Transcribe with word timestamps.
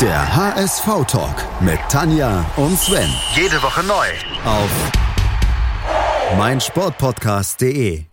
Der 0.00 0.36
HSV-Talk 0.36 1.60
mit 1.60 1.78
Tanja 1.88 2.44
und 2.56 2.76
Sven. 2.76 3.08
Jede 3.36 3.62
Woche 3.62 3.84
neu. 3.84 4.06
Auf 4.44 4.92
meinsportpodcast.de. 6.36 8.04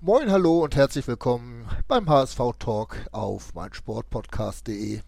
Moin, 0.00 0.30
hallo 0.30 0.62
und 0.62 0.76
herzlich 0.76 1.08
willkommen 1.08 1.68
beim 1.88 2.08
HSV-Talk 2.08 3.08
auf 3.10 3.52
meinsportpodcast.de. 3.54 5.00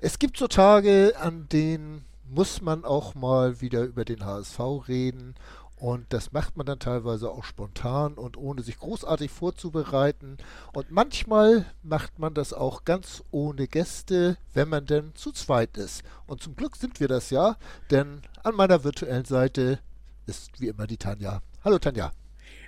Es 0.00 0.20
gibt 0.20 0.36
so 0.36 0.46
Tage, 0.46 1.14
an 1.20 1.48
denen 1.48 2.04
muss 2.30 2.62
man 2.62 2.84
auch 2.84 3.16
mal 3.16 3.60
wieder 3.60 3.82
über 3.82 4.04
den 4.04 4.24
HSV 4.24 4.60
reden 4.86 5.34
und 5.82 6.12
das 6.12 6.30
macht 6.30 6.56
man 6.56 6.64
dann 6.64 6.78
teilweise 6.78 7.28
auch 7.28 7.42
spontan 7.42 8.14
und 8.14 8.36
ohne 8.36 8.62
sich 8.62 8.78
großartig 8.78 9.32
vorzubereiten. 9.32 10.36
Und 10.72 10.92
manchmal 10.92 11.66
macht 11.82 12.20
man 12.20 12.34
das 12.34 12.52
auch 12.52 12.84
ganz 12.84 13.24
ohne 13.32 13.66
Gäste, 13.66 14.36
wenn 14.54 14.68
man 14.68 14.86
denn 14.86 15.12
zu 15.16 15.32
zweit 15.32 15.76
ist. 15.76 16.04
Und 16.28 16.40
zum 16.40 16.54
Glück 16.54 16.76
sind 16.76 17.00
wir 17.00 17.08
das 17.08 17.30
ja, 17.30 17.56
denn 17.90 18.22
an 18.44 18.54
meiner 18.54 18.84
virtuellen 18.84 19.24
Seite 19.24 19.80
ist 20.26 20.60
wie 20.60 20.68
immer 20.68 20.86
die 20.86 20.98
Tanja. 20.98 21.42
Hallo 21.64 21.80
Tanja. 21.80 22.12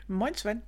Moin 0.08 0.34
Sven. 0.34 0.62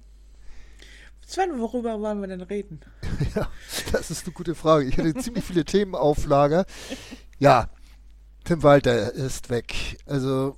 Sven, 1.27 1.59
worüber 1.59 2.01
wollen 2.01 2.21
wir 2.21 2.29
denn 2.29 2.43
reden? 2.43 2.79
ja, 3.35 3.51
das 3.91 4.13
ist 4.13 4.25
eine 4.25 4.35
gute 4.35 4.55
Frage. 4.55 4.87
Ich 4.87 4.97
hatte 4.97 5.15
ziemlich 5.17 5.43
viele 5.43 5.65
Themen 5.65 5.97
auf 5.97 6.25
Lager. 6.27 6.65
Ja, 7.41 7.71
Tim 8.45 8.63
Walter 8.63 9.13
ist 9.15 9.51
weg. 9.51 9.99
Also 10.07 10.57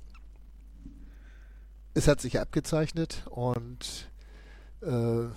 es 1.93 2.07
hat 2.07 2.21
sich 2.21 2.39
abgezeichnet 2.39 3.23
und 3.29 4.09
äh, 4.81 5.27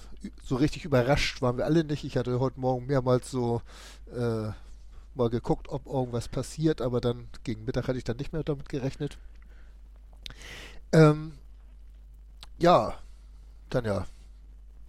so 0.43 0.57
richtig 0.57 0.85
überrascht 0.85 1.43
waren 1.43 1.57
wir 1.57 1.65
alle 1.65 1.85
nicht. 1.85 2.05
Ich 2.05 2.17
hatte 2.17 2.39
heute 2.41 2.61
Morgen 2.61 2.87
mehrmals 2.87 3.31
so 3.31 3.63
äh, 4.15 4.51
mal 5.15 5.31
geguckt, 5.31 5.69
ob 5.69 5.87
irgendwas 5.87 6.29
passiert, 6.29 6.81
aber 6.81 7.01
dann 7.01 7.29
gegen 7.45 7.65
Mittag 7.65 7.89
hatte 7.89 7.99
ich 7.99 8.05
dann 8.05 8.17
nicht 8.17 8.33
mehr 8.33 8.45
damit 8.45 8.69
gerechnet. 8.69 9.19
Ähm, 10.93 11.33
ja, 12.59 12.99
dann 13.71 13.85
ja. 13.85 14.07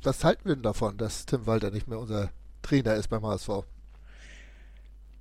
Was 0.03 0.23
halten 0.23 0.45
wir 0.45 0.55
denn 0.55 0.63
davon, 0.63 0.97
dass 0.97 1.25
Tim 1.25 1.45
Walter 1.45 1.71
nicht 1.71 1.87
mehr 1.87 1.99
unser 1.99 2.29
Trainer 2.61 2.95
ist 2.95 3.09
beim 3.09 3.25
HSV? 3.25 3.49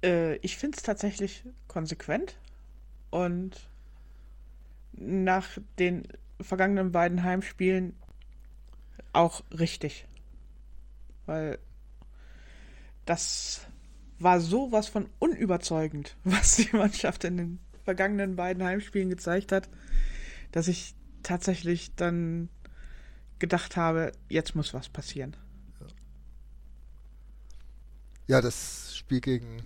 Äh, 0.02 0.36
ich 0.36 0.56
finde 0.56 0.76
es 0.76 0.82
tatsächlich 0.82 1.44
konsequent 1.68 2.36
und 3.10 3.68
nach 4.92 5.48
den 5.78 6.06
vergangenen 6.44 6.92
beiden 6.92 7.22
Heimspielen 7.22 7.94
auch 9.12 9.42
richtig. 9.50 10.06
Weil 11.26 11.58
das 13.04 13.66
war 14.18 14.40
sowas 14.40 14.88
von 14.88 15.08
unüberzeugend, 15.18 16.16
was 16.24 16.56
die 16.56 16.74
Mannschaft 16.76 17.24
in 17.24 17.36
den 17.36 17.58
vergangenen 17.84 18.36
beiden 18.36 18.62
Heimspielen 18.62 19.10
gezeigt 19.10 19.52
hat, 19.52 19.68
dass 20.52 20.68
ich 20.68 20.94
tatsächlich 21.22 21.94
dann 21.94 22.48
gedacht 23.38 23.76
habe, 23.76 24.12
jetzt 24.28 24.54
muss 24.54 24.72
was 24.72 24.88
passieren. 24.88 25.36
Ja, 28.28 28.40
das 28.40 28.96
Spiel 28.96 29.20
gegen 29.20 29.62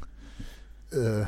äh, 0.92 1.26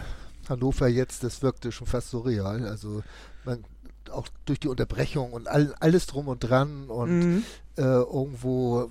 Hannover 0.49 0.89
jetzt, 0.89 1.25
das 1.25 1.43
wirkte 1.43 1.73
schon 1.73 1.87
fast 1.87 2.11
surreal. 2.11 2.67
Also 2.67 3.03
man 3.45 3.65
auch 4.11 4.29
durch 4.45 4.61
die 4.61 4.69
Unterbrechung 4.69 5.33
und 5.33 5.49
all, 5.49 5.75
alles 5.81 6.07
drum 6.07 6.29
und 6.29 6.41
dran 6.41 6.89
und 6.89 7.19
mhm. 7.19 7.45
äh, 7.77 7.83
irgendwo 7.83 8.89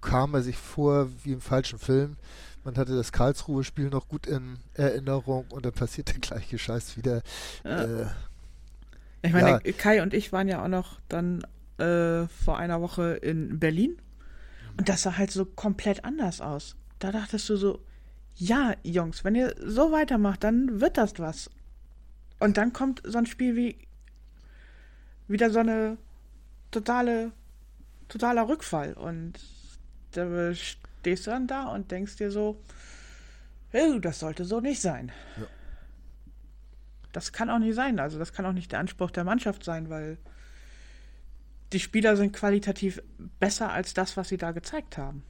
kam 0.00 0.34
er 0.34 0.42
sich 0.42 0.56
vor 0.56 1.08
wie 1.24 1.32
im 1.32 1.40
falschen 1.40 1.78
Film. 1.78 2.16
Man 2.64 2.76
hatte 2.76 2.94
das 2.94 3.12
Karlsruhe-Spiel 3.12 3.88
noch 3.88 4.08
gut 4.08 4.26
in 4.26 4.58
Erinnerung 4.74 5.46
und 5.50 5.64
dann 5.64 5.72
passiert 5.72 6.08
der 6.08 6.18
gleiche 6.18 6.58
Scheiß 6.58 6.96
wieder. 6.96 7.22
Ja. 7.64 7.84
Äh, 7.84 8.06
ich 9.22 9.32
meine, 9.32 9.60
ja. 9.64 9.72
Kai 9.72 10.02
und 10.02 10.14
ich 10.14 10.32
waren 10.32 10.48
ja 10.48 10.64
auch 10.64 10.68
noch 10.68 10.98
dann 11.08 11.42
äh, 11.78 12.26
vor 12.26 12.58
einer 12.58 12.80
Woche 12.80 13.14
in 13.14 13.58
Berlin 13.58 13.96
und 14.76 14.88
das 14.88 15.02
sah 15.02 15.16
halt 15.18 15.30
so 15.30 15.44
komplett 15.44 16.04
anders 16.04 16.40
aus. 16.40 16.76
Da 16.98 17.12
dachtest 17.12 17.48
du 17.48 17.56
so, 17.56 17.80
ja, 18.34 18.74
Jungs, 18.82 19.24
wenn 19.24 19.34
ihr 19.34 19.54
so 19.62 19.92
weitermacht, 19.92 20.44
dann 20.44 20.80
wird 20.80 20.96
das 20.96 21.18
was. 21.18 21.50
Und 22.38 22.56
dann 22.56 22.72
kommt 22.72 23.02
so 23.04 23.18
ein 23.18 23.26
Spiel 23.26 23.56
wie 23.56 23.76
wieder 25.30 25.50
so 25.50 25.60
eine 25.60 25.96
totale, 26.70 27.32
totaler 28.08 28.48
Rückfall. 28.48 28.94
Und 28.94 29.34
da 30.12 30.54
stehst 30.54 31.26
du 31.26 31.30
dann 31.30 31.46
da 31.46 31.68
und 31.68 31.90
denkst 31.90 32.16
dir 32.16 32.30
so, 32.30 32.60
hey, 33.70 34.00
das 34.00 34.18
sollte 34.18 34.44
so 34.44 34.60
nicht 34.60 34.80
sein. 34.80 35.12
Ja. 35.36 35.46
Das 37.12 37.32
kann 37.32 37.50
auch 37.50 37.58
nicht 37.58 37.74
sein. 37.74 37.98
Also 37.98 38.18
das 38.18 38.32
kann 38.32 38.46
auch 38.46 38.52
nicht 38.52 38.72
der 38.72 38.80
Anspruch 38.80 39.10
der 39.10 39.24
Mannschaft 39.24 39.64
sein, 39.64 39.88
weil 39.90 40.18
die 41.72 41.80
Spieler 41.80 42.16
sind 42.16 42.32
qualitativ 42.32 43.00
besser 43.38 43.72
als 43.72 43.94
das, 43.94 44.16
was 44.16 44.28
sie 44.28 44.36
da 44.36 44.52
gezeigt 44.52 44.98
haben. 44.98 45.22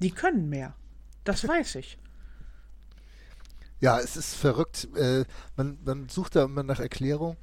Die 0.00 0.10
können 0.10 0.48
mehr. 0.48 0.74
Das 1.24 1.46
weiß 1.48 1.76
ich. 1.76 1.98
Ja, 3.80 4.00
es 4.00 4.16
ist 4.16 4.34
verrückt. 4.34 4.88
Äh, 4.96 5.24
man, 5.56 5.78
man 5.84 6.08
sucht 6.08 6.36
da 6.36 6.44
immer 6.44 6.62
nach 6.62 6.80
Erklärung. 6.80 7.36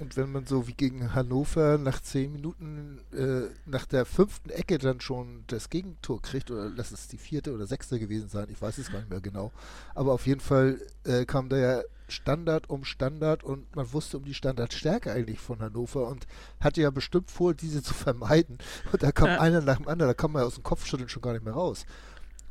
Und 0.00 0.16
wenn 0.16 0.32
man 0.32 0.44
so 0.44 0.66
wie 0.66 0.74
gegen 0.74 1.14
Hannover 1.14 1.78
nach 1.78 2.02
zehn 2.02 2.32
Minuten 2.32 3.00
äh, 3.12 3.48
nach 3.64 3.86
der 3.86 4.04
fünften 4.04 4.50
Ecke 4.50 4.78
dann 4.78 5.00
schon 5.00 5.44
das 5.46 5.70
Gegentor 5.70 6.20
kriegt, 6.20 6.50
oder 6.50 6.68
lass 6.68 6.90
es 6.90 7.06
die 7.06 7.18
vierte 7.18 7.54
oder 7.54 7.66
sechste 7.66 8.00
gewesen 8.00 8.28
sein, 8.28 8.48
ich 8.50 8.60
weiß 8.60 8.78
es 8.78 8.90
gar 8.90 8.98
nicht 8.98 9.10
mehr 9.10 9.20
genau. 9.20 9.52
Aber 9.94 10.12
auf 10.12 10.26
jeden 10.26 10.40
Fall 10.40 10.80
äh, 11.04 11.24
kam 11.24 11.48
da 11.48 11.56
ja 11.56 11.82
Standard 12.08 12.68
um 12.68 12.84
Standard 12.84 13.44
und 13.44 13.74
man 13.76 13.92
wusste 13.92 14.18
um 14.18 14.24
die 14.24 14.34
Standardstärke 14.34 15.12
eigentlich 15.12 15.38
von 15.38 15.60
Hannover 15.60 16.08
und 16.08 16.26
hatte 16.60 16.82
ja 16.82 16.90
bestimmt 16.90 17.30
vor, 17.30 17.54
diese 17.54 17.82
zu 17.82 17.94
vermeiden. 17.94 18.58
Und 18.92 19.02
da 19.02 19.12
kam 19.12 19.28
ja. 19.28 19.40
einer 19.40 19.60
nach 19.60 19.76
dem 19.76 19.88
anderen, 19.88 20.10
da 20.10 20.14
kam 20.14 20.32
man 20.32 20.42
ja 20.42 20.46
aus 20.46 20.54
dem 20.54 20.64
Kopfschütteln 20.64 21.08
schon 21.08 21.22
gar 21.22 21.32
nicht 21.32 21.44
mehr 21.44 21.54
raus. 21.54 21.86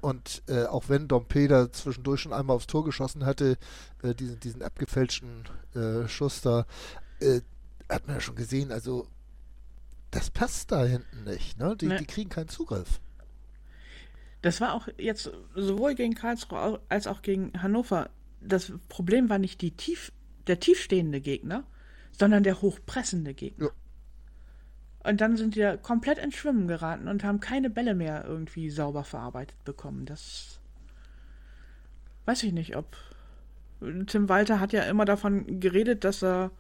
Und 0.02 0.44
äh, 0.48 0.66
auch 0.66 0.90
wenn 0.90 1.08
Dompe 1.08 1.70
zwischendurch 1.72 2.20
schon 2.20 2.34
einmal 2.34 2.58
aufs 2.58 2.68
Tor 2.68 2.84
geschossen 2.84 3.26
hatte, 3.26 3.58
äh, 4.02 4.14
diesen, 4.14 4.38
diesen 4.40 4.62
abgefälschten 4.62 5.46
äh, 5.76 6.10
Schuss 6.10 6.42
da, 6.42 6.66
äh, 7.24 7.42
hat 7.90 8.08
man 8.08 8.18
ja 8.18 8.22
schon 8.22 8.36
gesehen, 8.36 8.72
also 8.72 9.08
das 10.12 10.30
passt 10.30 10.72
da 10.72 10.86
hinten 10.86 11.24
nicht. 11.24 11.58
Ne? 11.58 11.76
Die, 11.76 11.88
nee. 11.88 11.98
die 11.98 12.06
kriegen 12.06 12.30
keinen 12.30 12.50
Zugriff. 12.50 13.00
Das 14.42 14.60
war 14.62 14.74
auch 14.74 14.88
jetzt 14.98 15.32
sowohl 15.56 15.96
gegen 15.96 16.16
Karlsruhe 16.16 16.82
als 16.90 17.08
auch 17.08 17.22
gegen 17.22 17.54
Hannover. 17.62 18.10
Das 18.42 18.74
Problem 18.90 19.30
war 19.30 19.40
nicht 19.40 19.62
die 19.62 19.72
tief, 19.72 20.12
der 20.48 20.60
tiefstehende 20.60 21.22
Gegner, 21.22 21.64
sondern 22.12 22.44
der 22.44 22.62
hochpressende 22.62 23.34
Gegner. 23.34 23.68
Ja. 23.68 23.72
Und 25.10 25.22
dann 25.22 25.36
sind 25.38 25.56
die 25.56 25.60
da 25.60 25.78
komplett 25.78 26.18
ins 26.18 26.36
Schwimmen 26.36 26.68
geraten 26.68 27.08
und 27.08 27.24
haben 27.24 27.40
keine 27.40 27.70
Bälle 27.70 27.96
mehr 27.96 28.26
irgendwie 28.26 28.70
sauber 28.70 29.04
verarbeitet 29.04 29.62
bekommen. 29.64 30.06
Das 30.06 30.60
weiß 32.26 32.44
ich 32.44 32.54
nicht, 32.54 32.76
ob. 32.76 32.96
Tim 34.08 34.30
Walter 34.30 34.62
hat 34.62 34.72
ja 34.72 34.84
immer 34.84 35.04
davon 35.04 35.60
geredet, 35.60 36.06
dass 36.06 36.24
er 36.24 36.52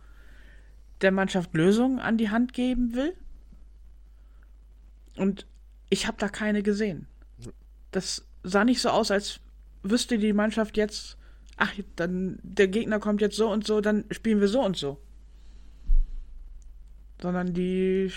der 1.01 1.11
Mannschaft 1.11 1.53
Lösungen 1.53 1.99
an 1.99 2.17
die 2.17 2.29
Hand 2.29 2.53
geben 2.53 2.93
will. 2.93 3.15
Und 5.17 5.45
ich 5.89 6.07
habe 6.07 6.17
da 6.17 6.29
keine 6.29 6.63
gesehen. 6.63 7.07
Das 7.91 8.25
sah 8.43 8.63
nicht 8.63 8.81
so 8.81 8.89
aus, 8.89 9.11
als 9.11 9.39
wüsste 9.83 10.17
die 10.17 10.33
Mannschaft 10.33 10.77
jetzt, 10.77 11.17
ach, 11.57 11.73
dann 11.95 12.39
der 12.41 12.67
Gegner 12.67 12.99
kommt 12.99 13.21
jetzt 13.21 13.35
so 13.35 13.49
und 13.51 13.65
so, 13.65 13.81
dann 13.81 14.05
spielen 14.11 14.39
wir 14.39 14.47
so 14.47 14.61
und 14.61 14.77
so. 14.77 14.99
Sondern 17.21 17.53
die 17.53 18.11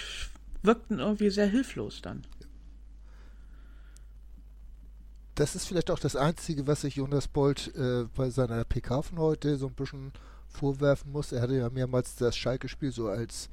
wirkten 0.63 0.99
irgendwie 0.99 1.31
sehr 1.31 1.47
hilflos 1.47 2.03
dann. 2.03 2.23
Das 5.35 5.55
ist 5.55 5.67
vielleicht 5.67 5.91
auch 5.91 5.99
das 5.99 6.17
Einzige, 6.17 6.67
was 6.67 6.81
sich 6.81 6.97
Jonas 6.97 7.29
Bolt 7.29 7.75
äh, 7.77 8.05
bei 8.15 8.31
seiner 8.31 8.65
PK 8.65 9.03
von 9.03 9.19
heute 9.19 9.59
so 9.59 9.67
ein 9.67 9.75
bisschen 9.75 10.13
vorwerfen 10.57 11.13
muss. 11.13 11.33
Er 11.33 11.43
hatte 11.43 11.57
ja 11.57 11.71
mehrmals 11.71 12.17
das 12.17 12.37
Schalke-Spiel 12.37 12.93
so 12.93 13.09
als 13.09 13.49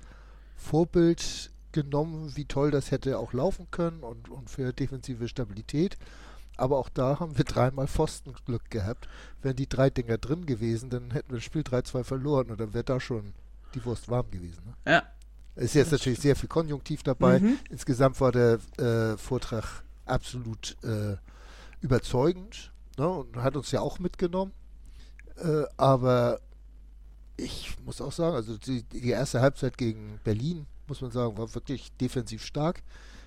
Vorbild 0.56 1.52
genommen, 1.72 2.32
wie 2.36 2.46
toll 2.46 2.72
das 2.72 2.92
hätte 2.92 3.18
auch 3.20 3.34
laufen 3.34 3.68
können 3.72 4.02
und, 4.02 4.30
und 4.30 4.50
für 4.50 4.74
defensive 4.74 5.28
Stabilität. 5.28 5.98
Aber 6.56 6.78
auch 6.78 6.90
da 6.90 7.20
haben 7.20 7.38
wir 7.38 7.46
dreimal 7.46 7.88
Pfostenglück 7.88 8.70
gehabt. 8.70 9.08
Wären 9.42 9.56
die 9.56 9.68
drei 9.68 9.90
Dinger 9.90 10.18
drin 10.18 10.46
gewesen, 10.46 10.90
dann 10.90 11.12
hätten 11.12 11.32
wir 11.32 11.38
das 11.38 11.44
Spiel 11.44 11.64
3-2 11.64 12.04
verloren 12.04 12.52
und 12.52 12.60
dann 12.60 12.74
wäre 12.74 12.84
da 12.84 13.00
schon 13.00 13.34
die 13.74 13.84
Wurst 13.86 14.10
warm 14.10 14.30
gewesen. 14.30 14.62
Ne? 14.66 14.92
Ja. 14.92 15.04
Es 15.56 15.66
ist 15.66 15.76
jetzt 15.76 15.92
natürlich 15.92 16.20
sehr 16.20 16.36
viel 16.36 16.50
Konjunktiv 16.50 17.04
dabei. 17.04 17.40
Mhm. 17.40 17.58
Insgesamt 17.70 18.20
war 18.22 18.32
der 18.32 18.60
äh, 18.78 19.18
Vortrag 19.18 19.84
absolut 20.06 20.78
äh, 20.84 21.18
überzeugend 21.82 22.72
ne, 22.98 23.08
und 23.08 23.36
hat 23.38 23.56
uns 23.56 23.72
ja 23.72 23.82
auch 23.82 24.00
mitgenommen. 24.00 24.52
Äh, 25.38 25.64
aber 25.78 26.40
ich 27.38 27.76
muss 27.84 28.02
auch 28.02 28.12
sagen, 28.12 28.36
also 28.36 28.58
die, 28.58 28.84
die, 28.84 29.10
erste 29.10 29.42
Halbzeit 29.42 29.78
gegen 29.78 30.20
Berlin, 30.24 30.68
muss 30.88 31.02
man 31.02 31.12
sagen, 31.12 31.38
war 31.38 31.54
wirklich 31.56 31.92
defensiv 31.98 32.46
stark. 32.46 32.84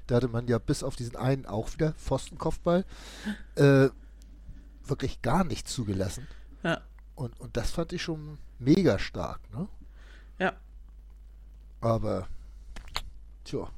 Da 0.07 0.17
hatte 0.17 0.29
man 0.29 0.47
ja 0.47 0.59
bis 0.59 0.83
auf 0.83 0.95
diesen 0.95 1.17
einen 1.17 1.47
auch 1.47 1.73
wieder 1.73 1.93
Pfostenkopfball. 1.95 2.85
Äh, 3.57 3.89
wirklich 4.85 5.23
gar 5.23 5.45
nicht 5.45 5.69
zugelassen. 5.69 6.29
Ja. 6.63 6.81
Und, 7.17 7.39
und 7.41 7.57
das 7.57 7.71
fand 7.71 7.93
ich 7.93 8.03
schon 8.03 8.39
mega 8.59 8.99
stark, 8.99 9.41
ne? 9.53 9.69
Ja. 10.39 10.53
Aber, 11.81 12.29
tja. 13.45 13.69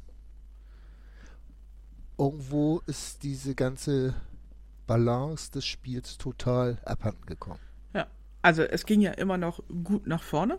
Irgendwo 2.19 2.83
ist 2.87 3.23
diese 3.23 3.55
ganze 3.55 4.15
Balance 4.87 5.53
des 5.53 5.65
Spiels 5.65 6.19
total 6.19 6.79
abhanden 6.85 7.25
gekommen. 7.27 7.61
Also 8.49 8.63
es 8.63 8.87
ging 8.87 9.03
ja 9.03 9.11
immer 9.11 9.37
noch 9.37 9.63
gut 9.85 10.07
nach 10.07 10.23
vorne. 10.23 10.59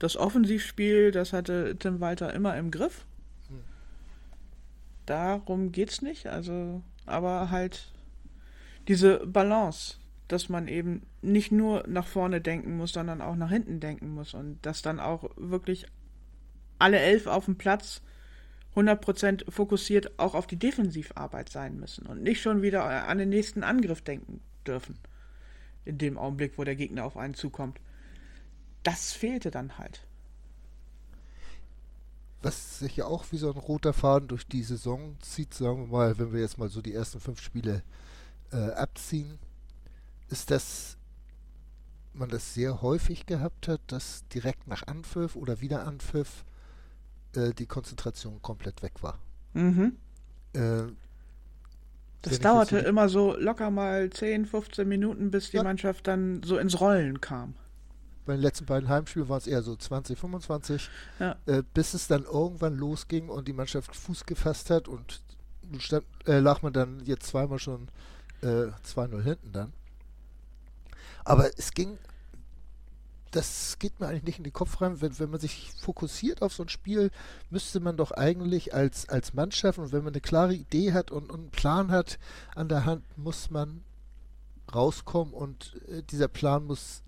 Das 0.00 0.16
Offensivspiel, 0.16 1.12
das 1.12 1.32
hatte 1.32 1.76
Tim 1.78 2.00
Walter 2.00 2.34
immer 2.34 2.56
im 2.56 2.72
Griff. 2.72 3.06
Darum 5.06 5.70
geht's 5.70 6.02
nicht. 6.02 6.26
Also, 6.26 6.82
aber 7.06 7.52
halt 7.52 7.92
diese 8.88 9.24
Balance, 9.24 9.98
dass 10.26 10.48
man 10.48 10.66
eben 10.66 11.06
nicht 11.22 11.52
nur 11.52 11.84
nach 11.86 12.08
vorne 12.08 12.40
denken 12.40 12.76
muss, 12.76 12.94
sondern 12.94 13.20
auch 13.20 13.36
nach 13.36 13.50
hinten 13.50 13.78
denken 13.78 14.12
muss 14.12 14.34
und 14.34 14.58
dass 14.66 14.82
dann 14.82 14.98
auch 14.98 15.30
wirklich 15.36 15.86
alle 16.80 16.98
elf 16.98 17.28
auf 17.28 17.44
dem 17.44 17.54
Platz 17.54 18.02
100% 18.74 19.48
fokussiert 19.48 20.18
auch 20.18 20.34
auf 20.34 20.48
die 20.48 20.58
Defensivarbeit 20.58 21.50
sein 21.50 21.78
müssen 21.78 22.06
und 22.06 22.20
nicht 22.20 22.42
schon 22.42 22.62
wieder 22.62 23.06
an 23.06 23.18
den 23.18 23.28
nächsten 23.28 23.62
Angriff 23.62 24.02
denken 24.02 24.40
dürfen. 24.66 24.98
In 25.84 25.98
dem 25.98 26.18
Augenblick, 26.18 26.58
wo 26.58 26.64
der 26.64 26.76
Gegner 26.76 27.04
auf 27.04 27.16
einen 27.16 27.34
zukommt. 27.34 27.80
Das 28.82 29.12
fehlte 29.12 29.50
dann 29.50 29.78
halt. 29.78 30.06
Was 32.42 32.78
sich 32.78 32.96
ja 32.96 33.04
auch 33.04 33.24
wie 33.30 33.36
so 33.36 33.52
ein 33.52 33.58
roter 33.58 33.92
Faden 33.92 34.28
durch 34.28 34.46
die 34.46 34.62
Saison 34.62 35.16
zieht, 35.20 35.52
sagen 35.52 35.82
wir 35.82 35.86
mal, 35.88 36.18
wenn 36.18 36.32
wir 36.32 36.40
jetzt 36.40 36.58
mal 36.58 36.70
so 36.70 36.80
die 36.80 36.94
ersten 36.94 37.20
fünf 37.20 37.40
Spiele 37.40 37.82
äh, 38.52 38.70
abziehen, 38.70 39.38
ist, 40.28 40.50
dass 40.50 40.96
man 42.14 42.28
das 42.28 42.54
sehr 42.54 42.82
häufig 42.82 43.26
gehabt 43.26 43.68
hat, 43.68 43.80
dass 43.88 44.26
direkt 44.28 44.66
nach 44.66 44.86
Anpfiff 44.86 45.36
oder 45.36 45.60
wieder 45.60 45.86
Anpfiff 45.86 46.44
äh, 47.34 47.52
die 47.52 47.66
Konzentration 47.66 48.40
komplett 48.42 48.82
weg 48.82 49.02
war. 49.02 49.18
Mhm. 49.52 49.96
Äh, 50.52 50.84
das 52.22 52.38
dauerte 52.38 52.78
immer 52.78 53.08
so 53.08 53.34
locker 53.36 53.70
mal 53.70 54.10
10, 54.10 54.46
15 54.46 54.86
Minuten, 54.86 55.30
bis 55.30 55.50
die 55.50 55.56
ja. 55.56 55.62
Mannschaft 55.62 56.06
dann 56.06 56.42
so 56.42 56.58
ins 56.58 56.80
Rollen 56.80 57.20
kam. 57.20 57.54
Bei 58.26 58.34
den 58.34 58.42
letzten 58.42 58.66
beiden 58.66 58.88
Heimspielen 58.88 59.28
war 59.28 59.38
es 59.38 59.46
eher 59.46 59.62
so 59.62 59.74
20, 59.74 60.18
25, 60.18 60.90
ja. 61.18 61.36
äh, 61.46 61.62
bis 61.74 61.94
es 61.94 62.06
dann 62.06 62.24
irgendwann 62.24 62.76
losging 62.76 63.28
und 63.28 63.48
die 63.48 63.52
Mannschaft 63.52 63.96
Fuß 63.96 64.26
gefasst 64.26 64.70
hat 64.70 64.86
und 64.88 65.22
stand, 65.78 66.04
äh, 66.26 66.38
lag 66.38 66.62
man 66.62 66.72
dann 66.72 67.00
jetzt 67.06 67.26
zweimal 67.26 67.58
schon 67.58 67.88
äh, 68.42 68.66
2-0 68.86 69.22
hinten 69.22 69.52
dann. 69.52 69.72
Aber 71.24 71.50
es 71.58 71.72
ging, 71.72 71.98
das 73.30 73.78
geht 73.78 74.00
mir 74.00 74.08
eigentlich 74.08 74.24
nicht 74.24 74.38
in 74.38 74.44
den 74.44 74.52
Kopf 74.52 74.80
rein, 74.80 75.00
wenn, 75.00 75.18
wenn 75.18 75.30
man 75.30 75.40
sich 75.40 75.70
fokussiert 75.80 76.42
auf 76.42 76.52
so 76.52 76.64
ein 76.64 76.68
Spiel, 76.68 77.10
müsste 77.48 77.80
man 77.80 77.96
doch 77.96 78.10
eigentlich 78.10 78.74
als, 78.74 79.08
als 79.08 79.34
Mannschaft 79.34 79.78
und 79.78 79.92
wenn 79.92 80.02
man 80.02 80.12
eine 80.12 80.20
klare 80.20 80.54
Idee 80.54 80.92
hat 80.92 81.10
und, 81.10 81.30
und 81.30 81.40
einen 81.40 81.50
Plan 81.50 81.90
hat 81.90 82.18
an 82.54 82.68
der 82.68 82.84
Hand, 82.84 83.04
muss 83.16 83.50
man 83.50 83.84
rauskommen 84.74 85.32
und 85.34 85.80
äh, 85.88 86.02
dieser 86.02 86.28
Plan 86.28 86.64
muss 86.64 87.02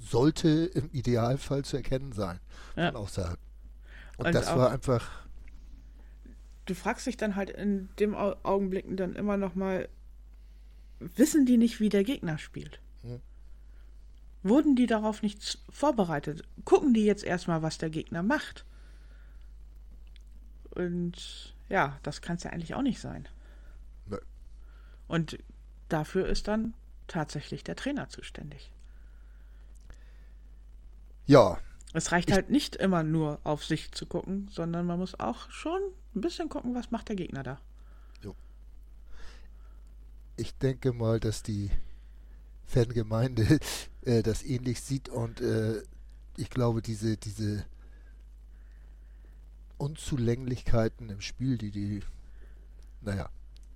sollte 0.00 0.48
im 0.48 0.90
Idealfall 0.92 1.64
zu 1.64 1.76
erkennen 1.76 2.12
sein 2.12 2.40
ja. 2.76 2.86
von 2.86 2.96
außerhalb. 2.96 3.38
Und, 4.16 4.26
und 4.26 4.34
das 4.34 4.54
war 4.54 4.70
einfach. 4.70 5.26
Du 6.66 6.74
fragst 6.74 7.06
dich 7.06 7.16
dann 7.16 7.36
halt 7.36 7.50
in 7.50 7.88
dem 7.98 8.14
Augenblicken 8.14 8.96
dann 8.96 9.14
immer 9.14 9.36
noch 9.36 9.54
mal, 9.54 9.88
wissen 11.00 11.46
die 11.46 11.56
nicht, 11.56 11.80
wie 11.80 11.88
der 11.88 12.04
Gegner 12.04 12.38
spielt? 12.38 12.80
Wurden 14.42 14.74
die 14.74 14.86
darauf 14.86 15.22
nicht 15.22 15.58
vorbereitet? 15.68 16.44
Gucken 16.64 16.94
die 16.94 17.04
jetzt 17.04 17.24
erstmal, 17.24 17.62
was 17.62 17.78
der 17.78 17.90
Gegner 17.90 18.22
macht? 18.22 18.64
Und 20.70 21.54
ja, 21.68 21.98
das 22.02 22.22
kann 22.22 22.36
es 22.36 22.44
ja 22.44 22.50
eigentlich 22.50 22.74
auch 22.74 22.82
nicht 22.82 23.00
sein. 23.00 23.28
Nee. 24.06 24.16
Und 25.08 25.38
dafür 25.88 26.26
ist 26.26 26.48
dann 26.48 26.74
tatsächlich 27.06 27.64
der 27.64 27.76
Trainer 27.76 28.08
zuständig. 28.08 28.70
Ja. 31.26 31.58
Es 31.92 32.12
reicht 32.12 32.32
halt 32.32 32.50
nicht 32.50 32.76
immer 32.76 33.02
nur 33.02 33.40
auf 33.44 33.64
sich 33.64 33.92
zu 33.92 34.06
gucken, 34.06 34.48
sondern 34.50 34.86
man 34.86 34.98
muss 34.98 35.18
auch 35.18 35.50
schon 35.50 35.80
ein 36.14 36.20
bisschen 36.20 36.48
gucken, 36.48 36.74
was 36.74 36.90
macht 36.90 37.08
der 37.08 37.16
Gegner 37.16 37.42
da. 37.42 37.60
Jo. 38.22 38.34
Ich 40.36 40.56
denke 40.56 40.92
mal, 40.92 41.20
dass 41.20 41.42
die 41.42 41.70
Fangemeinde 42.70 43.58
äh, 44.02 44.22
das 44.22 44.42
ähnlich 44.42 44.80
sieht 44.80 45.08
und 45.08 45.40
äh, 45.40 45.82
ich 46.36 46.50
glaube, 46.50 46.80
diese, 46.82 47.16
diese 47.16 47.64
Unzulänglichkeiten 49.78 51.10
im 51.10 51.20
Spiel, 51.20 51.58
die 51.58 51.70
die, 51.70 52.00
naja, 53.02 53.28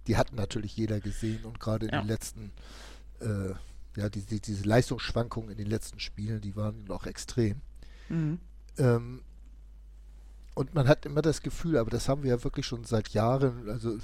die 0.06 0.16
hat 0.16 0.32
natürlich 0.32 0.76
jeder 0.76 1.00
gesehen 1.00 1.44
und 1.44 1.60
gerade 1.60 1.86
in 1.86 1.92
ja. 1.92 2.00
den 2.00 2.08
letzten 2.08 2.52
äh, 3.20 3.54
ja, 3.96 4.08
die, 4.08 4.22
die, 4.22 4.40
diese 4.40 4.64
Leistungsschwankungen 4.64 5.50
in 5.50 5.58
den 5.58 5.68
letzten 5.68 6.00
Spielen, 6.00 6.40
die 6.40 6.56
waren 6.56 6.84
noch 6.84 7.06
extrem. 7.06 7.60
Mhm. 8.08 8.38
Ähm, 8.78 9.22
und 10.54 10.74
man 10.74 10.88
hat 10.88 11.04
immer 11.06 11.22
das 11.22 11.42
Gefühl, 11.42 11.78
aber 11.78 11.90
das 11.90 12.08
haben 12.08 12.22
wir 12.22 12.30
ja 12.30 12.44
wirklich 12.44 12.66
schon 12.66 12.84
seit 12.84 13.08
Jahren, 13.10 13.68
also 13.68 13.98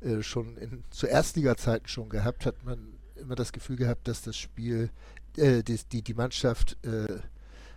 äh, 0.00 0.22
schon 0.22 0.56
in, 0.56 0.84
zu 0.90 1.06
Erstliga-Zeiten 1.06 1.88
schon 1.88 2.08
gehabt, 2.08 2.46
hat 2.46 2.64
man 2.64 2.93
immer 3.16 3.34
das 3.34 3.52
Gefühl 3.52 3.76
gehabt, 3.76 4.08
dass 4.08 4.22
das 4.22 4.36
Spiel, 4.36 4.90
äh, 5.36 5.62
die, 5.62 5.78
die, 5.92 6.02
die 6.02 6.14
Mannschaft 6.14 6.76
äh, 6.84 7.18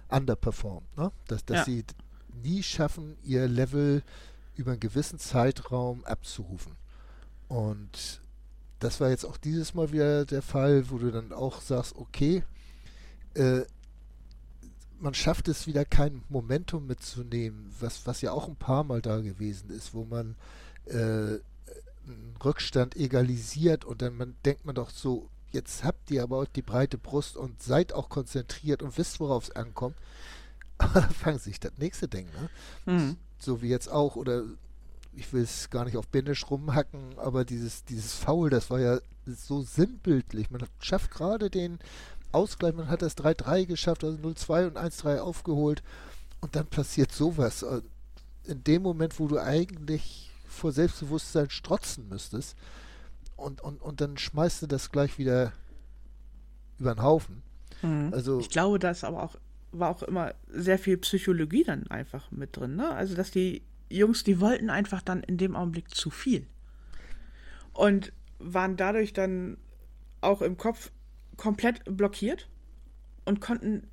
underperformt. 0.10 0.98
Ne? 0.98 1.12
Dass, 1.28 1.46
dass 1.46 1.60
ja. 1.60 1.66
sie 1.66 1.86
nie 2.44 2.64
schaffen, 2.64 3.18
ihr 3.24 3.48
Level 3.48 4.04
über 4.56 4.72
einen 4.72 4.80
gewissen 4.80 5.20
Zeitraum 5.20 6.04
abzurufen. 6.06 6.76
Und 7.48 8.22
das 8.80 9.00
war 9.00 9.10
jetzt 9.10 9.26
auch 9.26 9.38
dieses 9.38 9.74
Mal 9.74 9.92
wieder 9.92 10.26
der 10.26 10.42
Fall, 10.42 10.90
wo 10.90 10.98
du 10.98 11.12
dann 11.12 11.34
auch 11.34 11.62
sagst, 11.62 11.96
okay, 11.96 12.44
äh, 13.34 13.62
man 15.00 15.14
schafft 15.14 15.48
es 15.48 15.68
wieder 15.68 15.86
kein 15.86 16.24
Momentum 16.30 16.88
mitzunehmen, 16.88 17.72
was, 17.80 18.06
was 18.08 18.22
ja 18.22 18.32
auch 18.32 18.48
ein 18.48 18.56
paar 18.56 18.84
Mal 18.84 19.02
da 19.02 19.20
gewesen 19.20 19.70
ist, 19.70 19.94
wo 19.94 20.06
man 20.06 20.36
äh, 20.86 21.40
einen 22.08 22.36
Rückstand 22.44 22.96
egalisiert 22.96 23.86
und 23.86 24.02
dann 24.02 24.18
man, 24.18 24.36
denkt 24.46 24.66
man 24.66 24.76
doch 24.76 24.90
so, 24.90 25.30
jetzt 25.52 25.84
habt 25.84 26.12
ihr 26.12 26.24
aber 26.24 26.40
auch 26.40 26.46
die 26.46 26.62
breite 26.62 26.98
Brust 26.98 27.38
und 27.38 27.62
seid 27.62 27.94
auch 27.94 28.10
konzentriert 28.10 28.82
und 28.84 28.98
wisst, 28.98 29.20
worauf 29.20 29.46
es 29.46 29.56
ankommt. 29.56 29.96
Aber 30.80 31.02
dann 31.02 31.10
fangen 31.10 31.40
sich 31.40 31.60
das 31.60 31.72
nächste 31.80 32.08
Ding, 32.08 32.28
ne? 32.28 32.50
Mhm. 32.86 33.18
So 33.40 33.64
wie 33.64 33.70
jetzt 33.70 33.90
auch, 33.90 34.16
oder 34.16 34.44
ich 35.18 35.34
will 35.34 35.42
es 35.42 35.72
gar 35.72 35.86
nicht 35.86 35.98
auf 35.98 36.08
Bindisch 36.08 36.50
rumhacken, 36.50 37.18
aber 37.18 37.44
dieses, 37.44 37.84
dieses 37.86 38.14
Foul, 38.14 38.52
das 38.52 38.70
war 38.70 38.80
ja 38.80 39.00
so 39.26 39.62
sinnbildlich. 39.62 40.52
Man 40.52 40.64
schafft 40.80 41.10
gerade 41.12 41.50
den 41.50 41.80
Ausgleich, 42.32 42.76
man 42.76 42.90
hat 42.90 43.02
das 43.02 43.18
3-3 43.18 43.66
geschafft, 43.66 44.04
also 44.04 44.18
0-2 44.18 44.68
und 44.68 44.78
1-3 44.78 45.20
aufgeholt 45.20 45.82
und 46.42 46.56
dann 46.56 46.68
passiert 46.68 47.12
sowas. 47.12 47.66
In 48.44 48.64
dem 48.64 48.84
Moment, 48.84 49.20
wo 49.20 49.28
du 49.28 49.40
eigentlich 49.40 50.32
vor 50.48 50.72
Selbstbewusstsein 50.72 51.50
strotzen 51.50 52.10
müsstest 52.10 52.58
und, 53.36 53.62
und, 53.62 53.82
und 53.82 54.02
dann 54.02 54.18
schmeißt 54.18 54.64
du 54.64 54.68
das 54.68 54.92
gleich 54.92 55.18
wieder 55.18 55.54
über 56.80 56.94
den 56.96 57.04
Haufen. 57.04 57.44
Mhm. 57.82 58.12
Also, 58.14 58.40
ich 58.40 58.50
glaube, 58.50 58.80
das 58.80 59.04
aber 59.04 59.24
auch 59.24 59.36
war 59.72 59.90
auch 59.90 60.04
immer 60.04 60.34
sehr 60.48 60.80
viel 60.80 60.98
Psychologie 60.98 61.64
dann 61.64 61.88
einfach 61.88 62.32
mit 62.32 62.56
drin. 62.56 62.76
Ne? 62.76 62.90
Also, 62.90 63.16
dass 63.16 63.32
die 63.32 63.62
Jungs, 63.90 64.24
die 64.24 64.40
wollten 64.40 64.70
einfach 64.70 65.02
dann 65.02 65.24
in 65.24 65.38
dem 65.38 65.56
Augenblick 65.56 65.94
zu 65.94 66.10
viel. 66.10 66.48
Und 67.74 68.12
waren 68.40 68.76
dadurch 68.76 69.14
dann 69.14 69.58
auch 70.22 70.42
im 70.42 70.58
Kopf 70.58 70.92
komplett 71.36 71.84
blockiert 71.86 72.50
und 73.26 73.40
konnten 73.40 73.88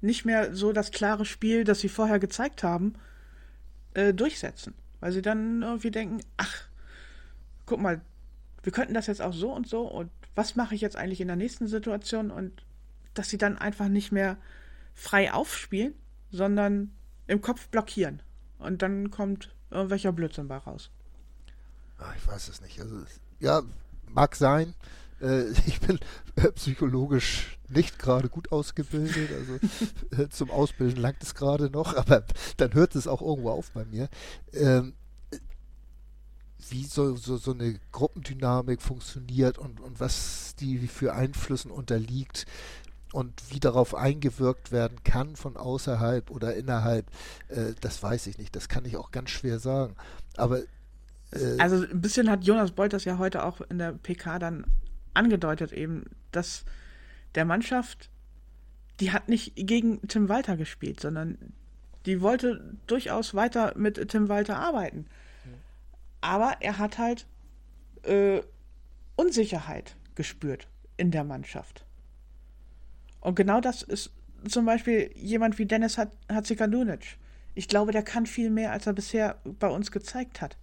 nicht 0.00 0.24
mehr 0.24 0.54
so 0.54 0.72
das 0.72 0.90
klare 0.90 1.24
Spiel, 1.24 1.64
das 1.64 1.80
sie 1.80 1.88
vorher 1.88 2.18
gezeigt 2.18 2.62
haben, 2.62 2.94
äh, 3.94 4.12
durchsetzen. 4.12 4.74
Weil 5.06 5.12
sie 5.12 5.22
dann 5.22 5.62
irgendwie 5.62 5.92
denken, 5.92 6.20
ach, 6.36 6.64
guck 7.64 7.80
mal, 7.80 8.00
wir 8.64 8.72
könnten 8.72 8.92
das 8.92 9.06
jetzt 9.06 9.22
auch 9.22 9.32
so 9.32 9.52
und 9.52 9.68
so 9.68 9.82
und 9.82 10.10
was 10.34 10.56
mache 10.56 10.74
ich 10.74 10.80
jetzt 10.80 10.96
eigentlich 10.96 11.20
in 11.20 11.28
der 11.28 11.36
nächsten 11.36 11.68
Situation 11.68 12.32
und 12.32 12.64
dass 13.14 13.30
sie 13.30 13.38
dann 13.38 13.56
einfach 13.56 13.86
nicht 13.86 14.10
mehr 14.10 14.36
frei 14.94 15.32
aufspielen, 15.32 15.94
sondern 16.32 16.90
im 17.28 17.40
Kopf 17.40 17.68
blockieren. 17.68 18.20
Und 18.58 18.82
dann 18.82 19.12
kommt 19.12 19.54
irgendwelcher 19.70 20.10
Blödsinn 20.10 20.48
bei 20.48 20.56
raus. 20.56 20.90
Ach, 22.00 22.12
ich 22.16 22.26
weiß 22.26 22.48
es 22.48 22.60
nicht. 22.60 22.80
Also, 22.80 23.04
ja, 23.38 23.62
mag 24.08 24.34
sein. 24.34 24.74
Äh, 25.20 25.50
ich 25.66 25.80
bin 25.80 25.98
äh, 26.36 26.50
psychologisch 26.52 27.58
nicht 27.68 27.98
gerade 27.98 28.28
gut 28.28 28.52
ausgebildet. 28.52 29.30
Also 29.32 30.22
äh, 30.22 30.28
zum 30.28 30.50
Ausbilden 30.50 31.00
langt 31.00 31.22
es 31.22 31.34
gerade 31.34 31.70
noch, 31.70 31.96
aber 31.96 32.24
dann 32.56 32.74
hört 32.74 32.94
es 32.94 33.06
auch 33.06 33.22
irgendwo 33.22 33.50
auf 33.50 33.70
bei 33.72 33.84
mir. 33.84 34.08
Ähm, 34.52 34.94
wie 36.68 36.84
so, 36.84 37.14
so, 37.14 37.36
so 37.36 37.52
eine 37.52 37.78
Gruppendynamik 37.92 38.82
funktioniert 38.82 39.56
und, 39.56 39.80
und 39.80 40.00
was 40.00 40.56
die 40.58 40.88
für 40.88 41.14
Einflüssen 41.14 41.70
unterliegt 41.70 42.44
und 43.12 43.40
wie 43.50 43.60
darauf 43.60 43.94
eingewirkt 43.94 44.72
werden 44.72 45.04
kann 45.04 45.36
von 45.36 45.56
außerhalb 45.56 46.28
oder 46.28 46.56
innerhalb, 46.56 47.06
äh, 47.48 47.72
das 47.80 48.02
weiß 48.02 48.26
ich 48.26 48.38
nicht. 48.38 48.56
Das 48.56 48.68
kann 48.68 48.84
ich 48.84 48.96
auch 48.96 49.12
ganz 49.12 49.30
schwer 49.30 49.60
sagen. 49.60 49.94
Aber 50.36 50.62
also 51.58 51.84
ein 51.84 52.00
bisschen 52.00 52.30
hat 52.30 52.44
Jonas 52.44 52.70
Bolt 52.70 52.92
das 52.92 53.04
ja 53.04 53.18
heute 53.18 53.44
auch 53.44 53.60
in 53.60 53.78
der 53.78 53.92
PK 53.92 54.38
dann 54.38 54.64
angedeutet, 55.16 55.72
eben, 55.72 56.04
dass 56.32 56.64
der 57.34 57.44
Mannschaft, 57.44 58.10
die 59.00 59.12
hat 59.12 59.28
nicht 59.28 59.54
gegen 59.56 60.06
Tim 60.08 60.28
Walter 60.28 60.56
gespielt, 60.56 61.00
sondern 61.00 61.38
die 62.06 62.20
wollte 62.20 62.76
durchaus 62.86 63.34
weiter 63.34 63.74
mit 63.76 64.08
Tim 64.08 64.28
Walter 64.28 64.58
arbeiten. 64.58 65.06
Aber 66.20 66.56
er 66.60 66.78
hat 66.78 66.98
halt 66.98 67.26
äh, 68.04 68.40
Unsicherheit 69.16 69.96
gespürt 70.14 70.68
in 70.96 71.10
der 71.10 71.24
Mannschaft. 71.24 71.84
Und 73.20 73.34
genau 73.34 73.60
das 73.60 73.82
ist 73.82 74.12
zum 74.48 74.64
Beispiel 74.66 75.10
jemand 75.14 75.58
wie 75.58 75.66
Dennis 75.66 75.98
Hatzikandunic. 76.30 77.18
Ich 77.54 77.68
glaube, 77.68 77.92
der 77.92 78.02
kann 78.02 78.26
viel 78.26 78.50
mehr, 78.50 78.72
als 78.72 78.86
er 78.86 78.92
bisher 78.92 79.40
bei 79.44 79.68
uns 79.68 79.90
gezeigt 79.90 80.40
hat. 80.40 80.56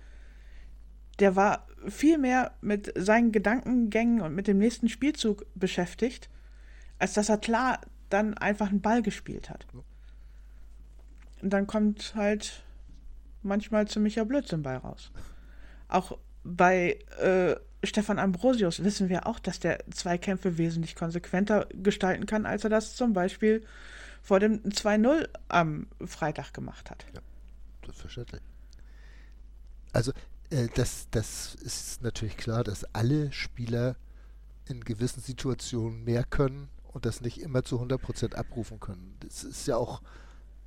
Der 1.19 1.35
war 1.35 1.67
viel 1.87 2.17
mehr 2.17 2.53
mit 2.61 2.91
seinen 2.95 3.31
Gedankengängen 3.31 4.21
und 4.21 4.33
mit 4.33 4.47
dem 4.47 4.57
nächsten 4.57 4.89
Spielzug 4.89 5.45
beschäftigt, 5.55 6.29
als 6.99 7.13
dass 7.13 7.29
er 7.29 7.37
klar 7.37 7.81
dann 8.09 8.35
einfach 8.35 8.69
einen 8.69 8.81
Ball 8.81 9.01
gespielt 9.01 9.49
hat. 9.49 9.65
Und 11.41 11.51
dann 11.51 11.67
kommt 11.67 12.15
halt 12.15 12.63
manchmal 13.41 13.87
ziemlicher 13.87 14.25
Blödsinn 14.25 14.63
bei 14.63 14.77
raus. 14.77 15.11
Auch 15.87 16.17
bei 16.43 16.99
äh, 17.19 17.55
Stefan 17.85 18.19
Ambrosius 18.19 18.83
wissen 18.83 19.09
wir 19.09 19.27
auch, 19.27 19.39
dass 19.39 19.59
der 19.59 19.79
Zweikämpfe 19.91 20.57
wesentlich 20.57 20.95
konsequenter 20.95 21.67
gestalten 21.73 22.25
kann, 22.25 22.45
als 22.45 22.63
er 22.63 22.69
das 22.69 22.95
zum 22.95 23.13
Beispiel 23.13 23.65
vor 24.21 24.39
dem 24.39 24.63
2-0 24.63 25.27
am 25.49 25.87
Freitag 26.05 26.53
gemacht 26.53 26.89
hat. 26.89 27.05
Ja, 27.13 27.19
selbstverständlich. 27.83 28.41
Also, 29.91 30.13
äh, 30.53 30.69
das, 30.75 31.07
das 31.11 31.55
ist 31.55 32.01
natürlich 32.01 32.37
klar, 32.37 32.63
dass 32.63 32.83
alle 32.93 33.31
Spieler 33.31 33.95
in 34.67 34.83
gewissen 34.83 35.21
Situationen 35.21 36.03
mehr 36.03 36.23
können 36.23 36.69
und 36.93 37.05
das 37.05 37.21
nicht 37.21 37.41
immer 37.41 37.63
zu 37.63 37.81
100% 37.81 38.35
abrufen 38.35 38.79
können. 38.79 39.17
Das 39.19 39.43
ist 39.43 39.67
ja 39.67 39.77
auch 39.77 40.01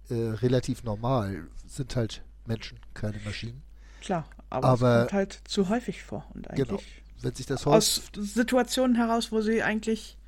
äh, 0.08 0.14
relativ 0.14 0.84
normal. 0.84 1.46
Sind 1.66 1.96
halt 1.96 2.22
Menschen, 2.46 2.78
keine 2.94 3.18
Maschinen. 3.24 3.62
Klar, 4.00 4.28
aber, 4.50 4.68
aber 4.68 4.94
es 4.94 5.00
kommt 5.00 5.12
halt 5.12 5.40
zu 5.44 5.68
häufig 5.68 6.02
vor. 6.02 6.26
Und 6.34 6.50
eigentlich 6.50 6.68
genau, 6.68 6.80
wenn 7.22 7.34
sich 7.34 7.46
das 7.46 7.66
aus 7.66 8.02
Situationen 8.16 8.96
heraus, 8.96 9.32
wo 9.32 9.40
sie 9.40 9.62
eigentlich, 9.62 10.18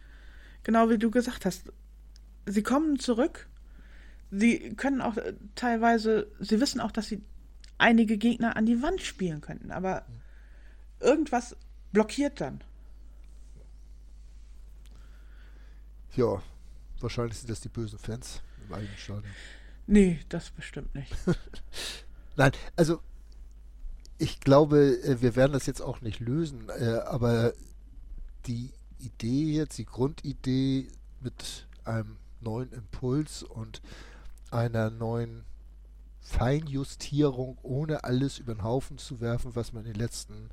genau 0.63 0.89
wie 0.89 0.99
du 0.99 1.11
gesagt 1.11 1.45
hast, 1.45 1.73
sie 2.47 2.63
kommen 2.63 2.99
zurück. 2.99 3.49
Sie 4.31 4.75
können 4.75 5.01
auch 5.01 5.17
äh, 5.17 5.35
teilweise, 5.55 6.31
sie 6.39 6.61
wissen 6.61 6.81
auch, 6.81 6.93
dass 6.93 7.09
sie 7.09 7.23
einige 7.79 8.19
Gegner 8.19 8.57
an 8.57 8.67
die 8.67 8.83
Wand 8.83 9.01
spielen 9.01 9.41
könnten, 9.41 9.71
aber 9.71 10.05
irgendwas 11.01 11.57
blockiert 11.93 12.41
dann. 12.41 12.63
Ja, 16.17 16.43
wahrscheinlich 17.01 17.39
sind 17.39 17.51
das 17.51 17.61
die 17.61 17.69
bösen 17.69 17.99
Fans 17.99 18.43
im 18.67 18.75
eigenen 18.75 18.97
Stadion. 18.97 19.33
Nee, 19.87 20.21
das 20.29 20.51
bestimmt 20.51 20.95
nicht. 20.95 21.15
Nein, 22.37 22.53
also 22.77 23.01
ich 24.19 24.41
glaube, 24.41 25.01
äh, 25.03 25.21
wir 25.23 25.37
werden 25.37 25.53
das 25.53 25.67
jetzt 25.67 25.81
auch 25.81 26.01
nicht 26.01 26.21
lösen, 26.21 26.69
äh, 26.69 26.99
aber 27.07 27.53
die 28.47 28.73
Idee 28.99 29.53
jetzt, 29.53 29.79
die 29.79 29.87
Grundidee 29.87 30.89
mit 31.21 31.67
einem 31.85 32.17
neuen 32.41 32.73
Impuls 32.73 33.43
und 33.43 33.81
einer 34.51 34.91
neuen 34.91 35.45
Feinjustierung, 36.29 37.57
ohne 37.63 38.05
alles 38.05 38.39
über 38.39 38.55
den 38.55 38.63
Haufen 38.63 38.99
zu 38.99 39.21
werfen, 39.21 39.57
was 39.57 39.73
man 39.73 39.87
in 39.87 39.93
den 39.93 40.01
letzten 40.01 40.51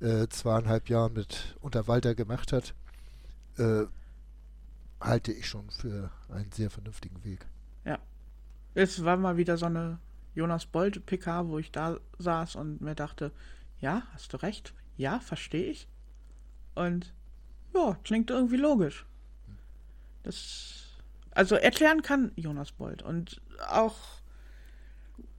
äh, 0.00 0.28
zweieinhalb 0.28 0.88
Jahren 0.88 1.14
mit 1.14 1.56
unter 1.60 1.88
Walter 1.88 2.14
gemacht 2.14 2.52
hat, 2.52 2.74
äh, 3.58 3.86
halte 5.00 5.32
ich 5.32 5.48
schon 5.48 5.68
für 5.70 6.10
einen 6.28 6.52
sehr 6.52 6.70
vernünftigen 6.70 7.24
Weg. 7.24 7.44
Ja. 7.84 7.98
Es 8.74 9.04
war 9.04 9.16
mal 9.16 9.36
wieder 9.36 9.58
so 9.58 9.66
eine 9.66 9.98
Jonas 10.34 10.64
Bolt 10.64 11.04
PK, 11.04 11.48
wo 11.48 11.58
ich 11.58 11.72
da 11.72 11.98
saß 12.18 12.54
und 12.54 12.80
mir 12.80 12.94
dachte, 12.94 13.32
ja, 13.80 14.04
hast 14.12 14.32
du 14.32 14.36
recht, 14.36 14.74
ja, 14.96 15.18
verstehe 15.18 15.70
ich. 15.70 15.88
Und 16.76 17.12
ja, 17.74 17.98
klingt 18.04 18.30
irgendwie 18.30 18.56
logisch. 18.56 19.04
Das 20.22 20.84
also 21.32 21.56
erklären 21.56 22.02
kann 22.02 22.30
Jonas 22.36 22.70
Bolt 22.72 23.02
und 23.02 23.40
auch 23.68 23.96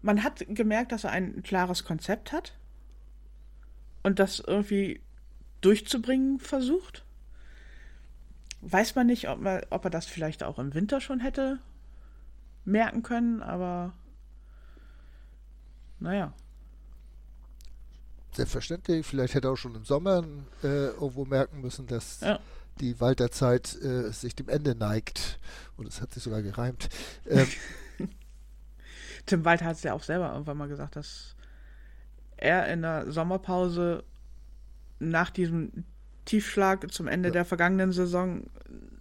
man 0.02 0.24
hat 0.24 0.46
gemerkt, 0.48 0.92
dass 0.92 1.04
er 1.04 1.12
ein 1.12 1.44
klares 1.44 1.84
Konzept 1.84 2.32
hat 2.32 2.54
und 4.04 4.20
das 4.20 4.40
irgendwie 4.40 5.02
durchzubringen 5.62 6.40
versucht. 6.40 7.04
Weiß 8.62 8.96
man 8.96 9.08
nicht, 9.08 9.30
ob, 9.30 9.40
man, 9.40 9.62
ob 9.70 9.86
er 9.86 9.90
das 9.90 10.06
vielleicht 10.06 10.44
auch 10.44 10.60
im 10.60 10.74
Winter 10.74 11.02
schon 11.02 11.20
hätte 11.20 11.60
merken 12.66 13.02
können, 13.02 13.42
aber 13.42 13.94
naja. 16.00 16.34
Selbstverständlich, 18.34 19.06
vielleicht 19.06 19.34
hätte 19.34 19.48
er 19.48 19.54
auch 19.54 19.58
schon 19.58 19.76
im 19.76 19.84
Sommer 19.84 20.24
äh, 20.64 20.88
irgendwo 20.88 21.26
merken 21.26 21.62
müssen, 21.62 21.88
dass 21.88 22.22
ja. 22.22 22.40
die 22.80 23.00
Walterzeit 23.00 23.76
äh, 23.82 24.12
sich 24.12 24.36
dem 24.36 24.48
Ende 24.48 24.76
neigt. 24.76 25.40
Und 25.76 25.88
es 25.88 26.02
hat 26.02 26.14
sich 26.14 26.22
sogar 26.22 26.44
gereimt. 26.44 26.90
Ähm, 27.28 27.48
Tim 29.28 29.46
Walter 29.46 29.66
hat 29.66 29.76
es 29.76 29.84
ja 29.84 29.94
auch 29.94 30.04
selber 30.04 30.32
irgendwann 30.32 30.58
mal 30.58 30.68
gesagt, 30.68 30.96
dass 30.96 31.36
er 32.38 32.68
in 32.68 32.82
der 32.82 33.12
Sommerpause 33.12 34.04
nach 35.00 35.30
diesem 35.30 35.86
Tiefschlag 36.26 36.92
zum 36.92 37.08
Ende 37.08 37.30
ja. 37.30 37.34
der 37.34 37.46
vergangenen 37.46 37.92
Saison 37.92 38.50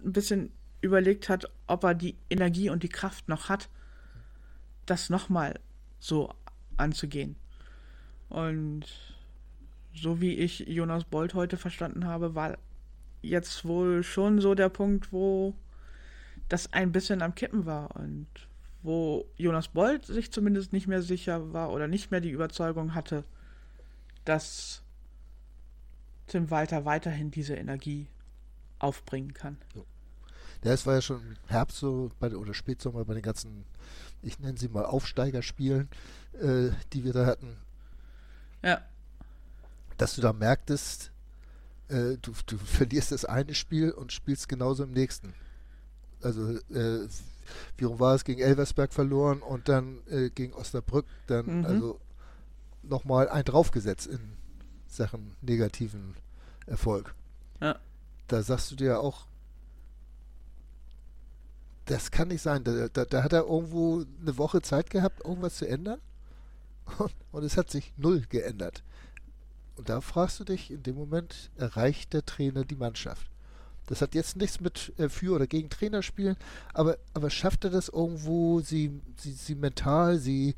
ein 0.03 0.13
bisschen 0.13 0.51
überlegt 0.81 1.29
hat, 1.29 1.49
ob 1.65 1.83
er 1.83 1.95
die 1.95 2.15
Energie 2.29 2.69
und 2.69 2.83
die 2.83 2.89
Kraft 2.89 3.27
noch 3.29 3.49
hat, 3.49 3.69
das 4.85 5.09
nochmal 5.09 5.59
so 5.99 6.33
anzugehen. 6.77 7.35
Und 8.29 8.85
so 9.93 10.21
wie 10.21 10.35
ich 10.35 10.59
Jonas 10.59 11.05
Bolt 11.05 11.33
heute 11.33 11.57
verstanden 11.57 12.05
habe, 12.05 12.35
war 12.35 12.57
jetzt 13.21 13.65
wohl 13.65 14.03
schon 14.03 14.39
so 14.39 14.55
der 14.55 14.69
Punkt, 14.69 15.11
wo 15.11 15.55
das 16.49 16.71
ein 16.73 16.91
bisschen 16.91 17.21
am 17.21 17.35
Kippen 17.35 17.65
war 17.65 17.95
und 17.95 18.27
wo 18.83 19.25
Jonas 19.35 19.67
Bolt 19.69 20.05
sich 20.05 20.31
zumindest 20.31 20.73
nicht 20.73 20.87
mehr 20.87 21.01
sicher 21.01 21.53
war 21.53 21.71
oder 21.71 21.87
nicht 21.87 22.11
mehr 22.11 22.21
die 22.21 22.31
Überzeugung 22.31 22.93
hatte, 22.93 23.23
dass 24.25 24.81
Tim 26.27 26.51
Walter 26.51 26.85
weiterhin 26.85 27.31
diese 27.31 27.55
Energie 27.55 28.07
aufbringen 28.79 29.33
kann. 29.33 29.57
Ja, 30.63 30.73
es 30.73 30.85
war 30.85 30.95
ja 30.95 31.01
schon 31.01 31.21
im 31.21 31.35
Herbst 31.47 31.77
so 31.77 32.11
bei, 32.19 32.35
oder 32.35 32.53
Spätsommer 32.53 33.05
bei 33.05 33.13
den 33.13 33.23
ganzen, 33.23 33.65
ich 34.21 34.39
nenne 34.39 34.57
sie 34.57 34.67
mal 34.67 34.85
Aufsteigerspielen, 34.85 35.87
äh, 36.33 36.69
die 36.93 37.03
wir 37.03 37.13
da 37.13 37.25
hatten. 37.25 37.57
Ja. 38.63 38.81
Dass 39.97 40.15
du 40.15 40.21
da 40.21 40.33
merktest, 40.33 41.11
äh, 41.89 42.17
du, 42.21 42.33
du 42.45 42.57
verlierst 42.57 43.11
das 43.11 43.25
eine 43.25 43.53
Spiel 43.53 43.91
und 43.91 44.11
spielst 44.11 44.49
genauso 44.49 44.83
im 44.83 44.91
nächsten. 44.91 45.33
Also, 46.21 46.57
äh, 46.69 47.07
wie 47.77 47.85
rum 47.85 47.99
war 47.99 48.15
es 48.15 48.23
gegen 48.23 48.41
Elversberg 48.41 48.93
verloren 48.93 49.41
und 49.41 49.69
dann 49.69 49.99
äh, 50.09 50.29
gegen 50.29 50.53
Osnabrück 50.53 51.05
dann 51.27 51.59
mhm. 51.59 51.65
also 51.65 51.99
nochmal 52.83 53.29
ein 53.29 53.43
draufgesetzt 53.43 54.07
in 54.07 54.19
Sachen 54.87 55.35
negativen 55.41 56.15
Erfolg. 56.65 57.13
Ja. 57.61 57.77
Da 58.27 58.41
sagst 58.43 58.71
du 58.71 58.75
dir 58.75 58.99
auch, 58.99 59.27
das 61.85 62.11
kann 62.11 62.27
nicht 62.27 62.41
sein. 62.41 62.63
Da, 62.63 62.89
da, 62.89 63.05
da, 63.05 63.23
hat 63.23 63.33
er 63.33 63.45
irgendwo 63.45 64.03
eine 64.21 64.37
Woche 64.37 64.61
Zeit 64.61 64.89
gehabt, 64.89 65.23
irgendwas 65.25 65.57
zu 65.57 65.67
ändern. 65.67 65.99
Und, 66.99 67.13
und, 67.33 67.43
es 67.43 67.57
hat 67.57 67.69
sich 67.69 67.91
null 67.97 68.21
geändert. 68.29 68.81
Und 69.75 69.89
da 69.89 69.99
fragst 69.99 70.39
du 70.39 70.45
dich 70.45 70.71
in 70.71 70.83
dem 70.83 70.95
Moment, 70.95 71.51
erreicht 71.57 72.13
der 72.13 72.25
Trainer 72.25 72.63
die 72.63 72.77
Mannschaft? 72.77 73.29
Das 73.87 74.01
hat 74.01 74.15
jetzt 74.15 74.37
nichts 74.37 74.59
mit 74.59 74.93
äh, 74.97 75.09
für 75.09 75.33
oder 75.33 75.47
gegen 75.47 75.69
Trainer 75.69 76.03
spielen, 76.03 76.37
aber, 76.73 76.97
aber 77.13 77.29
schafft 77.29 77.63
er 77.63 77.71
das 77.71 77.89
irgendwo, 77.89 78.59
sie, 78.61 79.01
sie, 79.17 79.31
sie 79.31 79.55
mental, 79.55 80.19
sie 80.19 80.55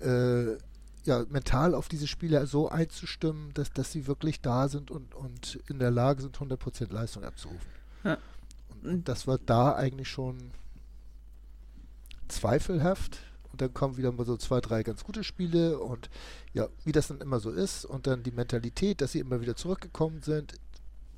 äh, 0.00 0.56
ja, 1.04 1.24
mental 1.30 1.74
auf 1.74 1.88
diese 1.88 2.06
Spieler 2.06 2.46
so 2.46 2.68
einzustimmen, 2.68 3.52
dass, 3.54 3.72
dass 3.72 3.90
sie 3.90 4.06
wirklich 4.06 4.40
da 4.42 4.68
sind 4.68 4.90
und, 4.90 5.14
und 5.14 5.58
in 5.68 5.78
der 5.78 5.90
Lage 5.90 6.22
sind, 6.22 6.36
100% 6.36 6.92
Leistung 6.92 7.24
abzurufen. 7.24 7.70
Ja. 8.04 8.18
Und 8.82 9.08
das 9.08 9.26
war 9.26 9.38
da 9.38 9.74
eigentlich 9.74 10.08
schon 10.08 10.36
zweifelhaft 12.28 13.18
und 13.50 13.62
dann 13.62 13.72
kommen 13.72 13.96
wieder 13.96 14.12
mal 14.12 14.26
so 14.26 14.36
zwei, 14.36 14.60
drei 14.60 14.82
ganz 14.82 15.02
gute 15.02 15.24
Spiele 15.24 15.78
und 15.78 16.10
ja, 16.52 16.68
wie 16.84 16.92
das 16.92 17.08
dann 17.08 17.22
immer 17.22 17.40
so 17.40 17.50
ist 17.50 17.86
und 17.86 18.06
dann 18.06 18.22
die 18.22 18.30
Mentalität, 18.30 19.00
dass 19.00 19.12
sie 19.12 19.20
immer 19.20 19.40
wieder 19.40 19.56
zurückgekommen 19.56 20.20
sind, 20.22 20.54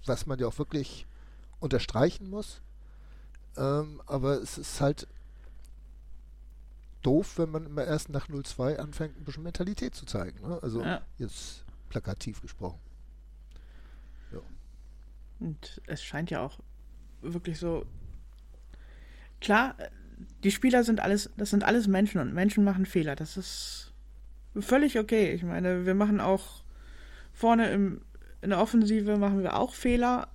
was 0.07 0.27
man 0.27 0.39
ja 0.39 0.47
auch 0.47 0.59
wirklich 0.59 1.07
unterstreichen 1.61 2.29
muss. 2.29 2.61
Ähm, 3.57 4.01
aber 4.07 4.41
es 4.41 4.59
ist 4.59 4.81
halt 4.81 5.07
doof, 7.03 7.39
wenn 7.39 7.51
man 7.51 7.67
immer 7.67 7.85
erst 7.85 8.09
nach 8.11 8.29
02 8.29 8.79
anfängt, 8.79 9.17
ein 9.17 9.25
bisschen 9.25 9.43
Mentalität 9.43 9.95
zu 9.95 10.07
zeigen. 10.07 10.47
Ne? 10.47 10.59
Also 10.63 10.83
ja. 10.83 11.01
jetzt 11.19 11.65
plakativ 11.89 12.41
gesprochen. 12.43 12.79
Ja. 14.33 14.41
Und 15.41 15.81
es 15.87 16.03
scheint 16.03 16.31
ja 16.31 16.41
auch 16.41 16.59
wirklich 17.23 17.59
so. 17.59 17.87
Klar, 19.41 19.75
die 20.45 20.51
Spieler 20.51 20.85
sind 20.85 21.01
alles, 21.01 21.31
das 21.37 21.51
sind 21.51 21.65
alles 21.65 21.89
Menschen 21.89 22.21
und 22.21 22.35
Menschen 22.35 22.65
machen 22.65 22.85
Fehler. 22.85 23.17
Das 23.17 23.37
ist 23.37 23.93
völlig 24.59 24.99
okay. 24.99 25.33
Ich 25.33 25.43
meine, 25.43 25.87
wir 25.87 25.95
machen 25.95 26.21
auch 26.21 26.63
vorne 27.33 27.71
im, 27.71 28.03
in 28.43 28.51
der 28.51 28.61
Offensive 28.61 29.17
machen 29.17 29.43
wir 29.43 29.57
auch 29.57 29.75
Fehler, 29.75 30.29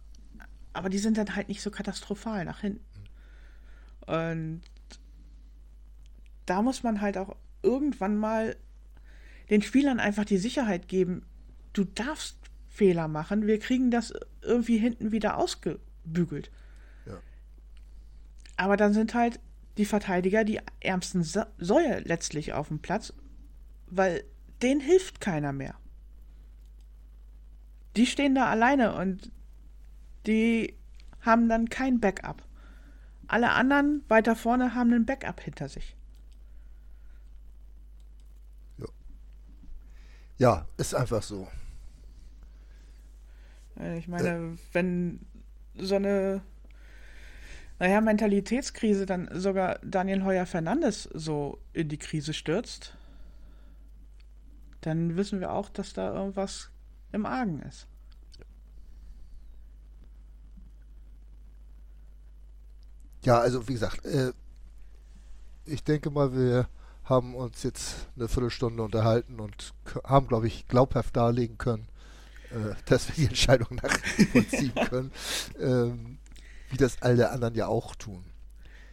aber 0.76 0.90
die 0.90 0.98
sind 0.98 1.18
dann 1.18 1.36
halt 1.36 1.48
nicht 1.48 1.62
so 1.62 1.72
katastrophal 1.72 2.46
nach 2.46 2.62
hinten. 2.62 2.84
Und 4.06 4.62
da 6.46 6.62
muss 6.62 6.84
man 6.84 7.02
halt 7.02 7.18
auch 7.18 7.36
irgendwann 7.64 8.18
mal 8.18 8.56
den 9.50 9.62
Spielern 9.62 10.00
einfach 10.00 10.26
die 10.26 10.38
Sicherheit 10.38 10.88
geben, 10.88 11.26
du 11.74 11.84
darfst 11.84 12.38
Fehler 12.68 13.08
machen, 13.08 13.48
wir 13.48 13.60
kriegen 13.60 13.90
das 13.90 14.14
irgendwie 14.42 14.78
hinten 14.78 15.12
wieder 15.12 15.38
ausgebügelt. 15.38 16.52
Ja. 17.06 17.20
Aber 18.58 18.78
dann 18.78 18.94
sind 18.94 19.14
halt 19.14 19.40
die 19.78 19.86
Verteidiger 19.86 20.44
die 20.44 20.60
ärmsten 20.82 21.24
Säue 21.24 22.00
letztlich 22.00 22.54
auf 22.54 22.68
dem 22.68 22.80
Platz, 22.80 23.14
weil 23.88 24.24
denen 24.62 24.82
hilft 24.82 25.22
keiner 25.22 25.54
mehr. 25.54 25.76
Die 27.96 28.06
stehen 28.06 28.36
da 28.36 28.48
alleine 28.48 28.96
und 28.96 29.32
die 30.28 30.76
haben 31.22 31.50
dann 31.50 31.70
kein 31.70 32.00
Backup. 32.00 32.44
Alle 33.28 33.52
anderen 33.52 34.04
weiter 34.08 34.36
vorne 34.36 34.76
haben 34.76 34.94
ein 34.94 35.06
Backup 35.06 35.42
hinter 35.42 35.68
sich. 35.68 35.96
Ja, 38.78 38.86
ja 40.38 40.68
ist 40.78 40.94
einfach 40.94 41.24
so. 41.24 41.48
Äh, 43.80 43.98
ich 43.98 44.08
meine, 44.08 44.58
wenn 44.74 45.26
so 45.78 45.96
eine 45.96 46.42
naja, 47.80 48.00
Mentalitätskrise 48.00 49.06
dann 49.06 49.30
sogar 49.34 49.80
Daniel 49.84 50.24
Heuer 50.24 50.46
Fernandes 50.46 51.04
so 51.14 51.60
in 51.74 51.90
die 51.90 51.98
Krise 51.98 52.34
stürzt, 52.34 52.96
dann 54.82 55.18
wissen 55.18 55.40
wir 55.40 55.52
auch, 55.52 55.70
dass 55.70 55.94
da 55.94 56.14
irgendwas 56.14 56.70
im 57.12 57.26
Argen 57.26 57.62
ist. 57.64 57.88
Ja, 63.26 63.40
also 63.40 63.68
wie 63.68 63.74
gesagt, 63.74 64.06
äh, 64.06 64.34
ich 65.66 65.84
denke 65.84 66.12
mal, 66.12 66.32
wir 66.34 66.70
haben 67.04 67.34
uns 67.36 67.64
jetzt 67.64 68.08
eine 68.16 68.28
Viertelstunde 68.28 68.84
unterhalten 68.84 69.40
und 69.40 69.74
haben, 70.04 70.28
glaube 70.28 70.46
ich, 70.48 70.68
glaubhaft 70.68 71.18
darlegen 71.18 71.58
können, 71.58 71.88
äh, 72.52 72.76
dass 72.86 73.08
wir 73.08 73.16
die 73.16 73.26
Entscheidung 73.30 73.80
nachvollziehen 73.82 74.74
können. 74.90 75.12
Ähm, 75.60 76.20
wie 76.70 76.78
das 76.78 77.02
alle 77.02 77.32
anderen 77.32 77.56
ja 77.56 77.68
auch 77.68 77.96
tun. 77.96 78.24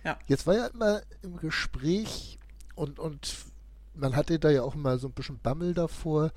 Ja. 0.02 0.18
Jetzt 0.26 0.46
war 0.46 0.54
ja 0.54 0.66
immer 0.66 1.02
im 1.22 1.36
Gespräch 1.36 2.38
und, 2.74 2.98
und 2.98 3.36
man 3.94 4.16
hatte 4.16 4.38
da 4.38 4.50
ja 4.50 4.62
auch 4.62 4.74
immer 4.74 4.98
so 4.98 5.08
ein 5.08 5.12
bisschen 5.12 5.38
Bammel 5.38 5.74
davor, 5.74 6.32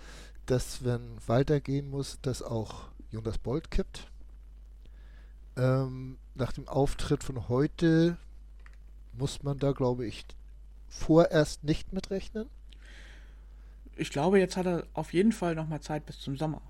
dass 0.46 0.84
wenn 0.84 1.18
weitergehen 1.28 1.90
muss, 1.90 2.20
dass 2.22 2.42
auch 2.42 2.90
Jonas 3.10 3.38
Bolt 3.38 3.72
kippt. 3.72 4.12
Ähm, 5.56 6.18
nach 6.36 6.52
dem 6.52 6.68
Auftritt 6.68 7.24
von 7.24 7.50
heute 7.50 8.18
muss 9.14 9.44
man 9.44 9.58
da, 9.58 9.72
glaube 9.72 10.06
ich, 10.06 10.26
vorerst 10.88 11.64
nicht 11.64 11.94
mitrechnen. 11.94 12.50
Ich 13.96 14.10
glaube, 14.10 14.40
jetzt 14.40 14.58
hat 14.58 14.66
er 14.66 14.88
auf 14.94 15.14
jeden 15.14 15.32
Fall 15.32 15.56
noch 15.56 15.68
mal 15.68 15.82
Zeit 15.82 16.06
bis 16.06 16.20
zum 16.20 16.36
Sommer. 16.36 16.62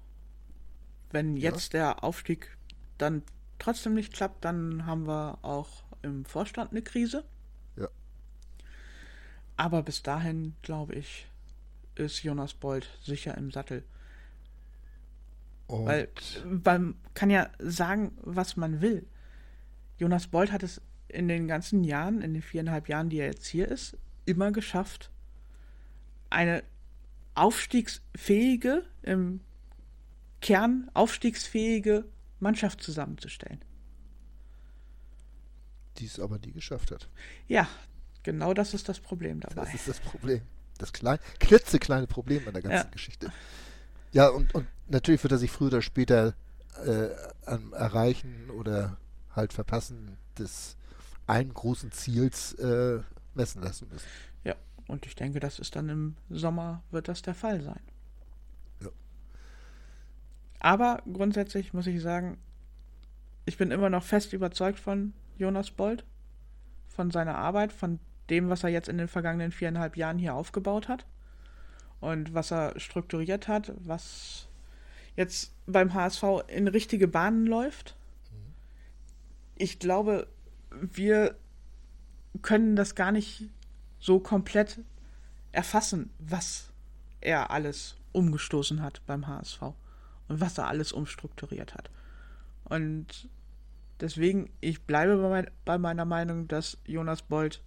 Wenn 1.11 1.37
jetzt 1.37 1.73
ja. 1.73 1.79
der 1.79 2.03
Aufstieg 2.03 2.55
dann 2.97 3.23
trotzdem 3.57 3.95
nicht 3.95 4.13
klappt, 4.13 4.45
dann 4.45 4.85
haben 4.85 5.07
wir 5.07 5.39
auch 5.41 5.83
im 6.01 6.25
Vorstand 6.25 6.71
eine 6.71 6.83
Krise. 6.83 7.23
Ja. 7.75 7.87
Aber 9.57 9.81
bis 9.81 10.03
dahin, 10.03 10.55
glaube 10.61 10.93
ich, 10.93 11.27
ist 11.95 12.23
Jonas 12.23 12.53
Bold 12.53 12.87
sicher 13.01 13.35
im 13.37 13.51
Sattel. 13.51 13.83
Und 15.67 15.87
Weil 15.87 16.79
man 16.79 16.95
kann 17.15 17.31
ja 17.31 17.49
sagen, 17.57 18.15
was 18.21 18.55
man 18.55 18.81
will. 18.81 19.07
Jonas 19.97 20.27
Bold 20.27 20.51
hat 20.51 20.63
es 20.63 20.81
in 21.07 21.27
den 21.27 21.47
ganzen 21.47 21.83
Jahren, 21.83 22.21
in 22.21 22.33
den 22.33 22.41
viereinhalb 22.41 22.89
Jahren, 22.89 23.09
die 23.09 23.19
er 23.19 23.27
jetzt 23.27 23.47
hier 23.47 23.67
ist, 23.67 23.97
immer 24.25 24.51
geschafft, 24.51 25.11
eine 26.29 26.63
aufstiegsfähige, 27.35 28.83
im 29.03 29.41
Kern 30.41 30.89
aufstiegsfähige 30.93 32.05
Mannschaft 32.39 32.81
zusammenzustellen. 32.81 33.63
Die 35.97 36.05
es 36.05 36.19
aber 36.19 36.39
nie 36.39 36.51
geschafft 36.51 36.91
hat. 36.91 37.09
Ja, 37.47 37.67
genau 38.23 38.53
das 38.53 38.73
ist 38.73 38.89
das 38.89 38.99
Problem 38.99 39.39
dabei. 39.39 39.61
Das 39.61 39.73
ist 39.73 39.87
das 39.87 39.99
Problem. 39.99 40.41
Das 40.77 40.91
klein, 40.91 41.19
klitzekleine 41.39 42.07
Problem 42.07 42.45
an 42.47 42.53
der 42.53 42.61
ganzen 42.61 42.87
ja. 42.87 42.91
Geschichte. 42.91 43.31
Ja, 44.11 44.27
und, 44.27 44.53
und 44.53 44.67
natürlich 44.87 45.23
wird 45.23 45.31
er 45.31 45.37
sich 45.37 45.51
früher 45.51 45.67
oder 45.67 45.81
später 45.81 46.35
äh, 46.83 47.09
Erreichen 47.45 48.49
oder 48.49 48.97
halt 49.35 49.53
Verpassen 49.53 50.17
des 50.37 50.77
einen 51.27 51.53
großen 51.53 51.91
Ziels 51.91 52.53
äh, 52.53 52.99
messen 53.33 53.61
lassen 53.61 53.87
müssen. 53.89 54.07
Ja, 54.43 54.55
und 54.87 55.05
ich 55.05 55.15
denke, 55.15 55.39
das 55.39 55.59
ist 55.59 55.75
dann 55.75 55.89
im 55.89 56.15
Sommer 56.29 56.83
wird 56.91 57.07
das 57.07 57.21
der 57.21 57.35
Fall 57.35 57.61
sein. 57.61 57.81
Aber 60.65 61.03
grundsätzlich 61.13 61.73
muss 61.73 61.85
ich 61.85 62.01
sagen, 62.01 62.39
ich 63.45 63.55
bin 63.55 63.69
immer 63.69 63.91
noch 63.91 64.01
fest 64.01 64.33
überzeugt 64.33 64.79
von 64.79 65.13
Jonas 65.37 65.69
Bold, 65.69 66.03
von 66.87 67.11
seiner 67.11 67.35
Arbeit, 67.35 67.71
von 67.71 67.99
dem, 68.31 68.49
was 68.49 68.63
er 68.63 68.69
jetzt 68.69 68.89
in 68.89 68.97
den 68.97 69.07
vergangenen 69.07 69.51
viereinhalb 69.51 69.95
Jahren 69.95 70.17
hier 70.17 70.33
aufgebaut 70.33 70.87
hat 70.87 71.05
und 71.99 72.33
was 72.33 72.51
er 72.51 72.79
strukturiert 72.79 73.47
hat, 73.47 73.73
was 73.77 74.47
jetzt 75.15 75.53
beim 75.67 75.93
HSV 75.93 76.23
in 76.47 76.67
richtige 76.67 77.07
Bahnen 77.07 77.45
läuft. 77.45 77.95
Ich 79.55 79.79
glaube, 79.79 80.27
wir 80.69 81.35
können 82.41 82.75
das 82.75 82.95
gar 82.95 83.11
nicht 83.11 83.49
so 83.99 84.19
komplett 84.19 84.79
erfassen, 85.51 86.11
was 86.19 86.69
er 87.21 87.51
alles 87.51 87.95
umgestoßen 88.11 88.81
hat 88.81 89.01
beim 89.05 89.27
HSV 89.27 89.61
und 90.27 90.41
was 90.41 90.57
er 90.57 90.67
alles 90.67 90.91
umstrukturiert 90.91 91.73
hat. 91.73 91.89
Und 92.65 93.29
deswegen, 93.99 94.49
ich 94.61 94.83
bleibe 94.83 95.17
bei, 95.17 95.29
mein, 95.29 95.51
bei 95.63 95.77
meiner 95.77 96.05
Meinung, 96.05 96.47
dass 96.47 96.77
Jonas 96.85 97.21
Bold 97.21 97.63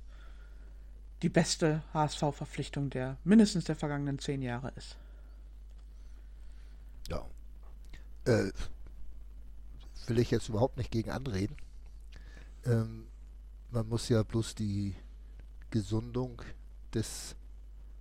die 1.22 1.28
beste 1.28 1.82
HSV-Verpflichtung 1.92 2.90
der 2.90 3.16
mindestens 3.24 3.64
der 3.64 3.76
vergangenen 3.76 4.18
zehn 4.18 4.42
Jahre 4.42 4.72
ist. 4.76 4.96
Ja. 7.08 7.26
Äh, 8.24 8.52
will 10.06 10.18
ich 10.18 10.30
jetzt 10.30 10.48
überhaupt 10.48 10.76
nicht 10.76 10.90
gegen 10.90 11.10
anreden. 11.10 11.56
Ähm, 12.64 13.06
man 13.70 13.88
muss 13.88 14.08
ja 14.08 14.22
bloß 14.22 14.54
die 14.54 14.94
Gesundung 15.70 16.42
des 16.94 17.36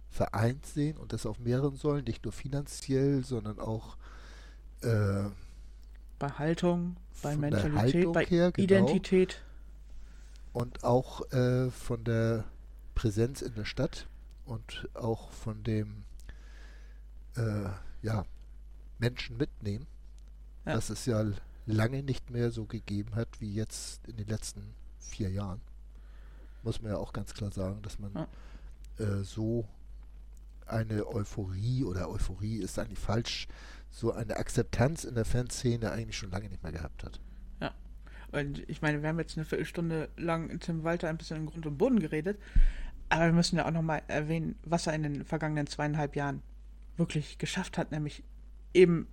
Vereins 0.10 0.74
sehen 0.74 0.98
und 0.98 1.14
das 1.14 1.26
auf 1.26 1.40
mehreren 1.40 1.76
Säulen, 1.76 2.06
nicht 2.06 2.24
nur 2.24 2.32
finanziell, 2.32 3.24
sondern 3.24 3.60
auch 3.60 3.98
äh, 4.82 5.26
bei 6.20 6.30
Haltung, 6.30 6.98
bei 7.22 7.36
Mentalität, 7.36 8.12
bei 8.12 8.26
her, 8.26 8.52
genau. 8.52 8.64
Identität. 8.64 9.44
Und 10.54 10.84
auch 10.84 11.32
äh, 11.32 11.70
von 11.70 12.04
der 12.04 12.46
Präsenz 12.96 13.42
in 13.44 13.54
der 13.54 13.66
Stadt 13.66 14.08
und 14.46 14.90
auch 14.96 15.32
von 15.32 15.64
dem 15.64 16.04
äh, 17.36 17.70
ja, 18.02 18.26
Menschen 18.98 19.38
mitnehmen, 19.38 19.86
ja. 20.66 20.74
das 20.74 20.90
es 20.90 21.06
ja 21.06 21.24
lange 21.68 22.02
nicht 22.02 22.32
mehr 22.32 22.50
so 22.50 22.66
gegeben 22.66 23.16
hat 23.16 23.40
wie 23.40 23.54
jetzt 23.54 24.08
in 24.08 24.18
den 24.18 24.28
letzten 24.28 24.74
vier 25.00 25.30
Jahren. 25.30 25.62
Muss 26.64 26.82
man 26.82 26.92
ja 26.92 26.98
auch 26.98 27.14
ganz 27.14 27.34
klar 27.34 27.52
sagen, 27.52 27.82
dass 27.82 28.00
man 28.00 28.28
äh, 28.98 29.24
so 29.24 29.68
eine 30.66 31.08
Euphorie 31.08 31.84
oder 31.84 32.10
Euphorie 32.10 32.58
ist 32.58 32.80
eigentlich 32.80 33.00
falsch, 33.00 33.48
so 33.92 34.12
eine 34.12 34.38
Akzeptanz 34.38 35.04
in 35.04 35.16
der 35.16 35.26
Fanszene 35.26 35.92
eigentlich 35.92 36.18
schon 36.18 36.32
lange 36.32 36.50
nicht 36.50 36.64
mehr 36.64 36.72
gehabt 36.72 37.04
hat. 37.04 37.20
Ja. 37.62 37.74
Und 38.32 38.68
ich 38.70 38.82
meine, 38.82 39.02
wir 39.02 39.10
haben 39.10 39.20
jetzt 39.20 39.38
eine 39.38 39.46
Viertelstunde 39.46 40.10
lang 40.18 40.60
Tim 40.60 40.84
Walter 40.84 41.10
ein 41.10 41.18
bisschen 41.18 41.38
in 41.38 41.46
Grund 41.46 41.66
und 41.66 41.78
Boden 41.78 42.00
geredet, 42.00 42.38
Aber 43.10 43.26
wir 43.26 43.34
müssen 43.34 43.56
ja 43.56 43.66
auch 43.66 43.72
nochmal 43.72 44.02
erwähnen, 44.08 44.56
was 44.64 44.88
er 44.88 44.94
in 44.94 45.04
den 45.04 45.26
vergangenen 45.26 45.68
zweieinhalb 45.68 46.16
Jahren 46.16 46.42
wirklich 46.98 47.38
geschafft 47.38 47.78
hat, 47.78 47.92
nämlich 47.92 48.24
eben 48.74 49.08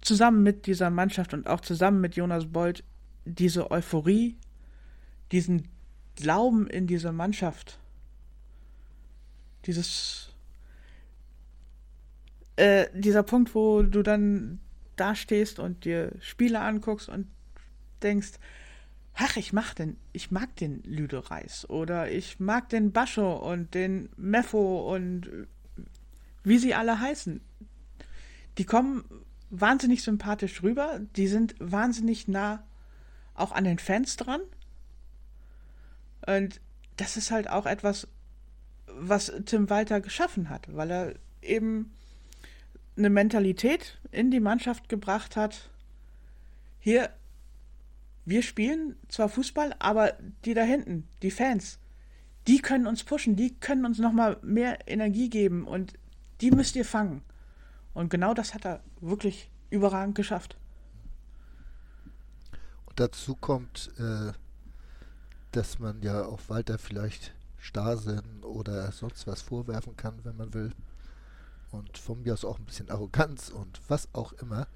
zusammen 0.00 0.42
mit 0.42 0.66
dieser 0.66 0.90
Mannschaft 0.90 1.34
und 1.34 1.46
auch 1.46 1.60
zusammen 1.60 2.00
mit 2.00 2.16
Jonas 2.16 2.46
Bold 2.46 2.84
diese 3.24 3.70
Euphorie, 3.70 4.36
diesen 5.32 5.68
Glauben 6.16 6.66
in 6.66 6.86
diese 6.86 7.12
Mannschaft, 7.12 7.78
dieses, 9.66 10.34
äh, 12.56 12.86
dieser 12.94 13.22
Punkt, 13.22 13.54
wo 13.54 13.82
du 13.82 14.02
dann 14.02 14.60
da 14.96 15.14
stehst 15.14 15.58
und 15.58 15.84
dir 15.84 16.12
Spiele 16.20 16.60
anguckst 16.60 17.08
und 17.08 17.28
denkst, 18.02 18.32
ach, 19.14 19.36
ich 19.36 19.52
mag 19.52 19.74
den, 19.74 19.96
ich 20.12 20.30
mag 20.30 20.54
den 20.56 20.82
Lüde 20.84 21.30
Reis 21.30 21.68
oder 21.68 22.10
ich 22.10 22.40
mag 22.40 22.68
den 22.68 22.92
Bascho 22.92 23.36
und 23.36 23.74
den 23.74 24.08
Meffo 24.16 24.92
und 24.92 25.28
wie 26.44 26.58
sie 26.58 26.74
alle 26.74 27.00
heißen. 27.00 27.40
Die 28.58 28.64
kommen 28.64 29.04
wahnsinnig 29.50 30.02
sympathisch 30.02 30.62
rüber, 30.62 31.00
die 31.16 31.26
sind 31.26 31.54
wahnsinnig 31.58 32.28
nah 32.28 32.62
auch 33.34 33.52
an 33.52 33.64
den 33.64 33.78
Fans 33.78 34.16
dran. 34.16 34.40
Und 36.26 36.60
das 36.96 37.16
ist 37.16 37.30
halt 37.30 37.48
auch 37.48 37.66
etwas, 37.66 38.08
was 38.86 39.32
Tim 39.46 39.70
Walter 39.70 40.00
geschaffen 40.00 40.50
hat, 40.50 40.74
weil 40.74 40.90
er 40.90 41.14
eben 41.42 41.92
eine 42.96 43.10
Mentalität 43.10 43.98
in 44.10 44.30
die 44.30 44.40
Mannschaft 44.40 44.88
gebracht 44.88 45.36
hat. 45.36 45.70
Hier, 46.80 47.10
wir 48.24 48.42
spielen 48.42 48.96
zwar 49.08 49.28
Fußball, 49.28 49.74
aber 49.78 50.14
die 50.44 50.54
da 50.54 50.62
hinten, 50.62 51.08
die 51.22 51.30
Fans, 51.30 51.78
die 52.46 52.60
können 52.60 52.86
uns 52.86 53.04
pushen, 53.04 53.36
die 53.36 53.54
können 53.54 53.84
uns 53.84 53.98
nochmal 53.98 54.38
mehr 54.42 54.78
Energie 54.88 55.30
geben 55.30 55.66
und 55.66 55.94
die 56.40 56.50
müsst 56.50 56.76
ihr 56.76 56.84
fangen. 56.84 57.22
Und 57.98 58.10
genau 58.10 58.32
das 58.32 58.54
hat 58.54 58.64
er 58.64 58.80
wirklich 59.00 59.50
überragend 59.70 60.14
geschafft. 60.14 60.56
Und 62.86 63.00
dazu 63.00 63.34
kommt, 63.34 63.90
äh, 63.98 64.30
dass 65.50 65.80
man 65.80 66.00
ja 66.02 66.24
auch 66.24 66.38
Walter 66.46 66.78
vielleicht 66.78 67.34
Starrsinn 67.56 68.44
oder 68.44 68.92
sonst 68.92 69.26
was 69.26 69.42
vorwerfen 69.42 69.96
kann, 69.96 70.20
wenn 70.22 70.36
man 70.36 70.54
will. 70.54 70.70
Und 71.72 71.98
von 71.98 72.22
mir 72.22 72.34
aus 72.34 72.44
auch 72.44 72.60
ein 72.60 72.66
bisschen 72.66 72.88
Arroganz 72.88 73.48
und 73.48 73.80
was 73.88 74.08
auch 74.14 74.32
immer. 74.34 74.68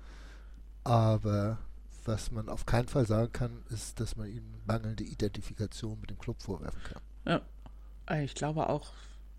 Aber 0.82 1.58
was 2.04 2.32
man 2.32 2.48
auf 2.48 2.66
keinen 2.66 2.88
Fall 2.88 3.06
sagen 3.06 3.32
kann, 3.32 3.62
ist, 3.70 4.00
dass 4.00 4.16
man 4.16 4.26
ihm 4.26 4.42
mangelnde 4.66 5.04
Identifikation 5.04 6.00
mit 6.00 6.10
dem 6.10 6.18
Club 6.18 6.42
vorwerfen 6.42 6.82
kann. 6.82 7.00
Ja, 7.24 8.20
ich 8.20 8.34
glaube 8.34 8.68
auch, 8.68 8.92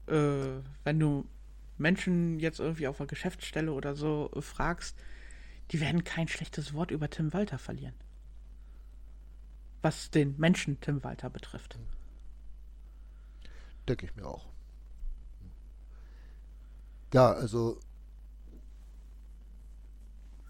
äh, 0.07 0.61
wenn 0.85 1.01
du 1.01 1.25
Menschen 1.77 2.39
jetzt 2.39 2.59
irgendwie 2.59 2.87
auf 2.87 2.99
einer 2.99 3.07
Geschäftsstelle 3.07 3.71
oder 3.71 3.95
so 3.95 4.29
fragst, 4.39 4.97
die 5.71 5.79
werden 5.79 6.03
kein 6.03 6.27
schlechtes 6.27 6.73
Wort 6.73 6.91
über 6.91 7.09
Tim 7.09 7.33
Walter 7.33 7.57
verlieren. 7.57 7.95
Was 9.81 10.11
den 10.11 10.37
Menschen 10.37 10.79
Tim 10.81 11.03
Walter 11.03 11.29
betrifft. 11.29 11.77
Denke 13.87 14.05
ich 14.05 14.15
mir 14.15 14.25
auch. 14.25 14.45
Ja, 17.13 17.31
also 17.31 17.79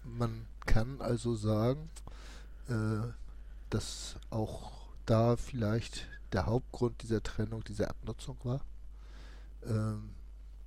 man 0.04 0.46
kann 0.66 1.00
also 1.00 1.34
sagen, 1.34 1.90
äh, 2.68 3.08
dass 3.70 4.16
auch 4.30 4.72
da 5.06 5.36
vielleicht 5.36 6.06
der 6.32 6.46
Hauptgrund 6.46 7.02
dieser 7.02 7.22
Trennung 7.22 7.64
diese 7.64 7.88
Abnutzung 7.88 8.36
war. 8.44 8.60
Ähm, 9.66 10.10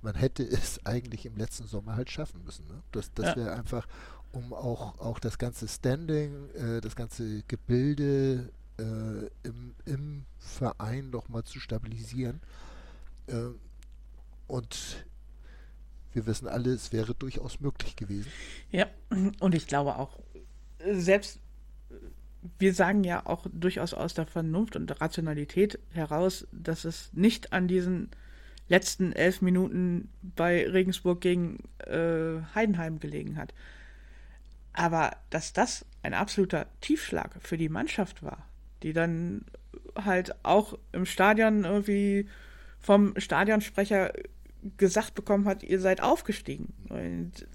man 0.02 0.14
hätte 0.14 0.42
es 0.42 0.84
eigentlich 0.86 1.26
im 1.26 1.36
letzten 1.36 1.66
Sommer 1.66 1.96
halt 1.96 2.10
schaffen 2.10 2.44
müssen. 2.44 2.66
Ne? 2.68 2.82
Das, 2.92 3.12
das 3.14 3.26
ja. 3.26 3.36
wäre 3.36 3.52
einfach, 3.52 3.86
um 4.32 4.52
auch, 4.52 4.98
auch 4.98 5.18
das 5.18 5.38
ganze 5.38 5.68
Standing, 5.68 6.50
äh, 6.54 6.80
das 6.80 6.96
ganze 6.96 7.42
Gebilde 7.48 8.50
äh, 8.78 8.82
im, 9.42 9.74
im 9.84 10.24
Verein 10.38 11.10
nochmal 11.10 11.44
zu 11.44 11.60
stabilisieren. 11.60 12.40
Äh, 13.26 13.50
und 14.46 15.04
wir 16.12 16.26
wissen 16.26 16.48
alle, 16.48 16.72
es 16.72 16.92
wäre 16.92 17.14
durchaus 17.14 17.60
möglich 17.60 17.96
gewesen. 17.96 18.30
Ja, 18.70 18.86
und 19.40 19.54
ich 19.54 19.66
glaube 19.66 19.96
auch, 19.96 20.18
selbst 20.92 21.40
wir 22.58 22.72
sagen 22.72 23.04
ja 23.04 23.26
auch 23.26 23.46
durchaus 23.52 23.94
aus 23.94 24.14
der 24.14 24.26
Vernunft 24.26 24.76
und 24.76 25.00
Rationalität 25.00 25.78
heraus, 25.90 26.46
dass 26.52 26.84
es 26.84 27.10
nicht 27.12 27.52
an 27.52 27.68
diesen 27.68 28.10
letzten 28.68 29.12
elf 29.12 29.42
Minuten 29.42 30.10
bei 30.22 30.68
Regensburg 30.68 31.20
gegen 31.20 31.58
äh, 31.78 32.42
Heidenheim 32.54 33.00
gelegen 33.00 33.36
hat. 33.36 33.54
Aber 34.72 35.16
dass 35.30 35.52
das 35.52 35.84
ein 36.02 36.14
absoluter 36.14 36.66
Tiefschlag 36.80 37.34
für 37.40 37.58
die 37.58 37.68
Mannschaft 37.68 38.22
war, 38.22 38.46
die 38.82 38.92
dann 38.92 39.44
halt 39.96 40.44
auch 40.44 40.78
im 40.92 41.04
Stadion 41.04 41.64
irgendwie 41.64 42.28
vom 42.78 43.18
Stadionsprecher 43.18 44.12
gesagt 44.76 45.14
bekommen 45.14 45.46
hat, 45.46 45.62
ihr 45.62 45.80
seid 45.80 46.02
aufgestiegen. 46.02 46.72
Und 46.88 47.46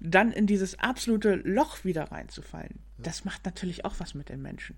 dann 0.00 0.30
in 0.30 0.46
dieses 0.46 0.78
absolute 0.78 1.34
Loch 1.34 1.84
wieder 1.84 2.12
reinzufallen, 2.12 2.78
ja. 2.98 3.04
das 3.04 3.24
macht 3.24 3.44
natürlich 3.44 3.84
auch 3.84 3.94
was 3.98 4.14
mit 4.14 4.28
den 4.28 4.42
Menschen. 4.42 4.76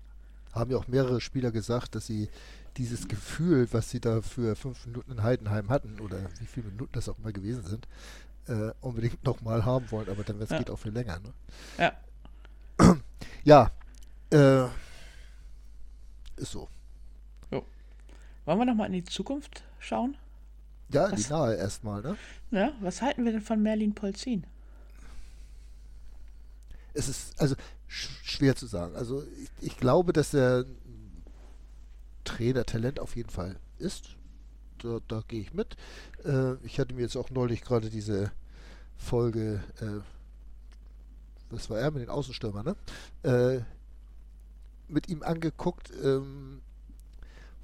Haben 0.53 0.71
ja 0.71 0.77
auch 0.77 0.87
mehrere 0.87 1.21
Spieler 1.21 1.51
gesagt, 1.51 1.95
dass 1.95 2.07
sie 2.07 2.29
dieses 2.77 3.07
Gefühl, 3.07 3.67
was 3.71 3.89
sie 3.89 3.99
da 3.99 4.21
für 4.21 4.55
fünf 4.55 4.85
Minuten 4.85 5.11
in 5.11 5.23
Heidenheim 5.23 5.69
hatten, 5.69 5.99
oder 5.99 6.17
wie 6.39 6.45
viele 6.45 6.67
Minuten 6.69 6.93
das 6.93 7.09
auch 7.09 7.17
immer 7.19 7.31
gewesen 7.31 7.63
sind, 7.65 7.87
äh, 8.47 8.71
unbedingt 8.81 9.23
nochmal 9.23 9.65
haben 9.65 9.89
wollen, 9.91 10.09
aber 10.09 10.23
dann 10.23 10.39
ja. 10.39 10.57
geht 10.57 10.69
auch 10.69 10.79
viel 10.79 10.91
länger. 10.91 11.19
Ne? 11.19 11.33
Ja. 11.77 12.95
ja, 13.43 13.71
äh, 14.31 14.65
ist 16.37 16.51
so. 16.51 16.67
Jo. 17.51 17.63
Wollen 18.45 18.59
wir 18.59 18.65
nochmal 18.65 18.87
in 18.87 18.93
die 18.93 19.03
Zukunft 19.03 19.63
schauen? 19.79 20.17
Ja, 20.89 21.11
was, 21.11 21.21
die 21.21 21.29
nahe 21.29 21.55
erstmal, 21.55 22.01
ne? 22.01 22.17
Ja, 22.51 22.73
was 22.81 23.01
halten 23.01 23.23
wir 23.25 23.31
denn 23.31 23.41
von 23.41 23.61
Merlin 23.61 23.93
Polzin? 23.93 24.45
Es 26.93 27.07
ist 27.07 27.39
also 27.39 27.55
sch 27.87 28.09
schwer 28.23 28.55
zu 28.55 28.65
sagen. 28.65 28.95
Also 28.95 29.23
ich, 29.41 29.67
ich 29.67 29.77
glaube, 29.77 30.11
dass 30.11 30.33
er 30.33 30.65
Trainer-Talent 32.41 32.99
auf 32.99 33.15
jeden 33.15 33.29
Fall 33.29 33.55
ist. 33.77 34.15
Da, 34.79 34.99
da 35.07 35.21
gehe 35.27 35.41
ich 35.41 35.53
mit. 35.53 35.77
Äh, 36.25 36.55
ich 36.65 36.79
hatte 36.79 36.95
mir 36.95 37.01
jetzt 37.01 37.15
auch 37.15 37.29
neulich 37.29 37.61
gerade 37.61 37.89
diese 37.89 38.31
Folge, 38.97 39.63
äh, 39.79 40.01
was 41.51 41.69
war 41.69 41.79
er 41.79 41.91
mit 41.91 42.01
den 42.01 42.09
Außenstürmern, 42.09 42.65
ne? 42.65 42.75
Äh, 43.29 43.61
mit 44.87 45.07
ihm 45.07 45.21
angeguckt, 45.21 45.91
ähm, 46.03 46.61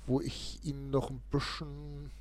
wo 0.05 0.21
ich 0.21 0.59
ihn 0.63 0.91
noch 0.91 1.09
ein 1.09 1.21
bisschen 1.31 2.11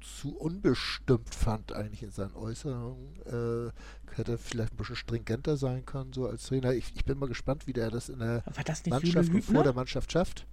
zu 0.00 0.36
unbestimmt 0.36 1.34
fand 1.34 1.72
eigentlich 1.72 2.02
in 2.02 2.10
seinen 2.10 2.34
Äußerungen. 2.34 3.16
Äh, 3.26 4.16
hätte 4.16 4.38
vielleicht 4.38 4.72
ein 4.72 4.76
bisschen 4.76 4.96
stringenter 4.96 5.56
sein 5.56 5.86
können, 5.86 6.12
so 6.12 6.26
als 6.26 6.46
Trainer. 6.46 6.72
Ich, 6.72 6.92
ich 6.96 7.04
bin 7.04 7.18
mal 7.18 7.28
gespannt, 7.28 7.66
wie 7.66 7.72
der 7.72 7.90
das 7.90 8.08
in 8.08 8.18
der 8.18 8.42
Mannschaft 8.88 9.30
und 9.30 9.42
vor 9.42 9.62
der 9.62 9.72
Mannschaft 9.72 10.10
schafft 10.10 10.46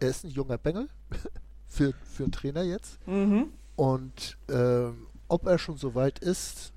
er 0.00 0.08
ist 0.08 0.24
ein 0.24 0.30
junger 0.30 0.58
Bengel 0.58 0.88
für, 1.66 1.92
für 2.04 2.24
einen 2.24 2.32
Trainer 2.32 2.62
jetzt. 2.62 2.98
Mhm. 3.06 3.52
Und 3.76 4.36
ähm, 4.48 5.06
ob 5.28 5.46
er 5.46 5.58
schon 5.58 5.76
so 5.76 5.94
weit 5.94 6.18
ist, 6.18 6.72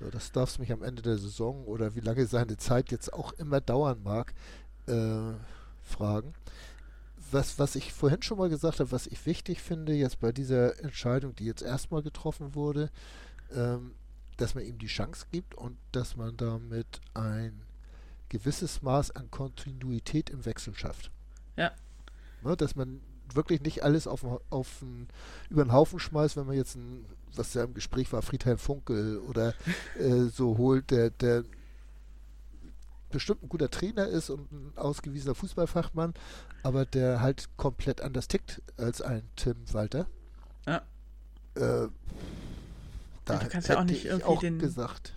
ja, 0.00 0.10
das 0.10 0.32
darfst 0.32 0.56
du 0.56 0.62
mich 0.62 0.72
am 0.72 0.82
Ende 0.82 1.02
der 1.02 1.18
Saison 1.18 1.64
oder 1.64 1.94
wie 1.94 2.00
lange 2.00 2.26
seine 2.26 2.56
Zeit 2.56 2.90
jetzt 2.90 3.12
auch 3.12 3.32
immer 3.34 3.60
dauern 3.60 4.02
mag, 4.02 4.32
äh, 4.86 5.34
fragen. 5.82 6.34
Was, 7.30 7.58
was 7.58 7.76
ich 7.76 7.92
vorhin 7.92 8.22
schon 8.22 8.38
mal 8.38 8.48
gesagt 8.48 8.80
habe, 8.80 8.90
was 8.92 9.06
ich 9.06 9.24
wichtig 9.26 9.60
finde 9.60 9.92
jetzt 9.92 10.18
bei 10.20 10.32
dieser 10.32 10.82
Entscheidung, 10.82 11.36
die 11.36 11.44
jetzt 11.44 11.62
erstmal 11.62 12.02
getroffen 12.02 12.54
wurde, 12.54 12.90
ähm, 13.54 13.92
dass 14.38 14.54
man 14.54 14.64
ihm 14.64 14.78
die 14.78 14.86
Chance 14.86 15.26
gibt 15.30 15.54
und 15.54 15.76
dass 15.92 16.16
man 16.16 16.36
damit 16.36 17.00
ein 17.12 17.60
gewisses 18.30 18.80
Maß 18.80 19.10
an 19.12 19.30
Kontinuität 19.30 20.30
im 20.30 20.46
Wechsel 20.46 20.74
schafft. 20.74 21.10
Ja. 21.56 21.72
Ne, 22.42 22.56
dass 22.56 22.76
man 22.76 23.00
wirklich 23.34 23.60
nicht 23.60 23.84
alles 23.84 24.06
auf, 24.06 24.24
auf 24.50 24.84
über 25.48 25.64
den 25.64 25.72
Haufen 25.72 25.98
schmeißt, 25.98 26.36
wenn 26.36 26.46
man 26.46 26.56
jetzt 26.56 26.76
ein, 26.76 27.04
was 27.34 27.54
ja 27.54 27.64
im 27.64 27.74
Gespräch 27.74 28.12
war, 28.12 28.22
Friedhelm 28.22 28.58
Funkel 28.58 29.18
oder 29.18 29.54
äh, 29.98 30.24
so 30.24 30.58
holt, 30.58 30.90
der, 30.90 31.10
der 31.10 31.44
bestimmt 33.10 33.42
ein 33.42 33.48
guter 33.48 33.70
Trainer 33.70 34.06
ist 34.06 34.30
und 34.30 34.50
ein 34.52 34.72
ausgewiesener 34.76 35.34
Fußballfachmann, 35.34 36.14
aber 36.62 36.86
der 36.86 37.20
halt 37.20 37.48
komplett 37.56 38.00
anders 38.00 38.28
tickt 38.28 38.62
als 38.76 39.02
ein 39.02 39.22
Tim 39.36 39.56
Walter. 39.72 40.06
Ja. 40.66 40.82
Äh, 41.54 41.88
da 43.24 43.38
du 43.38 43.48
kannst 43.48 43.68
ja 43.68 43.78
auch 43.78 43.84
nicht 43.84 44.04
irgendwie 44.04 44.24
auch 44.26 44.40
den 44.40 44.58
gesagt. 44.58 45.14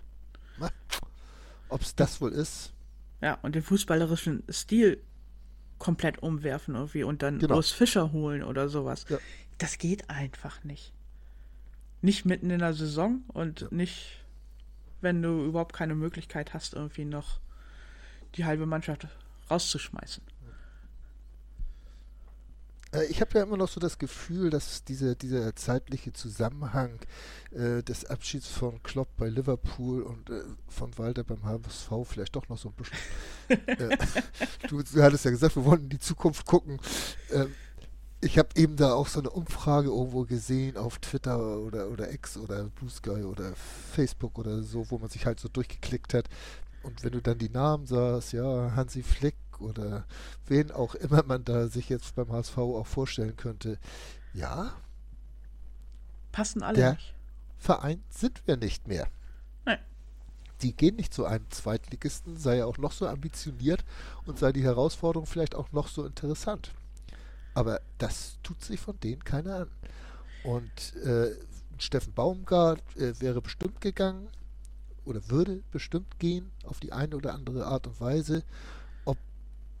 Ob 1.70 1.80
es 1.80 1.94
das 1.96 2.20
wohl 2.20 2.30
ist. 2.30 2.72
Ja, 3.20 3.38
und 3.42 3.54
den 3.54 3.62
fußballerischen 3.62 4.44
Stil 4.50 5.02
komplett 5.84 6.22
umwerfen 6.22 6.76
irgendwie 6.76 7.04
und 7.04 7.22
dann 7.22 7.38
genau. 7.38 7.56
Urs 7.56 7.70
Fischer 7.70 8.10
holen 8.10 8.42
oder 8.42 8.70
sowas. 8.70 9.04
Ja. 9.10 9.18
Das 9.58 9.76
geht 9.76 10.08
einfach 10.08 10.64
nicht. 10.64 10.94
Nicht 12.00 12.24
mitten 12.24 12.48
in 12.48 12.60
der 12.60 12.72
Saison 12.72 13.22
und 13.34 13.60
ja. 13.60 13.68
nicht, 13.70 14.24
wenn 15.02 15.20
du 15.20 15.44
überhaupt 15.44 15.74
keine 15.74 15.94
Möglichkeit 15.94 16.54
hast, 16.54 16.72
irgendwie 16.72 17.04
noch 17.04 17.38
die 18.34 18.46
halbe 18.46 18.64
Mannschaft 18.64 19.06
rauszuschmeißen. 19.50 20.22
Äh, 22.94 23.04
ich 23.06 23.20
habe 23.20 23.38
ja 23.38 23.42
immer 23.42 23.56
noch 23.56 23.68
so 23.68 23.80
das 23.80 23.98
Gefühl, 23.98 24.50
dass 24.50 24.84
diese, 24.84 25.16
dieser 25.16 25.54
zeitliche 25.56 26.12
Zusammenhang 26.12 26.98
äh, 27.52 27.82
des 27.82 28.04
Abschieds 28.06 28.48
von 28.48 28.82
Klopp 28.82 29.08
bei 29.16 29.28
Liverpool 29.28 30.02
und 30.02 30.30
äh, 30.30 30.42
von 30.68 30.96
Walter 30.98 31.24
beim 31.24 31.44
HSV 31.44 31.90
vielleicht 32.04 32.36
doch 32.36 32.48
noch 32.48 32.58
so 32.58 32.70
ein 32.70 32.74
bisschen. 32.74 33.68
äh, 33.68 33.96
du, 34.68 34.82
du, 34.82 35.02
hattest 35.02 35.24
ja 35.24 35.30
gesagt, 35.30 35.56
wir 35.56 35.64
wollen 35.64 35.84
in 35.84 35.90
die 35.90 35.98
Zukunft 35.98 36.46
gucken. 36.46 36.80
Ähm, 37.32 37.52
ich 38.20 38.38
habe 38.38 38.48
eben 38.54 38.76
da 38.76 38.94
auch 38.94 39.08
so 39.08 39.20
eine 39.20 39.28
Umfrage 39.28 39.88
irgendwo 39.88 40.24
gesehen 40.24 40.78
auf 40.78 40.98
Twitter 40.98 41.58
oder, 41.58 41.90
oder 41.90 42.10
X 42.10 42.38
oder 42.38 42.64
Blue 42.64 42.88
Sky 42.88 43.22
oder 43.22 43.52
Facebook 43.54 44.38
oder 44.38 44.62
so, 44.62 44.90
wo 44.90 44.96
man 44.96 45.10
sich 45.10 45.26
halt 45.26 45.38
so 45.38 45.48
durchgeklickt 45.48 46.14
hat. 46.14 46.28
Und 46.82 47.02
wenn 47.04 47.12
du 47.12 47.20
dann 47.20 47.38
die 47.38 47.50
Namen 47.50 47.86
sahst, 47.86 48.32
ja, 48.32 48.72
Hansi 48.74 49.02
Flick 49.02 49.34
oder 49.64 50.04
wen 50.46 50.70
auch 50.70 50.94
immer 50.94 51.22
man 51.24 51.44
da 51.44 51.68
sich 51.68 51.88
jetzt 51.88 52.14
beim 52.14 52.30
HSV 52.30 52.58
auch 52.58 52.86
vorstellen 52.86 53.36
könnte, 53.36 53.78
ja. 54.32 54.72
Passen 56.32 56.62
alle 56.62 56.76
der 56.76 56.92
nicht. 56.92 57.14
Verein 57.56 58.02
sind 58.10 58.42
wir 58.46 58.56
nicht 58.56 58.88
mehr. 58.88 59.08
Nein. 59.64 59.78
Die 60.62 60.74
gehen 60.74 60.96
nicht 60.96 61.14
zu 61.14 61.24
einem 61.24 61.50
Zweitligisten, 61.50 62.36
sei 62.36 62.58
er 62.58 62.66
auch 62.66 62.78
noch 62.78 62.92
so 62.92 63.06
ambitioniert 63.06 63.84
und 64.26 64.38
sei 64.38 64.52
die 64.52 64.64
Herausforderung 64.64 65.26
vielleicht 65.26 65.54
auch 65.54 65.72
noch 65.72 65.88
so 65.88 66.04
interessant. 66.04 66.72
Aber 67.54 67.80
das 67.98 68.38
tut 68.42 68.62
sich 68.62 68.80
von 68.80 68.98
denen 69.00 69.24
keiner 69.24 69.60
an. 69.60 69.70
Und 70.42 70.96
äh, 71.04 71.30
Steffen 71.78 72.12
Baumgart 72.12 72.82
äh, 72.96 73.18
wäre 73.20 73.40
bestimmt 73.40 73.80
gegangen 73.80 74.28
oder 75.04 75.28
würde 75.28 75.62
bestimmt 75.70 76.18
gehen 76.18 76.50
auf 76.64 76.80
die 76.80 76.92
eine 76.92 77.16
oder 77.16 77.34
andere 77.34 77.66
Art 77.66 77.86
und 77.86 78.00
Weise 78.00 78.42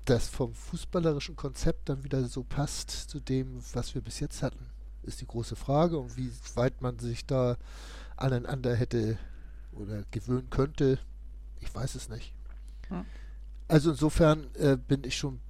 das 0.04 0.28
vom 0.28 0.54
fußballerischen 0.54 1.36
Konzept 1.36 1.88
dann 1.88 2.04
wieder 2.04 2.24
so 2.24 2.42
passt 2.42 2.90
zu 2.90 3.20
dem, 3.20 3.62
was 3.72 3.94
wir 3.94 4.02
bis 4.02 4.20
jetzt 4.20 4.42
hatten, 4.42 4.66
ist 5.02 5.20
die 5.20 5.26
große 5.26 5.56
Frage 5.56 5.98
und 5.98 6.16
wie 6.16 6.30
weit 6.54 6.82
man 6.82 6.98
sich 6.98 7.26
da 7.26 7.56
aneinander 8.16 8.74
hätte 8.74 9.18
oder 9.72 10.04
gewöhnen 10.10 10.50
könnte. 10.50 10.98
Ich 11.60 11.74
weiß 11.74 11.94
es 11.94 12.08
nicht. 12.08 12.34
Hm. 12.88 13.04
Also 13.68 13.90
insofern 13.90 14.46
äh, 14.54 14.76
bin 14.76 15.04
ich 15.04 15.16
schon 15.16 15.40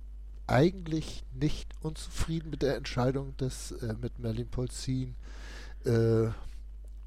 eigentlich 0.47 1.25
nicht 1.33 1.73
unzufrieden 1.81 2.51
mit 2.51 2.63
der 2.63 2.77
Entscheidung, 2.77 3.35
das 3.39 3.73
äh, 3.73 3.95
mit 4.01 4.19
Merlin 4.19 4.49
Polzin 4.49 5.15
äh, 5.85 6.29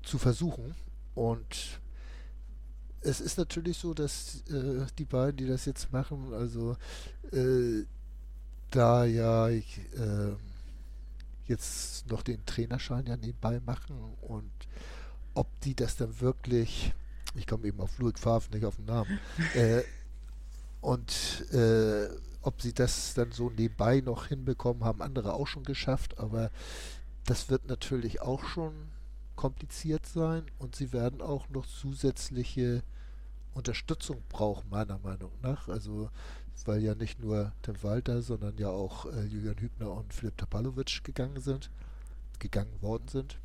zu 0.04 0.18
versuchen. 0.18 0.76
Und 1.16 1.80
es 3.08 3.22
ist 3.22 3.38
natürlich 3.38 3.78
so, 3.78 3.93
dass 3.93 4.43
äh, 4.50 4.86
die 4.98 5.06
beiden, 5.06 5.38
die 5.38 5.48
das 5.48 5.65
jetzt 5.65 5.91
machen, 5.93 6.34
also 6.34 6.76
äh, 7.32 7.86
da 8.70 9.06
ja 9.06 9.48
ich, 9.48 9.80
äh, 9.98 10.36
jetzt 11.46 12.08
noch 12.10 12.22
den 12.22 12.46
Trainerschein 12.46 13.06
ja 13.06 13.15
nebenbei 13.15 13.62
machen 13.65 13.96
und 14.22 14.52
ob 15.34 15.48
die 15.62 15.74
das 15.74 15.96
dann 15.96 16.20
wirklich, 16.20 16.93
ich 17.36 17.48
komme 17.48 17.67
eben 17.67 17.80
auf 17.80 17.98
Ludwig 17.98 18.20
Favre, 18.20 18.50
nicht 18.52 18.65
auf 18.65 18.76
den 18.76 18.86
Namen, 18.86 19.20
äh, 19.56 19.84
und 20.82 21.46
äh, 21.54 22.10
ob 22.41 22.62
sie 22.62 22.74
das 22.74 23.13
dann 23.13 23.32
so 23.32 23.50
nebenbei 23.50 24.02
noch 24.02 24.28
hinbekommen, 24.28 24.84
haben 24.84 25.02
andere 25.02 25.34
auch 25.34 25.48
schon 25.48 25.63
geschafft, 25.63 26.20
aber 26.20 26.52
das 27.26 27.50
wird 27.50 27.67
natürlich 27.67 28.22
auch 28.22 28.43
schon 28.43 28.74
kompliziert 29.36 30.06
sein 30.06 30.43
und 30.60 30.76
sie 30.76 30.91
werden 30.91 31.22
auch 31.22 31.50
noch 31.50 31.65
zusätzliche 31.65 32.84
Unterstützung 33.58 34.22
brauchen, 34.30 34.70
meiner 34.70 35.00
Meinung 35.00 35.32
nach. 35.41 35.67
Also, 35.67 36.10
weil 36.65 36.82
ja 36.82 36.96
nicht 36.96 37.20
nur 37.20 37.52
Tim 37.62 37.82
Walter, 37.84 38.22
sondern 38.22 38.58
ja 38.58 38.70
auch 38.70 39.06
äh, 39.06 39.26
Julian 39.26 39.58
Hübner 39.58 39.91
und 39.91 40.13
Philipp 40.13 40.38
Tapalovic 40.38 41.04
gegangen 41.04 41.39
sind, 41.39 41.70
gegangen 42.39 42.82
worden 42.82 43.08
sind. 43.08 43.39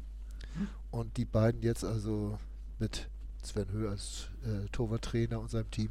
Und 0.91 1.17
die 1.17 1.25
beiden 1.25 1.63
jetzt 1.63 1.85
also 1.85 2.39
mit 2.79 3.09
Sven 3.43 3.71
Höh 3.71 3.89
als 3.89 4.29
äh, 4.45 4.69
Torwarttrainer 4.71 5.41
und 5.41 5.51
seinem 5.51 5.71
Team 5.71 5.91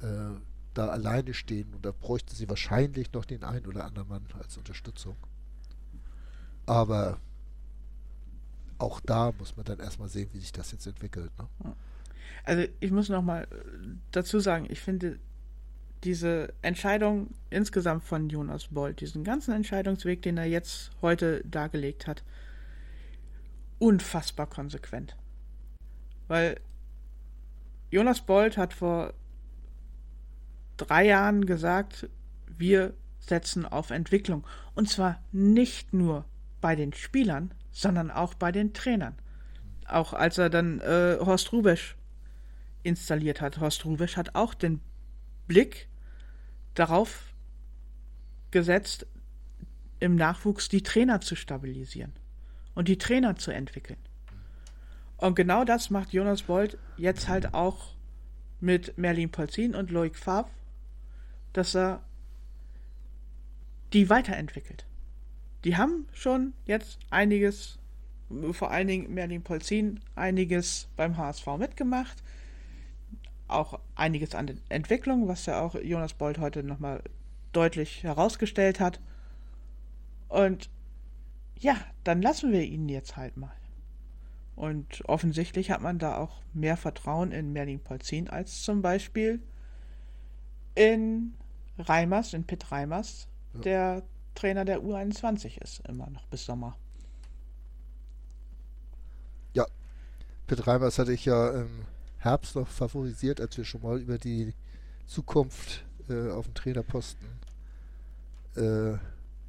äh, 0.00 0.38
da 0.74 0.88
alleine 0.88 1.34
stehen 1.34 1.74
und 1.74 1.84
da 1.84 1.92
bräuchten 1.92 2.34
sie 2.34 2.48
wahrscheinlich 2.48 3.12
noch 3.12 3.24
den 3.24 3.42
einen 3.42 3.66
oder 3.66 3.84
anderen 3.84 4.08
Mann 4.08 4.26
als 4.38 4.56
Unterstützung. 4.56 5.16
Aber 6.66 7.18
auch 8.78 9.00
da 9.00 9.32
muss 9.38 9.56
man 9.56 9.64
dann 9.64 9.80
erstmal 9.80 10.08
sehen, 10.08 10.28
wie 10.32 10.38
sich 10.38 10.52
das 10.52 10.70
jetzt 10.70 10.86
entwickelt. 10.86 11.32
Ne? 11.38 11.74
Also 12.48 12.64
ich 12.80 12.90
muss 12.90 13.10
noch 13.10 13.20
mal 13.20 13.46
dazu 14.10 14.40
sagen, 14.40 14.68
ich 14.70 14.80
finde 14.80 15.18
diese 16.02 16.54
Entscheidung 16.62 17.34
insgesamt 17.50 18.04
von 18.04 18.30
Jonas 18.30 18.68
Bolt, 18.68 19.02
diesen 19.02 19.22
ganzen 19.22 19.52
Entscheidungsweg, 19.52 20.22
den 20.22 20.38
er 20.38 20.46
jetzt 20.46 20.90
heute 21.02 21.44
dargelegt 21.44 22.06
hat, 22.06 22.24
unfassbar 23.78 24.46
konsequent. 24.46 25.14
Weil 26.26 26.58
Jonas 27.90 28.22
Bolt 28.22 28.56
hat 28.56 28.72
vor 28.72 29.12
drei 30.78 31.04
Jahren 31.04 31.44
gesagt, 31.44 32.08
wir 32.46 32.94
setzen 33.18 33.66
auf 33.66 33.90
Entwicklung. 33.90 34.46
Und 34.74 34.88
zwar 34.88 35.22
nicht 35.32 35.92
nur 35.92 36.24
bei 36.62 36.76
den 36.76 36.94
Spielern, 36.94 37.52
sondern 37.72 38.10
auch 38.10 38.32
bei 38.32 38.52
den 38.52 38.72
Trainern. 38.72 39.16
Auch 39.86 40.14
als 40.14 40.38
er 40.38 40.48
dann 40.48 40.80
äh, 40.80 41.18
Horst 41.20 41.52
Rubesch 41.52 41.97
installiert 42.88 43.40
hat. 43.40 43.60
Horst 43.60 43.84
Rubesch 43.84 44.16
hat 44.16 44.34
auch 44.34 44.54
den 44.54 44.80
Blick 45.46 45.88
darauf 46.74 47.32
gesetzt, 48.50 49.06
im 50.00 50.16
Nachwuchs 50.16 50.68
die 50.68 50.82
Trainer 50.82 51.20
zu 51.20 51.36
stabilisieren 51.36 52.12
und 52.74 52.88
die 52.88 52.98
Trainer 52.98 53.36
zu 53.36 53.50
entwickeln. 53.50 53.98
Und 55.16 55.34
genau 55.34 55.64
das 55.64 55.90
macht 55.90 56.12
Jonas 56.12 56.42
Bold 56.42 56.78
jetzt 56.96 57.28
halt 57.28 57.52
auch 57.52 57.94
mit 58.60 58.96
Merlin 58.96 59.30
Polzin 59.30 59.74
und 59.74 59.90
Loic 59.90 60.16
Favre, 60.16 60.50
dass 61.52 61.74
er 61.74 62.02
die 63.92 64.08
weiterentwickelt. 64.08 64.86
Die 65.64 65.76
haben 65.76 66.06
schon 66.12 66.52
jetzt 66.66 66.98
einiges, 67.10 67.78
vor 68.52 68.70
allen 68.70 68.86
Dingen 68.86 69.12
Merlin 69.12 69.42
Polzin, 69.42 70.00
einiges 70.14 70.88
beim 70.96 71.16
HSV 71.16 71.46
mitgemacht. 71.58 72.22
Auch 73.48 73.80
einiges 73.94 74.34
an 74.34 74.60
Entwicklung, 74.68 75.26
was 75.26 75.46
ja 75.46 75.60
auch 75.60 75.74
Jonas 75.74 76.14
Bold 76.14 76.38
heute 76.38 76.62
nochmal 76.62 77.02
deutlich 77.52 78.02
herausgestellt 78.02 78.78
hat. 78.78 79.00
Und 80.28 80.70
ja, 81.58 81.76
dann 82.04 82.22
lassen 82.22 82.52
wir 82.52 82.62
ihn 82.62 82.88
jetzt 82.88 83.16
halt 83.16 83.36
mal. 83.36 83.52
Und 84.54 85.04
offensichtlich 85.06 85.70
hat 85.70 85.80
man 85.80 85.98
da 85.98 86.16
auch 86.16 86.42
mehr 86.52 86.76
Vertrauen 86.76 87.32
in 87.32 87.52
Merlin 87.52 87.80
Polzin 87.80 88.28
als 88.28 88.62
zum 88.62 88.82
Beispiel 88.82 89.40
in 90.74 91.34
Reimers, 91.78 92.34
in 92.34 92.44
Pitt 92.44 92.70
Reimers, 92.72 93.28
ja. 93.54 93.60
der 93.60 94.02
Trainer 94.34 94.64
der 94.64 94.80
U21 94.80 95.62
ist, 95.62 95.86
immer 95.88 96.10
noch 96.10 96.26
bis 96.26 96.44
Sommer. 96.44 96.76
Ja, 99.54 99.64
Pitt 100.46 100.66
Reimers 100.66 100.98
hatte 100.98 101.12
ich 101.12 101.24
ja 101.24 101.50
im 101.50 101.84
Herbst 102.18 102.56
noch 102.56 102.68
favorisiert, 102.68 103.40
als 103.40 103.56
wir 103.56 103.64
schon 103.64 103.82
mal 103.82 104.00
über 104.00 104.18
die 104.18 104.54
Zukunft 105.06 105.84
äh, 106.08 106.30
auf 106.30 106.46
dem 106.46 106.54
Trainerposten 106.54 107.28
äh, 108.56 108.94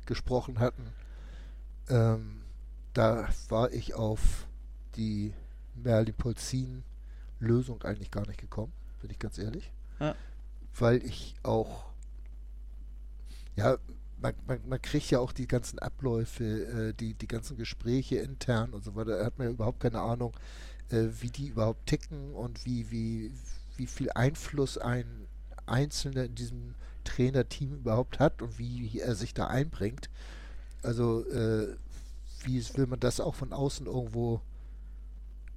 gesprochen 0.06 0.60
hatten. 0.60 0.94
Ähm, 1.90 2.42
da 2.94 3.28
war 3.50 3.72
ich 3.72 3.96
auf 3.96 4.48
die 4.96 5.34
Merlin-Polzin-Lösung 5.76 7.82
eigentlich 7.84 8.12
gar 8.12 8.28
nicht 8.28 8.40
gekommen, 8.40 8.72
bin 9.02 9.12
ich 9.12 9.20
ganz 9.20 9.38
ehrlich. 9.38 9.72
Ja. 10.00 10.16
Weil 10.78 11.04
ich 11.04 11.36
auch, 11.44 11.86
ja, 13.56 13.78
man, 14.22 14.34
man, 14.48 14.60
man 14.68 14.82
kriegt 14.82 15.10
ja 15.12 15.20
auch 15.20 15.32
die 15.32 15.48
ganzen 15.48 15.80
Abläufe, 15.80 16.44
äh, 16.44 16.94
die, 16.94 17.14
die 17.14 17.28
ganzen 17.28 17.58
Gespräche 17.58 18.18
intern 18.18 18.72
und 18.72 18.84
so 18.84 18.96
weiter. 18.96 19.18
Da 19.18 19.26
hat 19.26 19.38
man 19.38 19.48
ja 19.48 19.54
überhaupt 19.54 19.80
keine 19.80 20.02
Ahnung, 20.02 20.34
äh, 20.92 21.08
wie 21.22 21.30
die 21.30 21.48
überhaupt 21.48 21.88
ticken 21.88 22.34
und 22.34 22.66
wie, 22.66 22.92
wie, 22.92 23.32
wie 23.78 23.88
viel 23.88 24.10
Einfluss 24.12 24.78
ein 24.78 25.06
Einzelner 25.66 26.26
in 26.26 26.36
diesem 26.36 26.76
Trainerteam 27.04 27.74
überhaupt 27.76 28.20
hat 28.20 28.42
und 28.42 28.60
wie 28.60 29.00
er 29.00 29.16
sich 29.16 29.34
da 29.34 29.48
einbringt. 29.48 30.10
Also, 30.84 31.26
äh, 31.30 31.76
wie 32.44 32.64
will 32.78 32.88
man 32.88 33.00
das 33.00 33.20
auch 33.20 33.36
von 33.36 33.52
außen 33.52 33.86
irgendwo 33.86 34.42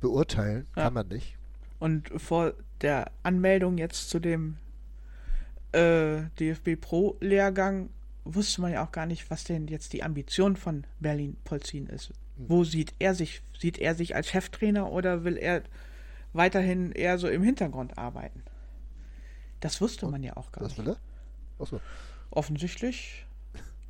beurteilen? 0.01 0.67
Ja. 0.77 0.85
Kann 0.85 0.95
man 0.95 1.09
nicht. 1.09 1.37
Und 1.79 2.09
vor 2.21 2.55
der 2.81 3.11
Anmeldung 3.23 3.79
jetzt 3.79 4.11
zu 4.11 4.19
dem 4.19 4.57
äh, 5.73 6.23
DFB 6.39 6.81
Pro 6.81 7.17
Lehrgang 7.21 7.89
wusste 8.25 8.61
man 8.61 8.73
ja 8.73 8.85
auch 8.85 8.93
gar 8.93 9.07
nicht, 9.07 9.31
was 9.31 9.45
denn 9.45 9.69
jetzt 9.69 9.93
die 9.93 10.03
Ambition 10.03 10.57
von 10.57 10.85
Berlin 11.01 11.37
Polzin 11.45 11.87
ist. 11.87 12.13
Wo 12.37 12.65
sieht 12.65 12.95
er 12.99 13.15
sich? 13.15 13.43
Sieht 13.59 13.79
er 13.79 13.95
sich 13.95 14.15
als 14.17 14.29
Cheftrainer 14.29 14.91
oder 14.91 15.25
will 15.25 15.37
er 15.37 15.63
weiterhin 16.33 16.93
eher 16.93 17.19
so 17.19 17.29
im 17.29 17.43
Hintergrund 17.43 17.99
arbeiten? 17.99 18.43
Das 19.61 19.81
wusste 19.81 20.09
man 20.09 20.23
ja 20.23 20.37
auch 20.37 20.51
gar 20.51 20.65
was 20.65 20.77
nicht. 20.77 20.87
Will 20.87 20.95
er? 20.95 21.63
Achso. 21.63 21.81
Offensichtlich 22.31 23.27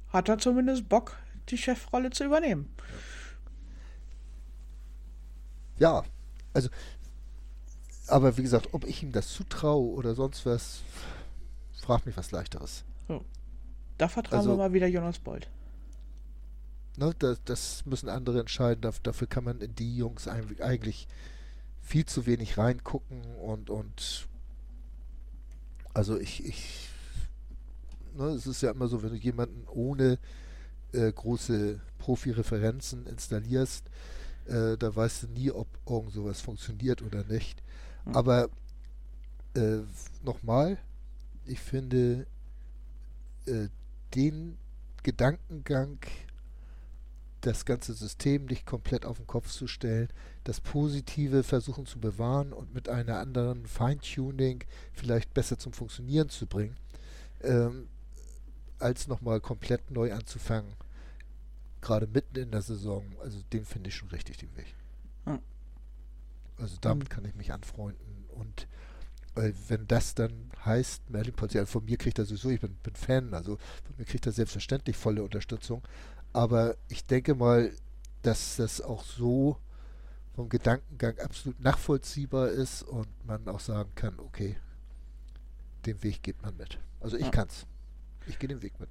hat 0.08 0.28
er 0.28 0.38
zumindest 0.38 0.88
Bock, 0.88 1.16
die 1.48 1.56
Chefrolle 1.56 2.10
zu 2.10 2.24
übernehmen. 2.24 2.68
Ja, 5.78 6.04
also, 6.52 6.68
aber 8.08 8.36
wie 8.36 8.42
gesagt, 8.42 8.68
ob 8.72 8.84
ich 8.84 9.02
ihm 9.02 9.12
das 9.12 9.32
zutraue 9.32 9.94
oder 9.94 10.14
sonst 10.14 10.44
was, 10.44 10.82
frag 11.80 12.04
mich 12.04 12.16
was 12.16 12.30
leichteres. 12.30 12.84
Da 13.98 14.08
vertrauen 14.08 14.38
also, 14.38 14.50
wir 14.50 14.56
mal 14.56 14.72
wieder 14.72 14.86
Jonas 14.86 15.18
Bold. 15.18 15.48
Ne, 16.96 17.14
das, 17.18 17.38
das, 17.44 17.86
müssen 17.86 18.08
andere 18.08 18.40
entscheiden. 18.40 18.92
Dafür 19.02 19.26
kann 19.26 19.44
man 19.44 19.60
in 19.60 19.74
die 19.74 19.96
Jungs 19.96 20.28
eigentlich 20.28 21.08
viel 21.80 22.04
zu 22.04 22.26
wenig 22.26 22.58
reingucken 22.58 23.22
und, 23.36 23.70
und 23.70 24.28
also 25.94 26.18
ich, 26.18 26.44
ich 26.44 26.88
ne, 28.14 28.26
es 28.28 28.46
ist 28.46 28.62
ja 28.62 28.70
immer 28.70 28.88
so, 28.88 29.02
wenn 29.02 29.10
du 29.10 29.16
jemanden 29.16 29.66
ohne 29.68 30.18
äh, 30.92 31.10
große 31.10 31.80
Profi-Referenzen 31.98 33.06
installierst, 33.06 33.86
äh, 34.46 34.76
da 34.76 34.94
weißt 34.94 35.24
du 35.24 35.26
nie, 35.28 35.50
ob 35.50 35.66
irgend 35.88 36.12
sowas 36.12 36.40
funktioniert 36.40 37.02
oder 37.02 37.24
nicht. 37.24 37.62
Mhm. 38.04 38.16
Aber 38.16 38.48
äh, 39.54 39.78
nochmal, 40.22 40.78
ich 41.46 41.60
finde 41.60 42.26
äh, 43.46 43.68
den 44.14 44.56
Gedankengang, 45.02 45.98
das 47.42 47.64
ganze 47.64 47.92
System 47.92 48.46
nicht 48.46 48.66
komplett 48.66 49.04
auf 49.04 49.18
den 49.18 49.26
Kopf 49.26 49.50
zu 49.50 49.66
stellen, 49.66 50.08
das 50.44 50.60
Positive 50.60 51.42
versuchen 51.42 51.86
zu 51.86 51.98
bewahren 51.98 52.52
und 52.52 52.72
mit 52.72 52.88
einer 52.88 53.18
anderen 53.18 53.66
Feintuning 53.66 54.64
vielleicht 54.92 55.34
besser 55.34 55.58
zum 55.58 55.72
Funktionieren 55.72 56.28
zu 56.28 56.46
bringen, 56.46 56.76
ähm, 57.42 57.88
als 58.78 59.08
nochmal 59.08 59.40
komplett 59.40 59.90
neu 59.90 60.12
anzufangen. 60.12 60.72
Gerade 61.80 62.06
mitten 62.06 62.36
in 62.36 62.52
der 62.52 62.62
Saison. 62.62 63.04
Also 63.20 63.40
den 63.52 63.64
finde 63.64 63.88
ich 63.88 63.96
schon 63.96 64.08
richtig, 64.08 64.38
den 64.38 64.56
Weg. 64.56 64.74
Hm. 65.24 65.40
Also 66.58 66.76
damit 66.80 67.08
hm. 67.08 67.14
kann 67.14 67.24
ich 67.24 67.34
mich 67.34 67.52
anfreunden. 67.52 68.24
Und 68.30 68.68
äh, 69.34 69.52
wenn 69.68 69.86
das 69.88 70.14
dann 70.14 70.50
heißt, 70.64 71.10
Merlin 71.10 71.34
Potenzial, 71.34 71.66
von 71.66 71.84
mir 71.84 71.96
kriegt 71.96 72.18
er 72.18 72.24
sowieso, 72.24 72.50
ich 72.50 72.60
bin, 72.60 72.74
bin 72.82 72.94
Fan, 72.94 73.34
also 73.34 73.56
von 73.84 73.96
mir 73.96 74.04
kriegt 74.04 74.26
er 74.26 74.32
selbstverständlich 74.32 74.96
volle 74.96 75.24
Unterstützung. 75.24 75.82
Aber 76.32 76.76
ich 76.88 77.04
denke 77.04 77.34
mal, 77.34 77.72
dass 78.22 78.56
das 78.56 78.80
auch 78.80 79.04
so 79.04 79.58
vom 80.34 80.48
Gedankengang 80.48 81.18
absolut 81.18 81.60
nachvollziehbar 81.60 82.48
ist 82.48 82.82
und 82.82 83.08
man 83.26 83.46
auch 83.48 83.60
sagen 83.60 83.90
kann, 83.94 84.18
okay, 84.18 84.56
den 85.84 86.02
Weg 86.02 86.22
geht 86.22 86.40
man 86.42 86.56
mit. 86.56 86.78
Also 87.00 87.16
ich 87.16 87.24
ja. 87.24 87.30
kann's. 87.30 87.66
Ich 88.26 88.38
gehe 88.38 88.48
den 88.48 88.62
Weg 88.62 88.78
mit. 88.80 88.90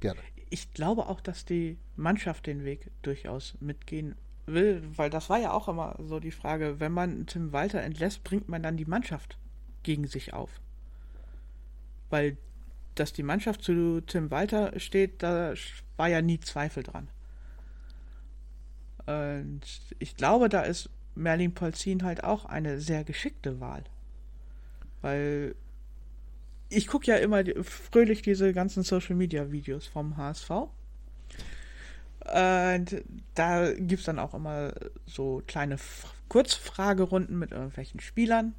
Gerne. 0.00 0.20
Ich 0.50 0.72
glaube 0.72 1.06
auch, 1.06 1.20
dass 1.20 1.44
die 1.44 1.78
Mannschaft 1.96 2.46
den 2.46 2.64
Weg 2.64 2.90
durchaus 3.02 3.54
mitgehen 3.60 4.14
will, 4.46 4.82
weil 4.96 5.10
das 5.10 5.30
war 5.30 5.38
ja 5.38 5.52
auch 5.52 5.68
immer 5.68 5.96
so 6.00 6.20
die 6.20 6.30
Frage, 6.30 6.80
wenn 6.80 6.92
man 6.92 7.26
Tim 7.26 7.52
Walter 7.52 7.80
entlässt, 7.80 8.24
bringt 8.24 8.48
man 8.48 8.62
dann 8.62 8.76
die 8.76 8.84
Mannschaft 8.84 9.38
gegen 9.82 10.06
sich 10.06 10.32
auf. 10.32 10.60
Weil 12.10 12.36
dass 12.94 13.12
die 13.12 13.22
Mannschaft 13.22 13.62
zu 13.62 14.00
Tim 14.02 14.30
Walter 14.30 14.78
steht, 14.78 15.22
da 15.22 15.54
war 15.96 16.08
ja 16.08 16.22
nie 16.22 16.40
Zweifel 16.40 16.82
dran. 16.82 17.08
Und 19.06 19.60
ich 19.98 20.16
glaube, 20.16 20.48
da 20.48 20.62
ist 20.62 20.90
Merlin 21.14 21.54
Polzin 21.54 22.02
halt 22.04 22.24
auch 22.24 22.44
eine 22.44 22.80
sehr 22.80 23.04
geschickte 23.04 23.60
Wahl. 23.60 23.84
Weil 25.00 25.54
ich 26.68 26.86
gucke 26.86 27.06
ja 27.06 27.16
immer 27.16 27.42
fröhlich 27.62 28.22
diese 28.22 28.52
ganzen 28.52 28.82
Social 28.82 29.16
Media 29.16 29.50
Videos 29.50 29.86
vom 29.86 30.16
HSV. 30.16 30.50
Und 32.24 33.02
da 33.34 33.72
gibt 33.72 34.00
es 34.00 34.04
dann 34.04 34.18
auch 34.18 34.32
immer 34.32 34.72
so 35.06 35.42
kleine 35.46 35.76
Kurzfragerunden 36.28 37.38
mit 37.38 37.50
irgendwelchen 37.50 38.00
Spielern. 38.00 38.54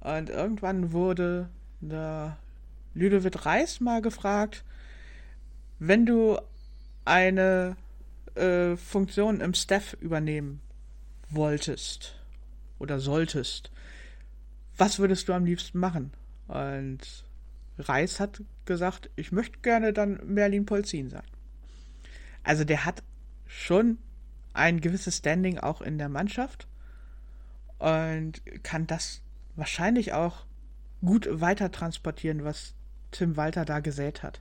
Und 0.00 0.30
irgendwann 0.30 0.92
wurde 0.92 1.48
der 1.80 2.38
Ludovic 2.94 3.44
Reis 3.44 3.80
mal 3.80 4.00
gefragt, 4.02 4.64
wenn 5.78 6.06
du 6.06 6.38
eine 7.04 7.76
äh, 8.34 8.76
Funktion 8.76 9.40
im 9.40 9.54
Staff 9.54 9.94
übernehmen 10.00 10.60
wolltest 11.28 12.16
oder 12.78 13.00
solltest, 13.00 13.70
was 14.76 14.98
würdest 14.98 15.28
du 15.28 15.32
am 15.32 15.44
liebsten 15.44 15.78
machen? 15.78 16.12
Und 16.48 17.24
Reis 17.78 18.20
hat 18.20 18.42
gesagt, 18.64 19.10
ich 19.16 19.32
möchte 19.32 19.58
gerne 19.60 19.92
dann 19.92 20.20
Merlin 20.24 20.66
Polzin 20.66 21.10
sein. 21.10 21.24
Also 22.42 22.64
der 22.64 22.84
hat 22.84 23.02
schon 23.46 23.98
ein 24.52 24.80
gewisses 24.80 25.18
Standing 25.18 25.58
auch 25.58 25.80
in 25.80 25.98
der 25.98 26.08
Mannschaft 26.08 26.68
und 27.78 28.42
kann 28.62 28.86
das 28.86 29.20
wahrscheinlich 29.56 30.12
auch 30.12 30.46
gut 31.04 31.28
weiter 31.30 31.70
transportieren, 31.70 32.44
was 32.44 32.74
Tim 33.14 33.36
Walter 33.36 33.64
da 33.64 33.78
gesät 33.78 34.22
hat. 34.22 34.40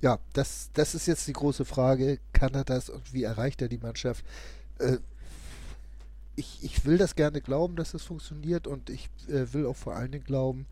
Ja, 0.00 0.18
das, 0.32 0.70
das 0.74 0.94
ist 0.94 1.06
jetzt 1.06 1.26
die 1.26 1.32
große 1.32 1.64
Frage. 1.64 2.18
Kann 2.32 2.54
er 2.54 2.64
das 2.64 2.90
und 2.90 3.12
wie 3.12 3.22
erreicht 3.22 3.62
er 3.62 3.68
die 3.68 3.78
Mannschaft? 3.78 4.24
Äh, 4.78 4.98
ich, 6.36 6.62
ich 6.62 6.84
will 6.84 6.98
das 6.98 7.14
gerne 7.14 7.40
glauben, 7.40 7.76
dass 7.76 7.94
es 7.94 8.04
funktioniert 8.04 8.66
und 8.66 8.90
ich 8.90 9.08
äh, 9.28 9.52
will 9.52 9.66
auch 9.66 9.76
vor 9.76 9.94
allen 9.94 10.12
Dingen 10.12 10.24
glauben, 10.24 10.66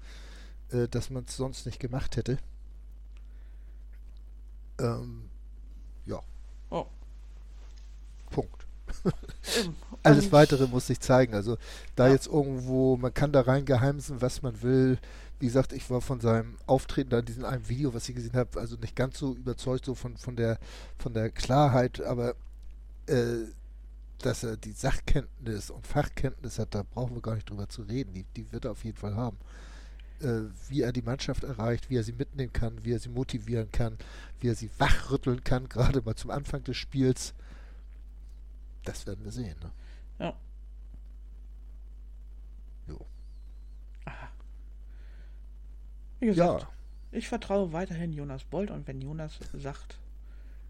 äh, 0.71 0.89
dass 0.89 1.11
man 1.11 1.25
es 1.25 1.37
sonst 1.37 1.67
nicht 1.67 1.81
gemacht 1.81 2.17
hätte. 2.17 2.39
Ähm, 4.79 5.29
ja. 6.05 6.21
Alles 10.03 10.31
weitere 10.33 10.67
muss 10.67 10.87
sich 10.87 11.01
zeigen. 11.01 11.35
Also 11.35 11.57
da 11.95 12.07
ja. 12.07 12.13
jetzt 12.13 12.27
irgendwo, 12.27 12.97
man 12.97 13.13
kann 13.13 13.33
da 13.33 13.43
rein 13.43 13.65
geheimsen, 13.65 14.21
was 14.21 14.43
man 14.43 14.63
will. 14.63 14.99
Wie 15.39 15.47
gesagt, 15.47 15.73
ich 15.73 15.91
war 15.91 16.01
von 16.01 16.21
seinem 16.21 16.57
Auftreten 16.67 17.11
da 17.11 17.19
in 17.19 17.25
diesem 17.25 17.45
einem 17.45 17.69
Video, 17.69 17.93
was 17.93 18.09
ich 18.09 18.15
gesehen 18.15 18.35
habe, 18.35 18.59
also 18.59 18.77
nicht 18.77 18.97
ganz 18.97 19.19
so 19.19 19.35
überzeugt 19.35 19.85
so 19.85 19.95
von, 19.95 20.17
von 20.17 20.37
der 20.37 20.59
von 20.97 21.13
der 21.13 21.31
Klarheit, 21.31 22.01
aber 22.01 22.35
äh, 23.07 23.45
dass 24.19 24.43
er 24.43 24.57
die 24.57 24.73
Sachkenntnis 24.73 25.71
und 25.71 25.87
Fachkenntnis 25.87 26.59
hat, 26.59 26.75
da 26.75 26.83
brauchen 26.83 27.15
wir 27.15 27.23
gar 27.23 27.35
nicht 27.35 27.51
drüber 27.51 27.69
zu 27.69 27.83
reden. 27.83 28.15
Die, 28.15 28.25
die 28.37 28.51
wird 28.53 28.65
er 28.65 28.71
auf 28.71 28.85
jeden 28.85 28.97
Fall 28.97 29.15
haben. 29.15 29.37
Äh, 30.21 30.49
wie 30.69 30.81
er 30.81 30.93
die 30.93 31.03
Mannschaft 31.03 31.45
erreicht, 31.45 31.91
wie 31.91 31.97
er 31.97 32.03
sie 32.03 32.15
mitnehmen 32.15 32.53
kann, 32.53 32.83
wie 32.83 32.93
er 32.93 32.99
sie 32.99 33.11
motivieren 33.11 33.71
kann, 33.71 33.99
wie 34.41 34.49
er 34.49 34.55
sie 34.55 34.71
wachrütteln 34.79 35.45
kann, 35.45 35.69
gerade 35.69 36.01
mal 36.03 36.15
zum 36.15 36.31
Anfang 36.31 36.65
des 36.65 36.77
Spiels. 36.77 37.35
Das 38.87 39.07
werden 39.07 39.25
wir 39.25 39.33
sehen. 39.33 39.57
Ne? 39.61 39.73
Ja. 40.19 40.35
Jo. 42.89 43.07
Aha. 44.05 44.29
Wie 46.21 46.27
gesagt, 46.27 46.63
ja. 46.63 46.69
ich 47.11 47.29
vertraue 47.29 47.73
weiterhin 47.73 48.13
Jonas 48.13 48.45
Bold 48.45 48.71
und 48.71 48.87
wenn 48.87 49.01
Jonas 49.03 49.39
sagt, 49.53 49.99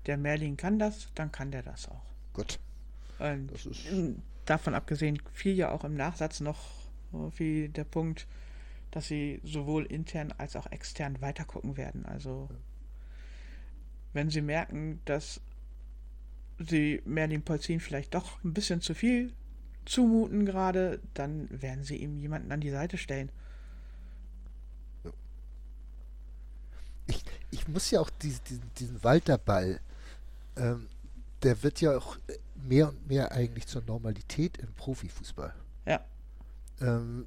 der 0.07 0.17
Merlin 0.17 0.57
kann 0.57 0.79
das, 0.79 1.09
dann 1.15 1.31
kann 1.31 1.51
der 1.51 1.63
das 1.63 1.89
auch. 1.89 2.03
Gut. 2.33 2.59
Und 3.19 3.53
davon 4.47 4.75
abgesehen 4.75 5.21
fiel 5.33 5.55
ja 5.55 5.71
auch 5.71 5.85
im 5.85 5.95
Nachsatz 5.95 6.41
noch 6.41 6.59
wie 7.37 7.69
der 7.69 7.85
Punkt, 7.85 8.27
dass 8.91 9.09
sie 9.09 9.41
sowohl 9.45 9.85
intern 9.85 10.33
als 10.39 10.57
auch 10.57 10.67
extern 10.71 11.21
weitergucken 11.21 11.77
werden. 11.77 12.07
Also 12.07 12.49
wenn 14.13 14.31
sie 14.31 14.41
merken, 14.41 15.01
dass 15.05 15.41
sie 16.59 17.03
Merlin 17.05 17.43
Polzin 17.43 17.81
vielleicht 17.81 18.15
doch 18.15 18.43
ein 18.45 18.55
bisschen 18.55 18.81
zu 18.81 18.95
viel 18.95 19.33
zumuten 19.85 20.45
gerade, 20.45 21.01
dann 21.15 21.49
werden 21.51 21.85
sie 21.85 21.97
ihm 21.97 22.19
jemanden 22.19 22.53
an 22.53 22.61
die 22.61 22.71
Seite 22.71 22.99
stellen. 22.99 23.31
Ich, 27.07 27.23
ich 27.53 27.69
muss 27.69 27.91
ja 27.91 28.01
auch 28.01 28.11
diesen, 28.11 28.43
diesen, 28.49 28.71
diesen 28.79 29.05
Walterball, 29.05 29.81
ähm, 30.57 30.89
der 31.43 31.63
wird 31.63 31.81
ja 31.81 31.97
auch 31.97 32.19
mehr 32.65 32.89
und 32.89 33.07
mehr 33.07 33.31
eigentlich 33.31 33.67
zur 33.69 33.83
Normalität 33.83 34.59
im 34.59 34.73
Profifußball. 34.73 35.55
Ja. 35.87 36.05
Ähm, 36.81 37.27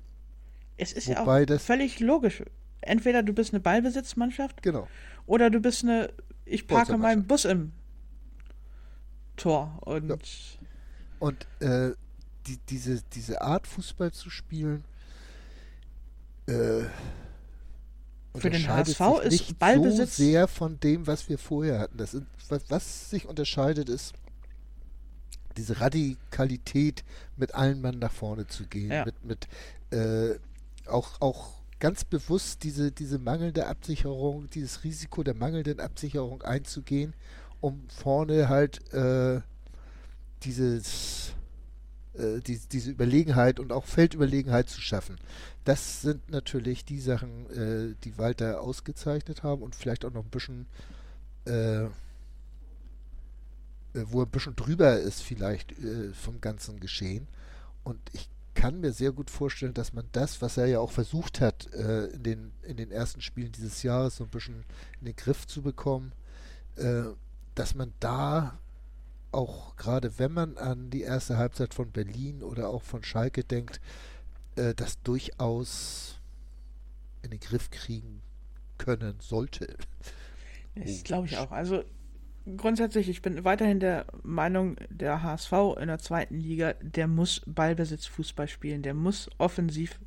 es 0.75 0.91
ist 0.91 1.07
ja 1.07 1.23
auch 1.23 1.59
völlig 1.59 1.99
logisch. 2.01 2.43
Entweder 2.81 3.23
du 3.23 3.33
bist 3.33 3.53
eine 3.53 3.61
Ballbesitzmannschaft. 3.61 4.61
Genau. 4.61 4.87
Oder 5.25 5.49
du 5.49 5.61
bist 5.61 5.83
eine, 5.83 6.11
ich 6.45 6.67
parke 6.67 6.97
meinen 6.97 7.25
Bus 7.25 7.45
im 7.45 7.71
Tor. 9.39 9.77
Und, 9.81 10.09
ja. 10.09 10.15
und 11.19 11.47
äh, 11.59 11.91
die, 12.47 12.57
diese, 12.69 13.01
diese 13.13 13.41
Art 13.41 13.67
Fußball 13.67 14.11
zu 14.11 14.29
spielen, 14.29 14.83
äh, 16.47 16.83
Für 18.35 18.49
den 18.49 18.67
HSV 18.67 19.01
ist 19.23 19.59
Ballbesitz 19.59 20.17
so 20.17 20.23
sehr 20.23 20.47
von 20.47 20.79
dem, 20.79 21.07
was 21.07 21.29
wir 21.29 21.37
vorher 21.37 21.79
hatten. 21.79 21.97
Das 21.97 22.13
ist, 22.13 22.23
was, 22.47 22.63
was 22.69 23.09
sich 23.09 23.27
unterscheidet, 23.27 23.89
ist 23.89 24.13
diese 25.57 25.79
Radikalität, 25.81 27.03
mit 27.35 27.53
allen 27.55 27.81
Mann 27.81 27.99
nach 27.99 28.11
vorne 28.11 28.47
zu 28.47 28.65
gehen, 28.67 28.91
Ja. 28.91 29.05
mit, 29.05 29.25
mit 29.25 29.47
äh, 29.91 30.35
auch, 30.87 31.19
auch 31.21 31.59
ganz 31.79 32.03
bewusst 32.03 32.63
diese, 32.63 32.91
diese 32.91 33.19
mangelnde 33.19 33.67
Absicherung, 33.67 34.49
dieses 34.49 34.83
Risiko 34.83 35.23
der 35.23 35.33
mangelnden 35.33 35.79
Absicherung 35.79 36.41
einzugehen, 36.41 37.13
um 37.61 37.87
vorne 37.89 38.49
halt 38.49 38.93
äh, 38.93 39.41
dieses, 40.43 41.33
äh, 42.13 42.39
die, 42.39 42.59
diese 42.71 42.91
Überlegenheit 42.91 43.59
und 43.59 43.71
auch 43.71 43.85
Feldüberlegenheit 43.85 44.69
zu 44.69 44.81
schaffen. 44.81 45.17
Das 45.65 46.01
sind 46.01 46.29
natürlich 46.31 46.85
die 46.85 46.99
Sachen, 46.99 47.49
äh, 47.49 47.95
die 48.03 48.17
Walter 48.17 48.61
ausgezeichnet 48.61 49.43
haben 49.43 49.61
und 49.61 49.75
vielleicht 49.75 50.05
auch 50.05 50.13
noch 50.13 50.23
ein 50.23 50.29
bisschen, 50.29 50.67
äh, 51.45 51.83
äh, 51.85 51.89
wo 53.93 54.21
er 54.21 54.25
ein 54.25 54.31
bisschen 54.31 54.55
drüber 54.55 54.99
ist 54.99 55.21
vielleicht 55.21 55.71
äh, 55.79 56.13
vom 56.13 56.41
ganzen 56.41 56.79
Geschehen. 56.79 57.27
Und 57.83 57.99
ich 58.13 58.29
kann 58.55 58.81
mir 58.81 58.91
sehr 58.91 59.11
gut 59.11 59.29
vorstellen, 59.29 59.73
dass 59.73 59.93
man 59.93 60.05
das, 60.11 60.41
was 60.41 60.57
er 60.57 60.65
ja 60.65 60.79
auch 60.79 60.91
versucht 60.91 61.39
hat, 61.39 61.73
äh, 61.73 62.07
in, 62.07 62.23
den, 62.23 62.51
in 62.63 62.77
den 62.77 62.91
ersten 62.91 63.21
Spielen 63.21 63.51
dieses 63.51 63.83
Jahres 63.83 64.17
so 64.17 64.25
ein 64.25 64.29
bisschen 64.29 64.65
in 64.99 65.05
den 65.05 65.15
Griff 65.15 65.47
zu 65.47 65.61
bekommen, 65.61 66.11
äh, 66.75 67.03
dass 67.59 67.75
man 67.75 67.93
da 67.99 68.57
auch 69.31 69.75
gerade 69.75 70.17
wenn 70.17 70.31
man 70.31 70.57
an 70.57 70.89
die 70.89 71.01
erste 71.01 71.37
Halbzeit 71.37 71.73
von 71.73 71.91
Berlin 71.91 72.41
oder 72.41 72.69
auch 72.69 72.81
von 72.81 73.03
Schalke 73.03 73.43
denkt, 73.43 73.79
äh, 74.55 74.73
das 74.73 75.01
durchaus 75.03 76.19
in 77.21 77.31
den 77.31 77.39
Griff 77.39 77.69
kriegen 77.69 78.21
können 78.77 79.15
sollte. 79.19 79.75
Das 80.75 81.03
glaube 81.03 81.27
ich 81.27 81.37
auch. 81.37 81.51
Also 81.51 81.83
grundsätzlich, 82.57 83.09
ich 83.09 83.21
bin 83.21 83.43
weiterhin 83.43 83.79
der 83.79 84.05
Meinung, 84.23 84.77
der 84.89 85.21
HSV 85.21 85.51
in 85.79 85.87
der 85.87 85.99
zweiten 85.99 86.39
Liga, 86.39 86.73
der 86.81 87.07
muss 87.07 87.41
Ballbesitz 87.45 88.05
Fußball 88.07 88.47
spielen, 88.47 88.81
der 88.81 88.93
muss 88.93 89.29
offensiv 89.37 89.99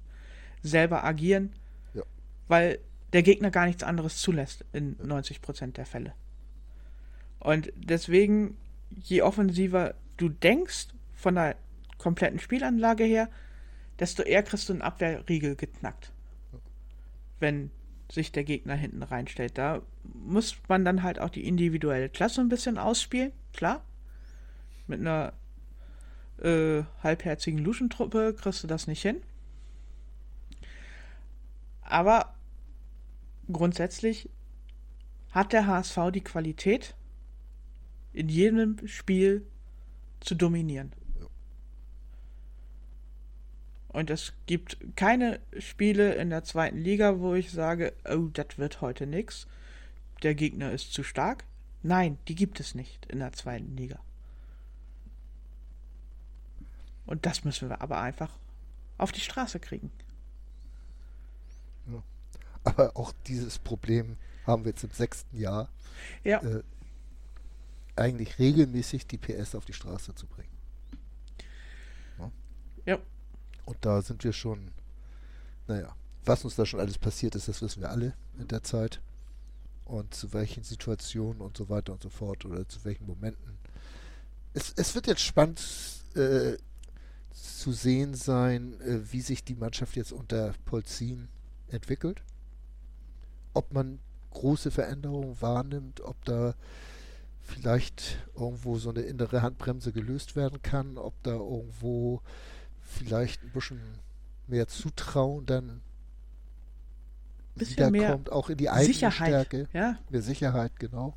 selber 0.63 1.05
agieren, 1.05 1.53
Ja. 1.95 2.03
weil 2.49 2.79
der 3.13 3.23
Gegner 3.23 3.51
gar 3.51 3.67
nichts 3.67 3.83
anderes 3.83 4.17
zulässt 4.17 4.65
in 4.73 4.97
90 5.03 5.43
Prozent 5.43 5.77
der 5.77 5.87
Fälle. 5.87 6.15
Und 7.43 7.73
deswegen, 7.77 8.57
je 8.91 9.23
offensiver 9.23 9.95
du 10.17 10.29
denkst 10.29 10.89
von 11.15 11.35
der 11.35 11.57
kompletten 11.99 12.39
Spielanlage 12.39 13.05
her, 13.05 13.29
desto 13.99 14.23
eher 14.23 14.43
kriegst 14.43 14.69
du 14.69 14.75
einen 14.75 14.83
Abwehrriegel 14.83 15.57
geknackt. 15.57 16.13
Wenn 17.41 17.71
sich 18.13 18.31
der 18.31 18.45
Gegner 18.45 18.75
hinten 18.75 19.03
reinstellt. 19.03 19.57
Da 19.57 19.81
muss 20.05 20.57
man 20.69 20.85
dann 20.85 21.03
halt 21.03 21.19
auch 21.19 21.31
die 21.31 21.47
individuelle 21.47 22.11
Klasse 22.11 22.43
ein 22.43 22.51
bisschen 22.51 22.77
ausspielen, 22.77 23.33
klar. 23.55 23.83
Mit 24.87 25.01
einer 25.01 25.33
äh, 26.43 26.83
halbherzigen 27.03 27.59
Luschentruppe 27.59 28.35
kriegst 28.35 28.63
du 28.63 28.67
das 28.67 28.87
nicht 28.87 29.01
hin. 29.01 29.23
Aber 31.81 32.35
grundsätzlich 33.51 34.29
hat 35.31 35.53
der 35.55 35.67
HSV 35.67 35.99
die 36.13 36.25
Qualität, 36.25 36.95
in 38.13 38.29
jedem 38.29 38.87
Spiel 38.87 39.47
zu 40.21 40.35
dominieren. 40.35 40.93
Und 43.89 44.09
es 44.09 44.33
gibt 44.47 44.79
keine 44.97 45.41
Spiele 45.59 46.15
in 46.15 46.31
der 46.31 46.45
zweiten 46.45 46.79
Liga, 46.79 47.21
wo 47.21 47.35
ich 47.35 47.51
sage, 47.51 47.93
oh, 48.09 48.29
das 48.33 48.57
wird 48.57 48.81
heute 48.81 49.07
nix. 49.07 49.47
Der 50.23 50.35
Gegner 50.35 50.73
ist 50.73 50.95
zu 50.95 51.03
stark. 51.03 51.45
Nein, 51.83 52.17
die 52.29 52.35
gibt 52.35 52.59
es 52.61 52.75
nicht 52.75 53.07
in 53.07 53.19
der 53.19 53.33
zweiten 53.33 53.77
Liga. 53.77 53.99
Und 57.05 57.27
das 57.27 57.45
müssen 57.45 57.69
wir 57.69 57.83
aber 57.83 58.01
einfach 58.01 58.31
auf 58.97 59.13
die 59.13 59.21
Straße 59.21 59.61
kriegen. 59.61 59.91
Aber 62.65 62.97
auch 62.97 63.13
dieses 63.27 63.59
Problem 63.59 64.17
haben 64.47 64.65
wir 64.65 64.71
jetzt 64.71 64.85
im 64.85 64.91
sechsten 64.91 65.37
Jahr, 65.37 65.69
Ja, 66.25 66.41
äh, 66.43 66.63
eigentlich 67.97 68.39
regelmäßig 68.39 69.07
die 69.07 69.19
PS 69.19 69.55
auf 69.55 69.65
die 69.65 69.73
Straße 69.73 70.15
zu 70.15 70.27
bringen. 70.27 70.49
ja, 72.85 72.99
Und 73.65 73.77
da 73.81 74.03
sind 74.03 74.25
wir 74.25 74.33
schon, 74.33 74.71
naja, 75.67 75.95
was 76.25 76.45
uns 76.45 76.57
da 76.57 76.67
schon 76.67 76.81
alles 76.81 76.99
passiert 76.99 77.35
ist, 77.35 77.49
das 77.49 77.63
wissen 77.63 77.83
wir 77.83 77.91
alle 77.91 78.15
in 78.39 78.49
der 78.49 78.63
Zeit. 78.63 79.01
Und 79.85 80.15
zu 80.15 80.33
welchen 80.33 80.63
Situationen 80.63 81.41
und 81.41 81.57
so 81.57 81.69
weiter 81.69 81.93
und 81.93 82.03
so 82.03 82.09
fort 82.09 82.45
oder 82.45 82.67
zu 82.69 82.85
welchen 82.85 83.07
Momenten. 83.07 83.59
Es, 84.55 84.73
es 84.77 84.95
wird 84.95 85.07
jetzt 85.07 85.23
spannend 85.23 85.61
äh, 86.15 86.57
zu 87.33 87.73
sehen 87.73 88.15
sein, 88.15 88.81
äh, 88.81 89.01
wie 89.13 89.21
sich 89.21 89.45
die 89.45 89.55
Mannschaft 89.55 89.97
jetzt 89.97 90.13
unter 90.13 90.55
Polzin 90.65 91.29
entwickelt. 91.69 92.23
Ob 93.55 93.73
man 93.73 93.99
große 94.31 94.71
Veränderungen 94.71 95.41
wahrnimmt, 95.41 96.01
ob 96.01 96.25
da 96.25 96.55
vielleicht 97.53 98.19
irgendwo 98.35 98.79
so 98.79 98.91
eine 98.91 99.03
innere 99.03 99.43
Handbremse 99.43 99.93
gelöst 99.93 100.37
werden 100.37 100.63
kann, 100.63 100.99
ob 100.99 101.21
da 101.23 101.33
irgendwo 101.33 102.21
vielleicht 102.81 103.43
ein 103.43 103.51
bisschen 103.51 103.81
mehr 104.47 104.67
Zutrauen 104.69 105.47
dann 105.47 105.81
Bisschen 107.55 107.91
mehr 107.91 108.03
wiederkommt, 108.03 108.33
auch 108.33 108.49
in 108.49 108.57
die 108.57 108.71
eigene 108.71 108.87
Sicherheit. 108.95 109.47
Stärke. 109.47 109.69
Ja, 109.73 109.99
Mehr 110.09 110.23
Sicherheit, 110.23 110.73
genau. 110.81 111.17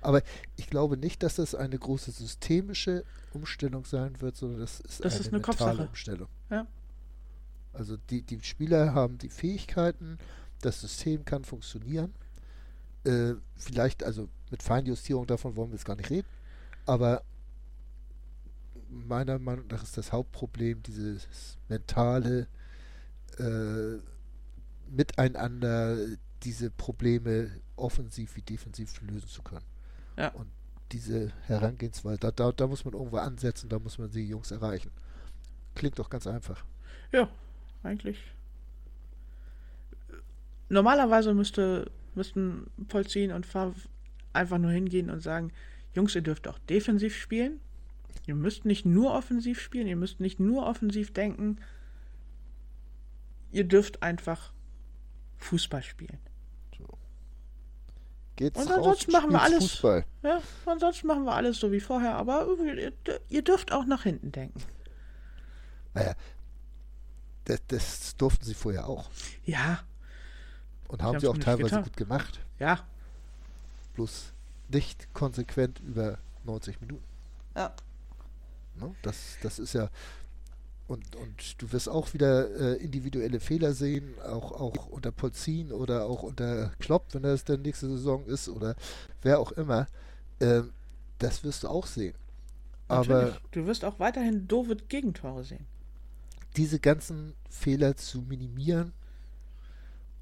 Aber 0.00 0.22
ich 0.56 0.68
glaube 0.70 0.96
nicht, 0.96 1.22
dass 1.22 1.36
das 1.36 1.54
eine 1.54 1.78
große 1.78 2.12
systemische 2.12 3.04
Umstellung 3.32 3.84
sein 3.84 4.20
wird, 4.20 4.36
sondern 4.36 4.60
das 4.60 4.80
ist 4.80 5.04
Das 5.04 5.12
eine, 5.14 5.20
ist 5.20 5.28
eine 5.28 5.38
mentale 5.38 5.58
Kopfsache. 5.58 5.88
Umstellung. 5.88 6.28
Ja. 6.48 6.66
Also 7.72 7.96
die, 7.96 8.22
die 8.22 8.40
Spieler 8.42 8.94
haben 8.94 9.18
die 9.18 9.28
Fähigkeiten, 9.28 10.18
das 10.62 10.80
System 10.80 11.24
kann 11.24 11.44
funktionieren. 11.44 12.14
Äh, 13.06 13.36
vielleicht, 13.56 14.02
also 14.02 14.28
mit 14.50 14.62
Feinjustierung 14.62 15.26
davon 15.26 15.56
wollen 15.56 15.70
wir 15.70 15.76
jetzt 15.76 15.84
gar 15.84 15.96
nicht 15.96 16.10
reden, 16.10 16.28
aber 16.84 17.22
meiner 18.88 19.38
Meinung 19.38 19.66
nach 19.68 19.82
ist 19.82 19.96
das 19.96 20.12
Hauptproblem 20.12 20.82
dieses 20.82 21.58
mentale 21.68 22.46
äh, 23.38 23.98
Miteinander, 24.88 25.96
diese 26.42 26.70
Probleme 26.70 27.50
offensiv 27.76 28.36
wie 28.36 28.42
defensiv 28.42 29.00
lösen 29.02 29.28
zu 29.28 29.42
können. 29.42 29.64
Ja. 30.16 30.28
Und 30.28 30.48
diese 30.92 31.32
Herangehensweise, 31.46 32.18
da, 32.18 32.30
da, 32.30 32.52
da 32.52 32.66
muss 32.66 32.84
man 32.84 32.94
irgendwo 32.94 33.16
ansetzen, 33.16 33.68
da 33.68 33.78
muss 33.78 33.98
man 33.98 34.10
die 34.10 34.28
Jungs 34.28 34.50
erreichen. 34.50 34.90
Klingt 35.74 35.98
doch 35.98 36.08
ganz 36.08 36.26
einfach. 36.26 36.64
ja, 37.12 37.28
eigentlich. 37.82 38.18
Normalerweise 40.68 41.34
müsste, 41.34 41.90
müssten 42.16 42.70
Polzin 42.88 43.32
und 43.32 43.46
einfach 44.32 44.58
nur 44.58 44.70
hingehen 44.70 45.10
und 45.10 45.20
sagen, 45.20 45.52
Jungs, 45.94 46.14
ihr 46.14 46.22
dürft 46.22 46.48
auch 46.48 46.58
defensiv 46.58 47.16
spielen. 47.16 47.60
Ihr 48.26 48.34
müsst 48.34 48.64
nicht 48.64 48.84
nur 48.84 49.14
offensiv 49.14 49.60
spielen, 49.60 49.86
ihr 49.86 49.96
müsst 49.96 50.20
nicht 50.20 50.40
nur 50.40 50.66
offensiv 50.66 51.12
denken. 51.12 51.58
Ihr 53.52 53.64
dürft 53.64 54.02
einfach 54.02 54.52
Fußball 55.38 55.82
spielen. 55.82 56.18
Geht's 58.36 58.60
Und 58.60 58.68
raus, 58.68 58.76
ansonsten 58.76 59.12
machen 59.12 59.30
wir 59.30 59.42
alles. 59.42 59.58
Fußball. 59.58 60.04
Ja, 60.22 60.42
ansonsten 60.66 61.06
machen 61.06 61.24
wir 61.24 61.32
alles 61.32 61.58
so 61.58 61.72
wie 61.72 61.80
vorher, 61.80 62.16
aber 62.16 62.46
ihr, 62.76 62.92
ihr 63.28 63.42
dürft 63.42 63.72
auch 63.72 63.86
nach 63.86 64.02
hinten 64.02 64.30
denken. 64.30 64.60
Naja, 65.94 66.14
das, 67.44 67.60
das 67.68 68.16
durften 68.16 68.44
sie 68.44 68.52
vorher 68.52 68.86
auch. 68.86 69.08
Ja, 69.44 69.80
Und 70.88 71.02
haben 71.02 71.18
sie 71.20 71.28
auch 71.28 71.38
teilweise 71.38 71.64
getan. 71.70 71.84
gut 71.84 71.96
gemacht. 71.96 72.40
ja, 72.58 72.84
Bloß 73.94 74.32
nicht 74.68 75.12
konsequent 75.14 75.80
über 75.80 76.18
90 76.44 76.80
Minuten. 76.80 77.04
ja. 77.56 77.74
Ne? 78.78 78.94
Das, 79.02 79.38
das 79.42 79.58
ist 79.58 79.72
ja. 79.72 79.88
Und, 80.86 81.16
und 81.16 81.60
du 81.62 81.72
wirst 81.72 81.88
auch 81.88 82.12
wieder 82.14 82.48
äh, 82.60 82.74
individuelle 82.76 83.40
Fehler 83.40 83.72
sehen, 83.72 84.14
auch, 84.20 84.52
auch 84.52 84.86
unter 84.88 85.10
Polzin 85.12 85.72
oder 85.72 86.04
auch 86.04 86.22
unter 86.22 86.70
Klopp, 86.78 87.06
wenn 87.12 87.22
das 87.22 87.44
dann 87.44 87.62
nächste 87.62 87.88
Saison 87.88 88.24
ist 88.26 88.48
oder 88.48 88.76
wer 89.22 89.40
auch 89.40 89.52
immer. 89.52 89.86
Ähm, 90.40 90.72
das 91.18 91.42
wirst 91.42 91.64
du 91.64 91.68
auch 91.68 91.86
sehen. 91.86 92.14
Aber 92.86 93.14
Natürlich. 93.22 93.40
du 93.52 93.66
wirst 93.66 93.84
auch 93.84 93.98
weiterhin 93.98 94.46
doofe 94.46 94.76
Gegentore 94.76 95.42
sehen. 95.42 95.66
diese 96.56 96.78
ganzen 96.78 97.34
Fehler 97.48 97.96
zu 97.96 98.20
minimieren 98.20 98.92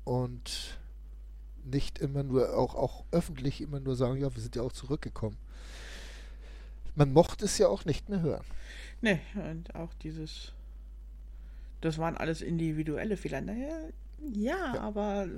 und 0.04 0.78
nicht 1.64 1.98
immer 1.98 2.22
nur, 2.22 2.56
auch, 2.56 2.74
auch 2.74 3.04
öffentlich 3.10 3.60
immer 3.60 3.80
nur 3.80 3.96
sagen, 3.96 4.20
ja, 4.20 4.34
wir 4.34 4.42
sind 4.42 4.56
ja 4.56 4.62
auch 4.62 4.72
zurückgekommen. 4.72 5.36
Man 6.94 7.12
mochte 7.12 7.46
es 7.46 7.58
ja 7.58 7.68
auch 7.68 7.84
nicht 7.84 8.08
mehr 8.08 8.20
hören. 8.20 8.44
Nee, 9.00 9.20
und 9.34 9.74
auch 9.74 9.92
dieses 9.94 10.52
das 11.84 11.98
waren 11.98 12.16
alles 12.16 12.40
individuelle 12.40 13.18
Fehler. 13.18 13.42
Naja, 13.42 13.76
ja, 14.32 14.74
ja, 14.74 14.80
aber 14.80 15.28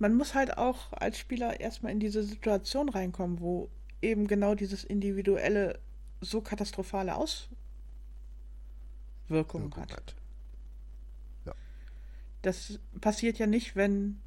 man 0.00 0.16
muss 0.16 0.34
halt 0.34 0.58
auch 0.58 0.92
als 0.92 1.18
Spieler 1.18 1.60
erstmal 1.60 1.92
in 1.92 2.00
diese 2.00 2.24
Situation 2.24 2.88
reinkommen, 2.88 3.38
wo 3.38 3.68
eben 4.02 4.26
genau 4.26 4.56
dieses 4.56 4.82
individuelle 4.82 5.78
so 6.20 6.40
katastrophale 6.40 7.14
Auswirkungen 7.14 7.48
hat. 9.76 9.92
hat. 9.92 10.15
Das 12.46 12.78
passiert 13.00 13.40
ja 13.40 13.48
nicht, 13.48 13.74
wenn 13.74 14.20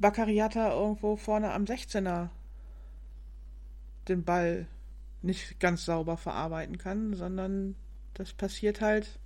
Baccariata 0.00 0.72
irgendwo 0.72 1.14
vorne 1.14 1.52
am 1.52 1.62
16er 1.62 2.30
den 4.08 4.24
Ball 4.24 4.66
nicht 5.22 5.60
ganz 5.60 5.84
sauber 5.84 6.16
verarbeiten 6.16 6.76
kann, 6.76 7.14
sondern 7.14 7.76
das 8.14 8.32
passiert 8.32 8.80
halt, 8.80 9.20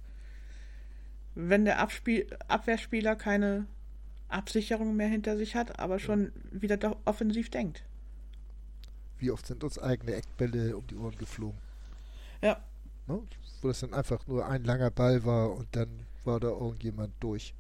wenn 1.35 1.65
der 1.65 1.79
Abspiel 1.79 2.27
Abwehrspieler 2.47 3.17
keine 3.17 3.65
Absicherung 4.29 4.95
mehr 4.95 5.09
hinter 5.09 5.39
sich 5.39 5.55
hat, 5.55 5.79
aber 5.79 5.99
schon 5.99 6.31
wieder 6.51 6.77
doch 6.77 6.99
offensiv 7.07 7.49
denkt. 7.49 7.85
Wie 9.19 9.31
oft 9.31 9.47
sind 9.47 9.65
uns 9.65 9.79
eigene 9.79 10.17
Eckbälle 10.17 10.77
um 10.77 10.87
die 10.89 10.97
Ohren 10.97 11.17
geflogen? 11.17 11.59
Ja. 12.43 12.63
Ne? 13.07 13.23
Wo 13.63 13.69
das 13.69 13.81
dann 13.81 13.95
einfach 13.95 14.27
nur 14.27 14.47
ein 14.47 14.63
langer 14.63 14.91
Ball 14.91 15.25
war 15.25 15.55
und 15.55 15.69
dann 15.75 15.89
war 16.25 16.39
da 16.39 16.49
irgendjemand 16.49 17.15
durch. 17.19 17.55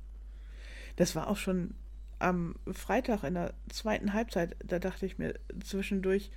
Das 0.96 1.14
war 1.14 1.28
auch 1.28 1.36
schon 1.36 1.74
am 2.18 2.54
Freitag 2.72 3.24
in 3.24 3.34
der 3.34 3.52
zweiten 3.68 4.12
Halbzeit, 4.12 4.56
da 4.64 4.78
dachte 4.78 5.06
ich 5.06 5.18
mir 5.18 5.34
zwischendurch, 5.64 6.30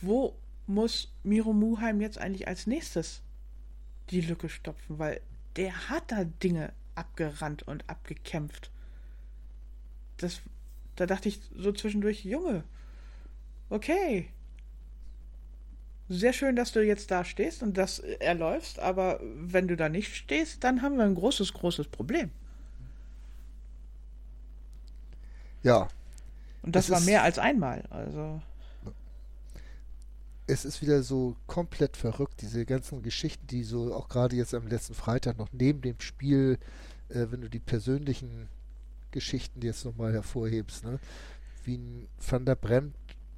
wo 0.00 0.36
muss 0.66 1.12
Miro 1.22 1.52
Muheim 1.52 2.00
jetzt 2.00 2.18
eigentlich 2.18 2.48
als 2.48 2.66
nächstes 2.66 3.22
die 4.10 4.20
Lücke 4.20 4.48
stopfen? 4.48 4.98
Weil 4.98 5.20
der 5.56 5.88
hat 5.88 6.10
da 6.10 6.24
Dinge 6.24 6.72
abgerannt 6.94 7.62
und 7.62 7.88
abgekämpft. 7.88 8.70
Das, 10.16 10.40
da 10.96 11.06
dachte 11.06 11.28
ich 11.28 11.40
so 11.54 11.72
zwischendurch, 11.72 12.24
Junge, 12.24 12.64
okay. 13.70 14.28
Sehr 16.08 16.32
schön, 16.32 16.56
dass 16.56 16.72
du 16.72 16.84
jetzt 16.84 17.10
da 17.10 17.24
stehst 17.24 17.62
und 17.62 17.76
das 17.76 17.98
erläufst, 17.98 18.78
aber 18.78 19.20
wenn 19.22 19.68
du 19.68 19.76
da 19.76 19.90
nicht 19.90 20.14
stehst, 20.14 20.64
dann 20.64 20.80
haben 20.80 20.96
wir 20.96 21.04
ein 21.04 21.14
großes, 21.14 21.52
großes 21.52 21.88
Problem. 21.88 22.30
Ja. 25.62 25.88
Und 26.62 26.74
das 26.76 26.90
war 26.90 27.00
mehr 27.00 27.22
als 27.22 27.38
einmal. 27.38 27.84
Also. 27.90 28.40
Es 30.46 30.64
ist 30.64 30.80
wieder 30.80 31.02
so 31.02 31.36
komplett 31.46 31.96
verrückt, 31.96 32.40
diese 32.40 32.64
ganzen 32.64 33.02
Geschichten, 33.02 33.46
die 33.46 33.64
so 33.64 33.94
auch 33.94 34.08
gerade 34.08 34.36
jetzt 34.36 34.54
am 34.54 34.66
letzten 34.66 34.94
Freitag 34.94 35.38
noch 35.38 35.48
neben 35.52 35.82
dem 35.82 36.00
Spiel, 36.00 36.58
äh, 37.10 37.26
wenn 37.30 37.42
du 37.42 37.50
die 37.50 37.58
persönlichen 37.58 38.48
Geschichten 39.10 39.60
jetzt 39.62 39.84
nochmal 39.84 40.12
hervorhebst, 40.12 40.84
ne? 40.84 40.98
wie 41.64 41.76
ein 41.76 42.08
Van 42.18 42.46
der 42.46 42.54
Bremt 42.54 42.94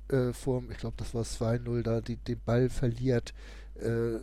äh, 0.08 0.32
vor, 0.32 0.62
ich 0.70 0.78
glaube, 0.78 0.96
das 0.98 1.14
war 1.14 1.22
2-0, 1.22 1.82
da 1.82 2.00
die, 2.00 2.16
den 2.16 2.40
Ball 2.44 2.68
verliert, 2.68 3.34
äh, 3.76 4.18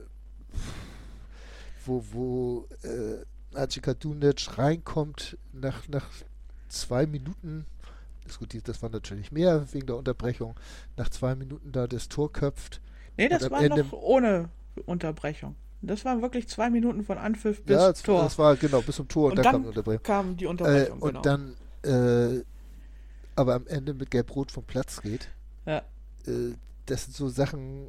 wo, 1.85 2.03
wo 2.11 2.67
äh, 2.83 3.57
Acika 3.57 3.93
Dunic 3.93 4.57
reinkommt 4.57 5.37
nach, 5.53 5.87
nach 5.87 6.09
zwei 6.69 7.05
Minuten 7.05 7.65
diskutiert. 8.27 8.67
Das 8.67 8.81
war 8.81 8.89
natürlich 8.89 9.31
mehr 9.31 9.65
wegen 9.73 9.87
der 9.87 9.97
Unterbrechung. 9.97 10.55
Nach 10.95 11.09
zwei 11.09 11.35
Minuten 11.35 11.71
da 11.71 11.87
das 11.87 12.09
Tor 12.09 12.31
köpft. 12.31 12.81
Nee, 13.17 13.29
das 13.29 13.49
war 13.49 13.61
Ende 13.61 13.83
noch 13.83 13.93
ohne 13.93 14.49
Unterbrechung. 14.85 15.55
Das 15.81 16.05
waren 16.05 16.21
wirklich 16.21 16.47
zwei 16.47 16.69
Minuten 16.69 17.03
von 17.03 17.17
Anpfiff 17.17 17.63
bis 17.63 17.75
ja, 17.75 17.89
das, 17.89 18.01
Tor. 18.01 18.23
das 18.23 18.37
war 18.37 18.55
genau 18.55 18.81
bis 18.81 18.95
zum 18.95 19.07
Tor 19.07 19.31
und, 19.31 19.37
und 19.37 19.45
dann, 19.45 19.63
kam, 19.63 19.73
die 19.73 19.97
kam 19.99 20.37
die 20.37 20.45
Unterbrechung. 20.47 20.99
Äh, 20.99 21.01
und 21.01 21.09
genau. 21.09 21.21
dann 21.21 21.55
äh, 21.83 22.43
aber 23.37 23.53
am 23.53 23.67
Ende 23.67 23.93
mit 23.93 24.11
Gelb-Rot 24.11 24.51
vom 24.51 24.63
Platz 24.63 25.01
geht. 25.01 25.29
Ja. 25.65 25.83
Äh, 26.25 26.55
das 26.87 27.05
sind 27.05 27.15
so 27.15 27.29
Sachen, 27.29 27.87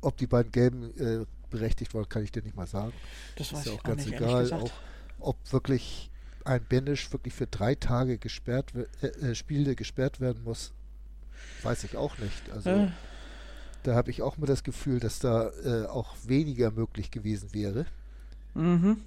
ob 0.00 0.16
die 0.16 0.26
beiden 0.26 0.50
Gelben 0.50 0.96
äh, 0.98 1.26
berechtigt 1.50 1.94
waren, 1.94 2.08
kann 2.08 2.24
ich 2.24 2.32
dir 2.32 2.42
nicht 2.42 2.56
mal 2.56 2.66
sagen. 2.66 2.92
Das, 3.36 3.50
das 3.50 3.60
ist 3.60 3.66
ja 3.66 3.72
auch, 3.72 3.78
auch 3.78 3.82
ganz 3.82 4.06
nicht, 4.06 4.14
egal. 4.14 4.52
Auch, 4.52 4.70
ob 5.20 5.52
wirklich 5.52 6.10
ein 6.48 6.64
Benisch 6.64 7.12
wirklich 7.12 7.34
für 7.34 7.46
drei 7.46 7.74
Tage 7.74 8.18
gesperrt 8.18 8.72
äh, 9.02 9.06
äh, 9.06 9.34
Spiele 9.34 9.76
gesperrt 9.76 10.20
werden 10.20 10.42
muss, 10.44 10.72
weiß 11.62 11.84
ich 11.84 11.96
auch 11.96 12.16
nicht. 12.18 12.50
Also 12.50 12.70
äh. 12.70 12.88
da 13.82 13.94
habe 13.94 14.10
ich 14.10 14.22
auch 14.22 14.38
mal 14.38 14.46
das 14.46 14.64
Gefühl, 14.64 14.98
dass 14.98 15.18
da 15.18 15.50
äh, 15.64 15.86
auch 15.86 16.16
weniger 16.24 16.70
möglich 16.70 17.10
gewesen 17.10 17.52
wäre. 17.52 17.86
Mhm. 18.54 19.02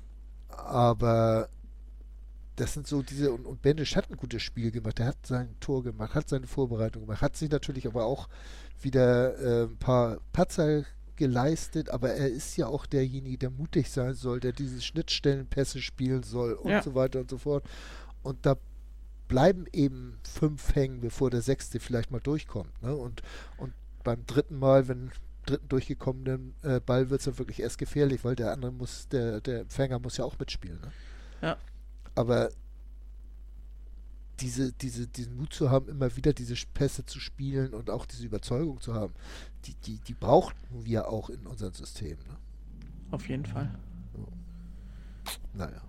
Aber 0.50 1.50
das 2.56 2.74
sind 2.74 2.88
so 2.88 3.02
diese, 3.02 3.32
und, 3.32 3.46
und 3.46 3.62
Benisch 3.62 3.96
hat 3.96 4.12
ein 4.12 4.18
gutes 4.18 4.44
Spiel 4.44 4.72
gemacht, 4.72 5.00
er 5.00 5.08
hat 5.08 5.26
sein 5.26 5.56
Tor 5.60 5.84
gemacht, 5.84 6.14
hat 6.14 6.30
seine 6.30 6.48
Vorbereitung 6.48 7.04
gemacht, 7.04 7.22
hat 7.22 7.36
sich 7.36 7.50
natürlich 7.50 7.88
aber 7.88 8.06
auch 8.06 8.30
wieder 8.82 9.38
äh, 9.40 9.64
ein 9.64 9.78
paar 9.78 10.20
Patzer 10.32 10.84
geleistet, 11.22 11.92
aber 11.92 12.16
er 12.16 12.30
ist 12.30 12.58
ja 12.58 12.66
auch 12.66 12.88
derjenige, 12.88 13.38
der 13.38 13.52
mutig 13.52 13.92
sein 13.92 14.16
soll, 14.16 14.40
der 14.40 14.54
diese 14.54 14.82
Schnittstellenpässe 14.82 15.80
spielen 15.80 16.24
soll 16.24 16.54
und 16.54 16.72
ja. 16.72 16.82
so 16.82 16.96
weiter 16.96 17.20
und 17.20 17.30
so 17.30 17.38
fort. 17.38 17.64
Und 18.24 18.44
da 18.44 18.58
bleiben 19.28 19.66
eben 19.72 20.18
fünf 20.24 20.74
hängen, 20.74 21.00
bevor 21.00 21.30
der 21.30 21.44
sechste 21.44 21.80
vielleicht 21.80 22.10
mal 22.10 22.22
durchkommt. 22.22 22.82
Ne? 22.82 22.96
Und, 22.96 23.22
und 23.58 23.72
beim 24.04 24.26
dritten 24.26 24.58
Mal, 24.58 24.88
wenn 24.88 25.12
dritten 25.46 25.70
durchgekommenen 25.70 26.56
äh, 26.64 26.80
Ball 26.80 27.12
wird 27.12 27.22
es 27.22 27.26
dann 27.26 27.38
wirklich 27.38 27.60
erst 27.60 27.78
gefährlich, 27.78 28.24
weil 28.26 28.36
der 28.36 28.52
andere 28.52 28.72
muss, 28.72 29.08
der, 29.10 29.42
der 29.42 29.62
Empfänger 29.62 30.00
muss 30.00 30.18
ja 30.18 30.26
auch 30.26 30.40
mitspielen. 30.40 30.82
Ne? 30.82 30.92
Ja. 31.44 31.58
Aber 32.16 32.50
diese, 34.40 34.74
diese, 34.74 35.08
diesen 35.08 35.38
Mut 35.38 35.54
zu 35.54 35.70
haben, 35.70 35.88
immer 35.88 36.16
wieder 36.16 36.34
diese 36.34 36.56
Pässe 36.74 37.06
zu 37.06 37.20
spielen 37.20 37.76
und 37.76 37.92
auch 37.92 38.08
diese 38.08 38.26
Überzeugung 38.26 38.82
zu 38.82 38.96
haben, 38.96 39.14
die, 39.66 39.74
die, 39.76 40.00
die 40.00 40.14
brauchten 40.14 40.86
wir 40.86 41.10
auch 41.10 41.30
in 41.30 41.46
unserem 41.48 41.74
System. 41.74 42.18
Ne? 42.28 42.38
Auf 43.12 43.28
jeden 43.28 43.46
Fall. 43.46 43.74
So. 44.14 44.28
Naja. 45.54 45.82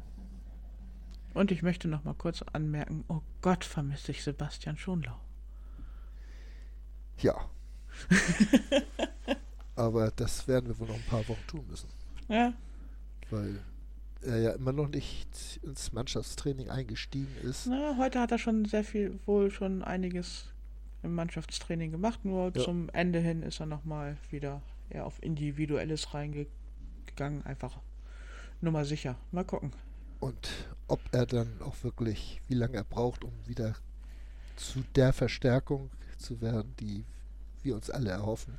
Und 1.34 1.50
ich 1.50 1.62
möchte 1.62 1.88
noch 1.88 2.04
mal 2.04 2.14
kurz 2.14 2.42
anmerken, 2.52 3.04
oh 3.08 3.22
Gott, 3.40 3.64
vermisse 3.64 4.12
ich 4.12 4.22
Sebastian 4.22 4.76
Schonlau. 4.76 5.18
Ja. 7.18 7.48
Aber 9.76 10.10
das 10.10 10.46
werden 10.46 10.68
wir 10.68 10.78
wohl 10.78 10.88
noch 10.88 10.94
ein 10.94 11.06
paar 11.08 11.26
Wochen 11.28 11.46
tun 11.46 11.66
müssen. 11.68 11.88
Ja. 12.28 12.52
Weil 13.30 13.60
er 14.20 14.38
ja 14.38 14.50
immer 14.52 14.72
noch 14.72 14.88
nicht 14.88 15.60
ins 15.62 15.92
Mannschaftstraining 15.92 16.68
eingestiegen 16.68 17.34
ist. 17.42 17.66
Na, 17.66 17.96
heute 17.96 18.20
hat 18.20 18.30
er 18.30 18.38
schon 18.38 18.64
sehr 18.66 18.84
viel, 18.84 19.18
wohl 19.26 19.50
schon 19.50 19.82
einiges 19.82 20.51
im 21.02 21.14
Mannschaftstraining 21.14 21.90
gemacht, 21.90 22.24
nur 22.24 22.52
ja. 22.54 22.62
zum 22.62 22.88
Ende 22.90 23.18
hin 23.20 23.42
ist 23.42 23.60
er 23.60 23.66
nochmal 23.66 24.16
wieder 24.30 24.62
eher 24.90 25.06
auf 25.06 25.22
Individuelles 25.22 26.14
reingegangen, 26.14 27.44
einfach 27.44 27.80
nur 28.60 28.72
mal 28.72 28.84
sicher. 28.84 29.16
Mal 29.32 29.44
gucken. 29.44 29.72
Und 30.20 30.68
ob 30.86 31.00
er 31.12 31.26
dann 31.26 31.60
auch 31.62 31.82
wirklich, 31.82 32.40
wie 32.46 32.54
lange 32.54 32.76
er 32.76 32.84
braucht, 32.84 33.24
um 33.24 33.32
wieder 33.46 33.74
zu 34.56 34.84
der 34.94 35.12
Verstärkung 35.12 35.90
zu 36.16 36.40
werden, 36.40 36.74
die 36.78 37.04
wir 37.62 37.74
uns 37.74 37.90
alle 37.90 38.10
erhoffen. 38.10 38.58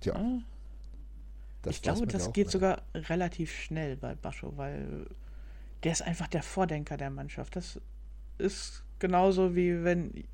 Tja. 0.00 0.14
Ah. 0.14 0.38
Das 1.62 1.76
ich 1.76 1.82
glaube, 1.82 2.06
das 2.06 2.32
geht 2.32 2.46
mehr. 2.46 2.52
sogar 2.52 2.82
relativ 2.94 3.52
schnell 3.52 3.96
bei 3.96 4.14
Bascho, 4.14 4.56
weil 4.56 5.06
der 5.82 5.92
ist 5.92 6.00
einfach 6.00 6.26
der 6.26 6.42
Vordenker 6.42 6.96
der 6.96 7.10
Mannschaft. 7.10 7.56
Das 7.56 7.78
ist 8.38 8.82
genauso 9.00 9.56
wie 9.56 9.82
wenn 9.84 10.24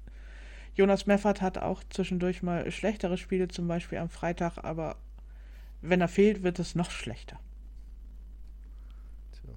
Jonas 0.74 1.06
Meffert 1.06 1.40
hat 1.40 1.58
auch 1.58 1.82
zwischendurch 1.88 2.42
mal 2.42 2.70
schlechtere 2.70 3.16
Spiele, 3.16 3.48
zum 3.48 3.66
Beispiel 3.66 3.98
am 3.98 4.10
Freitag, 4.10 4.58
aber 4.58 4.96
wenn 5.80 6.00
er 6.00 6.08
fehlt, 6.08 6.42
wird 6.42 6.58
es 6.58 6.74
noch 6.74 6.90
schlechter. 6.90 7.40
Tja. 9.32 9.54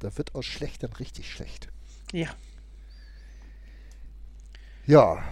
Da 0.00 0.16
wird 0.18 0.34
aus 0.34 0.44
schlecht 0.44 0.82
dann 0.82 0.92
richtig 0.92 1.32
schlecht. 1.32 1.72
Ja. 2.12 2.28
Ja. 4.86 5.24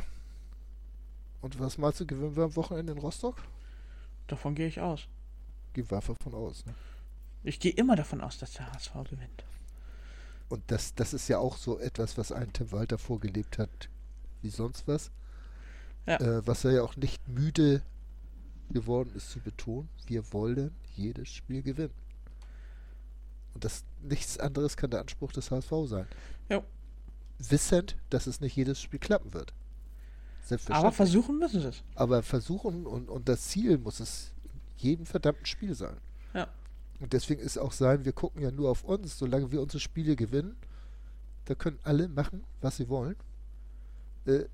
Und 1.42 1.60
was 1.60 1.76
meinst 1.76 2.00
du, 2.00 2.06
gewinnen 2.06 2.34
wir 2.36 2.44
am 2.44 2.56
Wochenende 2.56 2.92
in 2.92 2.98
Rostock? 2.98 3.36
Davon 4.26 4.54
gehe 4.54 4.66
ich 4.66 4.80
aus. 4.80 5.06
Geh 5.74 5.84
Waffe 5.90 6.14
von 6.14 6.34
aus. 6.34 6.64
Ne? 6.64 6.74
Ich 7.42 7.60
gehe 7.60 7.72
immer 7.72 7.94
davon 7.94 8.22
aus, 8.22 8.38
dass 8.38 8.54
der 8.54 8.72
HSV 8.72 8.92
gewinnt. 9.10 9.44
Und 10.48 10.62
das, 10.68 10.94
das 10.94 11.14
ist 11.14 11.28
ja 11.28 11.38
auch 11.38 11.56
so 11.56 11.78
etwas, 11.78 12.18
was 12.18 12.32
ein 12.32 12.52
Tim 12.52 12.70
Walter 12.72 12.98
vorgelebt 12.98 13.58
hat, 13.58 13.88
wie 14.42 14.50
sonst 14.50 14.86
was. 14.86 15.10
Ja. 16.06 16.16
Äh, 16.20 16.46
was 16.46 16.64
er 16.64 16.72
ja 16.72 16.82
auch 16.82 16.96
nicht 16.96 17.26
müde 17.28 17.82
geworden 18.70 19.10
ist 19.14 19.30
zu 19.30 19.40
betonen. 19.40 19.88
Wir 20.06 20.32
wollen 20.32 20.74
jedes 20.96 21.30
Spiel 21.30 21.62
gewinnen. 21.62 21.94
Und 23.54 23.64
das 23.64 23.84
nichts 24.02 24.38
anderes 24.38 24.76
kann 24.76 24.90
der 24.90 25.00
Anspruch 25.00 25.32
des 25.32 25.50
HSV 25.50 25.72
sein. 25.86 26.06
Ja. 26.48 26.62
Wissend, 27.38 27.96
dass 28.10 28.26
es 28.26 28.40
nicht 28.40 28.56
jedes 28.56 28.80
Spiel 28.80 28.98
klappen 28.98 29.32
wird. 29.32 29.52
Aber 30.68 30.92
versuchen 30.92 31.38
müssen 31.38 31.60
sie 31.60 31.68
es. 31.68 31.82
Aber 31.94 32.22
versuchen 32.22 32.86
und, 32.86 33.08
und 33.08 33.28
das 33.28 33.48
Ziel 33.48 33.78
muss 33.78 34.00
es 34.00 34.32
jedem 34.76 35.06
verdammten 35.06 35.46
Spiel 35.46 35.74
sein. 35.74 35.96
Ja. 36.34 36.48
Und 37.00 37.12
deswegen 37.12 37.40
ist 37.40 37.58
auch 37.58 37.72
sein, 37.72 38.04
wir 38.04 38.12
gucken 38.12 38.42
ja 38.42 38.50
nur 38.50 38.70
auf 38.70 38.84
uns, 38.84 39.18
solange 39.18 39.50
wir 39.50 39.60
unsere 39.60 39.80
Spiele 39.80 40.16
gewinnen, 40.16 40.56
da 41.46 41.54
können 41.54 41.78
alle 41.82 42.08
machen, 42.08 42.44
was 42.60 42.76
sie 42.76 42.88
wollen. 42.88 43.16
Äh, 44.26 44.44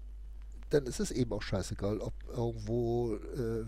dann 0.71 0.87
ist 0.87 1.01
es 1.01 1.11
eben 1.11 1.33
auch 1.33 1.43
scheißegal, 1.43 2.01
ob 2.01 2.15
irgendwo 2.29 3.15
äh, 3.15 3.67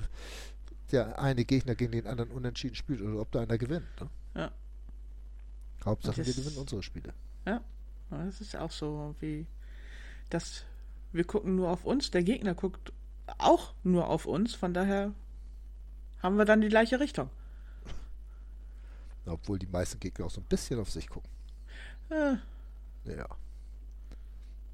der 0.90 1.18
eine 1.18 1.44
Gegner 1.44 1.74
gegen 1.74 1.92
den 1.92 2.06
anderen 2.06 2.30
unentschieden 2.30 2.76
spielt 2.76 3.00
oder 3.00 3.20
ob 3.20 3.30
da 3.32 3.40
einer 3.40 3.58
gewinnt. 3.58 3.86
Ne? 4.00 4.08
Ja. 4.34 4.52
Hauptsache, 5.84 6.16
das, 6.16 6.26
wir 6.26 6.34
gewinnen 6.34 6.58
unsere 6.58 6.82
Spiele. 6.82 7.12
Ja, 7.44 7.60
das 8.10 8.40
ist 8.40 8.56
auch 8.56 8.70
so 8.70 9.14
wie 9.20 9.46
das. 10.30 10.64
Wir 11.12 11.24
gucken 11.24 11.56
nur 11.56 11.70
auf 11.70 11.84
uns, 11.84 12.10
der 12.10 12.22
Gegner 12.22 12.54
guckt 12.54 12.92
auch 13.38 13.74
nur 13.82 14.08
auf 14.08 14.26
uns, 14.26 14.54
von 14.54 14.72
daher 14.72 15.12
haben 16.22 16.38
wir 16.38 16.44
dann 16.44 16.60
die 16.60 16.68
gleiche 16.68 17.00
Richtung. 17.00 17.28
Obwohl 19.26 19.58
die 19.58 19.66
meisten 19.66 20.00
Gegner 20.00 20.26
auch 20.26 20.30
so 20.30 20.40
ein 20.40 20.44
bisschen 20.48 20.78
auf 20.80 20.90
sich 20.90 21.08
gucken. 21.08 21.30
Äh, 22.10 22.36
Ja, 23.04 23.26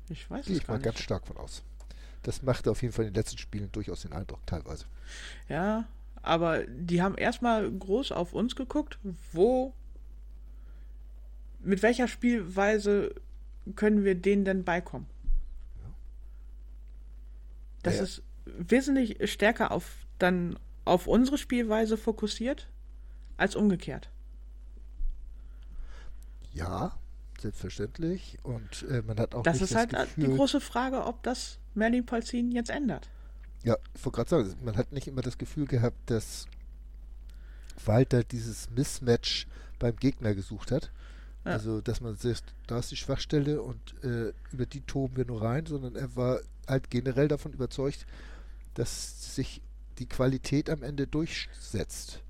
ich 0.08 0.30
weiß 0.30 0.46
gehe 0.46 0.56
ich 0.56 0.66
mal 0.68 0.74
nicht. 0.74 0.84
ganz 0.84 1.00
stark 1.00 1.26
von 1.26 1.36
aus. 1.36 1.62
Das 2.22 2.42
machte 2.42 2.70
auf 2.70 2.82
jeden 2.82 2.92
Fall 2.94 3.06
in 3.06 3.12
den 3.12 3.20
letzten 3.20 3.38
Spielen 3.38 3.70
durchaus 3.72 4.02
den 4.02 4.12
Eindruck, 4.12 4.44
teilweise. 4.46 4.86
Ja, 5.48 5.86
aber 6.22 6.64
die 6.66 7.00
haben 7.02 7.16
erstmal 7.16 7.70
groß 7.70 8.12
auf 8.12 8.32
uns 8.32 8.56
geguckt, 8.56 8.98
wo, 9.32 9.72
mit 11.60 11.82
welcher 11.82 12.08
Spielweise 12.08 13.14
können 13.76 14.04
wir 14.04 14.14
denen 14.14 14.44
denn 14.44 14.64
beikommen? 14.64 15.06
Das 17.82 17.96
Ja. 17.96 18.02
ist 18.02 18.22
wesentlich 18.44 19.30
stärker 19.30 19.70
auf 19.70 19.96
dann 20.18 20.58
auf 20.84 21.06
unsere 21.06 21.38
Spielweise 21.38 21.96
fokussiert 21.96 22.68
als 23.36 23.54
umgekehrt. 23.54 24.10
Ja, 26.58 26.98
selbstverständlich. 27.40 28.38
Und 28.42 28.84
äh, 28.90 29.02
man 29.02 29.18
hat 29.18 29.34
auch 29.34 29.42
Das 29.42 29.60
ist 29.60 29.72
das 29.72 29.78
halt 29.78 29.90
Gefühl, 29.90 30.24
die 30.24 30.36
große 30.36 30.60
Frage, 30.60 31.04
ob 31.04 31.22
das 31.22 31.58
Merlin 31.74 32.04
Polzin 32.04 32.50
jetzt 32.52 32.70
ändert. 32.70 33.08
Ja, 33.62 33.76
ich 33.94 34.04
wollte 34.04 34.16
gerade 34.16 34.30
sagen, 34.30 34.64
man 34.64 34.76
hat 34.76 34.92
nicht 34.92 35.08
immer 35.08 35.22
das 35.22 35.38
Gefühl 35.38 35.66
gehabt, 35.66 36.10
dass 36.10 36.46
Walter 37.84 38.24
dieses 38.24 38.70
Mismatch 38.70 39.46
beim 39.78 39.96
Gegner 39.96 40.34
gesucht 40.34 40.70
hat. 40.70 40.90
Ja. 41.44 41.52
Also, 41.52 41.80
dass 41.80 42.00
man 42.00 42.16
sagt, 42.16 42.54
da 42.66 42.78
ist 42.78 42.90
die 42.90 42.96
Schwachstelle 42.96 43.62
und 43.62 43.94
äh, 44.02 44.32
über 44.52 44.66
die 44.66 44.80
toben 44.80 45.16
wir 45.16 45.24
nur 45.24 45.42
rein, 45.42 45.66
sondern 45.66 45.94
er 45.96 46.14
war 46.16 46.40
halt 46.66 46.90
generell 46.90 47.28
davon 47.28 47.52
überzeugt, 47.52 48.06
dass 48.74 49.34
sich 49.34 49.62
die 49.98 50.06
Qualität 50.06 50.70
am 50.70 50.82
Ende 50.82 51.06
durchsetzt. 51.06 52.22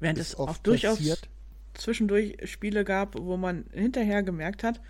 Während 0.00 0.18
es 0.18 0.34
auch 0.34 0.56
durchaus 0.58 0.98
passiert. 0.98 1.28
zwischendurch 1.74 2.36
Spiele 2.50 2.84
gab, 2.84 3.18
wo 3.18 3.36
man 3.36 3.66
hinterher 3.72 4.22
gemerkt 4.22 4.62
hat, 4.64 4.80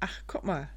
ach, 0.00 0.22
guck 0.26 0.44
mal, 0.44 0.68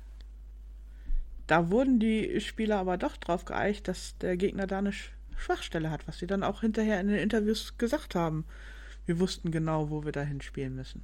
da 1.47 1.69
wurden 1.71 1.99
die 1.99 2.39
Spieler 2.41 2.77
aber 2.79 2.97
doch 2.97 3.17
drauf 3.17 3.45
geeicht, 3.45 3.87
dass 3.87 4.17
der 4.19 4.37
Gegner 4.37 4.67
da 4.67 4.79
eine 4.79 4.91
Sch- 4.91 5.11
Schwachstelle 5.37 5.89
hat, 5.91 6.07
was 6.07 6.19
sie 6.19 6.27
dann 6.27 6.43
auch 6.43 6.61
hinterher 6.61 6.99
in 6.99 7.07
den 7.07 7.19
Interviews 7.19 7.77
gesagt 7.77 8.15
haben. 8.15 8.45
Wir 9.05 9.19
wussten 9.19 9.51
genau, 9.51 9.89
wo 9.89 10.03
wir 10.03 10.11
dahin 10.11 10.41
spielen 10.41 10.75
müssen. 10.75 11.01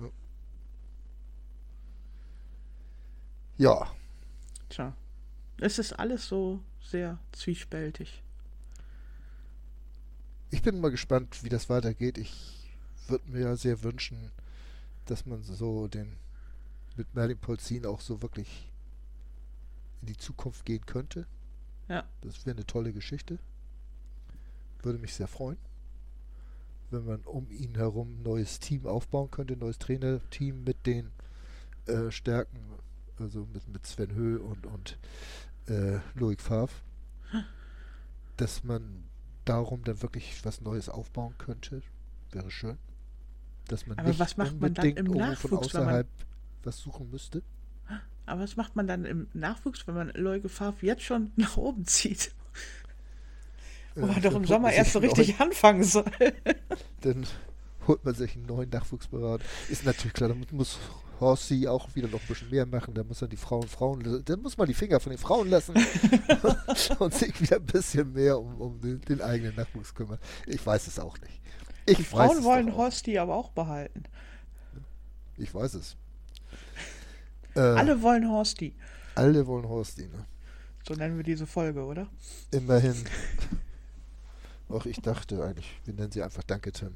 Ja, 3.57 3.93
Tja, 4.69 4.93
es 5.61 5.79
ist 5.79 5.93
alles 5.93 6.27
so 6.27 6.61
sehr 6.81 7.19
zwiespältig. 7.33 8.22
Ich 10.53 10.61
bin 10.61 10.79
mal 10.79 10.91
gespannt, 10.91 11.43
wie 11.43 11.49
das 11.49 11.67
weitergeht. 11.67 12.19
Ich 12.19 12.69
würde 13.07 13.27
mir 13.29 13.41
ja 13.41 13.55
sehr 13.55 13.81
wünschen, 13.81 14.31
dass 15.05 15.25
man 15.25 15.41
so 15.41 15.87
den 15.87 16.17
mit 16.95 17.15
Merlin 17.15 17.39
Polzin 17.39 17.87
auch 17.87 18.01
so 18.01 18.21
wirklich 18.21 18.71
in 20.01 20.07
die 20.07 20.17
Zukunft 20.17 20.63
gehen 20.63 20.85
könnte. 20.85 21.25
Ja. 21.89 22.03
Das 22.21 22.45
wäre 22.45 22.55
eine 22.55 22.67
tolle 22.67 22.93
Geschichte. 22.93 23.39
Würde 24.83 24.99
mich 24.99 25.15
sehr 25.15 25.27
freuen, 25.27 25.57
wenn 26.91 27.03
man 27.05 27.21
um 27.21 27.49
ihn 27.49 27.73
herum 27.73 28.19
ein 28.19 28.21
neues 28.21 28.59
Team 28.59 28.85
aufbauen 28.85 29.31
könnte, 29.31 29.55
ein 29.55 29.59
neues 29.59 29.79
Trainerteam 29.79 30.63
mit 30.63 30.85
den 30.85 31.09
äh, 31.87 32.11
Stärken, 32.11 32.59
also 33.17 33.47
mit, 33.51 33.67
mit 33.69 33.87
Sven 33.87 34.13
Höh 34.13 34.37
und, 34.37 34.67
und 34.67 34.99
äh, 35.65 35.97
Loic 36.13 36.41
Favre, 36.41 36.75
dass 38.37 38.63
man 38.63 39.05
darum 39.45 39.83
dann 39.83 40.01
wirklich 40.01 40.43
was 40.43 40.61
Neues 40.61 40.89
aufbauen 40.89 41.35
könnte, 41.37 41.81
wäre 42.31 42.49
schön. 42.51 42.77
Dass 43.67 43.87
man 43.87 43.97
Aber 43.97 44.09
nicht 44.09 44.19
was 44.19 44.37
macht 44.37 44.59
man 44.59 44.73
dann 44.73 44.87
im 44.87 45.05
Nachwuchs, 45.05 45.43
wenn 45.45 45.51
man- 45.51 45.63
außerhalb 45.63 46.07
was 46.63 46.79
suchen 46.79 47.09
müsste. 47.11 47.41
Aber 48.25 48.41
was 48.41 48.55
macht 48.55 48.75
man 48.75 48.87
dann 48.87 49.03
im 49.05 49.27
Nachwuchs, 49.33 49.85
wenn 49.85 49.95
man 49.95 50.09
Leuge 50.11 50.47
Favre 50.49 50.85
jetzt 50.85 51.03
schon 51.03 51.31
nach 51.37 51.57
oben 51.57 51.85
zieht? 51.85 52.33
Wo 53.95 54.05
Äh, 54.05 54.07
man 54.07 54.21
doch 54.21 54.33
im 54.35 54.45
Sommer 54.45 54.67
man 54.67 54.73
erst 54.73 54.93
so 54.93 54.99
richtig 54.99 55.39
anfangen 55.39 55.83
soll. 55.83 56.05
dann 57.01 57.25
holt 57.87 58.03
man 58.05 58.15
sich 58.15 58.35
einen 58.35 58.45
neuen 58.45 58.69
Nachwuchsberater. 58.69 59.43
Ist 59.69 59.85
natürlich 59.85 60.13
klar, 60.13 60.29
damit 60.29 60.51
muss 60.53 60.79
Horsi 61.19 61.67
auch 61.67 61.93
wieder 61.95 62.07
noch 62.07 62.19
ein 62.21 62.27
bisschen 62.27 62.49
mehr 62.49 62.65
machen. 62.65 62.93
Da 62.93 63.03
muss 63.03 63.21
er 63.21 63.27
die 63.27 63.37
Frauen 63.37 63.67
Frauen, 63.67 64.23
dann 64.25 64.41
muss 64.41 64.57
man 64.57 64.67
die 64.67 64.73
Finger 64.73 64.99
von 64.99 65.11
den 65.11 65.19
Frauen 65.19 65.49
lassen 65.49 65.75
und 66.99 67.13
sich 67.13 67.39
wieder 67.41 67.57
ein 67.57 67.65
bisschen 67.65 68.11
mehr 68.13 68.39
um, 68.39 68.59
um 68.59 68.81
den, 68.81 69.01
den 69.01 69.21
eigenen 69.21 69.55
Nachwuchs 69.55 69.93
kümmern. 69.93 70.19
Ich 70.45 70.65
weiß 70.65 70.87
es 70.87 70.99
auch 70.99 71.17
nicht. 71.19 71.39
Ich 71.85 71.97
Die 71.97 72.03
Frauen 72.03 72.43
wollen. 72.43 72.75
Horsti 72.75 73.17
aber 73.17 73.35
auch 73.35 73.51
behalten. 73.51 74.03
Ich 75.37 75.53
weiß 75.53 75.73
es. 75.75 75.95
Äh, 77.55 77.59
Alle 77.59 78.01
wollen 78.01 78.27
Horsti. 78.27 78.73
alle 79.13 79.45
wollen 79.45 79.69
Horsti, 79.69 80.07
ne? 80.07 80.25
So 80.87 80.95
nennen 80.95 81.17
wir 81.17 81.23
diese 81.23 81.45
Folge, 81.45 81.83
oder? 81.85 82.07
Immerhin. 82.49 82.95
Auch 84.69 84.87
ich 84.87 84.97
dachte 85.01 85.43
eigentlich, 85.43 85.79
wir 85.85 85.93
nennen 85.93 86.11
sie 86.11 86.23
einfach 86.23 86.41
Danke, 86.41 86.71
Tim. 86.71 86.95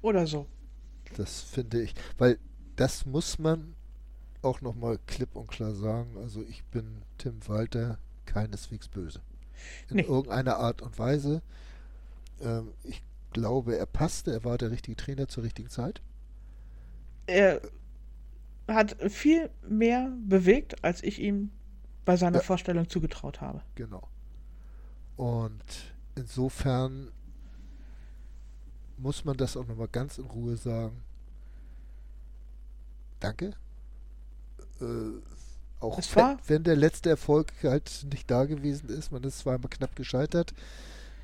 Oder 0.00 0.28
so. 0.28 0.46
Das 1.16 1.40
finde 1.40 1.82
ich, 1.82 1.94
weil 2.16 2.38
das 2.82 3.06
muss 3.06 3.38
man 3.38 3.76
auch 4.42 4.60
nochmal 4.60 4.98
klipp 5.06 5.36
und 5.36 5.46
klar 5.48 5.72
sagen. 5.72 6.16
Also 6.18 6.42
ich 6.42 6.64
bin 6.64 7.02
Tim 7.16 7.38
Walter 7.46 7.98
keineswegs 8.26 8.88
böse. 8.88 9.20
In 9.88 9.98
Nee. 9.98 10.02
irgendeiner 10.02 10.56
Art 10.56 10.82
und 10.82 10.98
Weise. 10.98 11.42
Ähm, 12.40 12.72
ich 12.82 13.04
glaube, 13.32 13.76
er 13.76 13.86
passte, 13.86 14.32
er 14.32 14.44
war 14.44 14.58
der 14.58 14.72
richtige 14.72 14.96
Trainer 14.96 15.28
zur 15.28 15.44
richtigen 15.44 15.70
Zeit. 15.70 16.02
Er 17.26 17.60
hat 18.68 18.96
viel 19.12 19.50
mehr 19.68 20.10
bewegt, 20.26 20.82
als 20.84 21.04
ich 21.04 21.20
ihm 21.20 21.52
bei 22.04 22.16
seiner 22.16 22.38
Ja. 22.38 22.42
Vorstellung 22.42 22.88
zugetraut 22.88 23.40
habe. 23.40 23.62
Genau. 23.76 24.08
Und 25.16 25.94
insofern 26.16 27.12
muss 28.96 29.24
man 29.24 29.36
das 29.36 29.56
auch 29.56 29.66
nochmal 29.66 29.88
ganz 29.88 30.18
in 30.18 30.26
Ruhe 30.26 30.56
sagen. 30.56 31.02
Danke. 33.22 33.52
Äh, 34.80 34.84
auch 35.80 35.98
wenn, 35.98 36.38
wenn 36.46 36.64
der 36.64 36.76
letzte 36.76 37.10
Erfolg 37.10 37.52
halt 37.62 38.06
nicht 38.10 38.30
da 38.30 38.44
gewesen 38.44 38.88
ist, 38.88 39.10
man 39.12 39.22
ist 39.24 39.38
zweimal 39.38 39.68
knapp 39.68 39.96
gescheitert, 39.96 40.54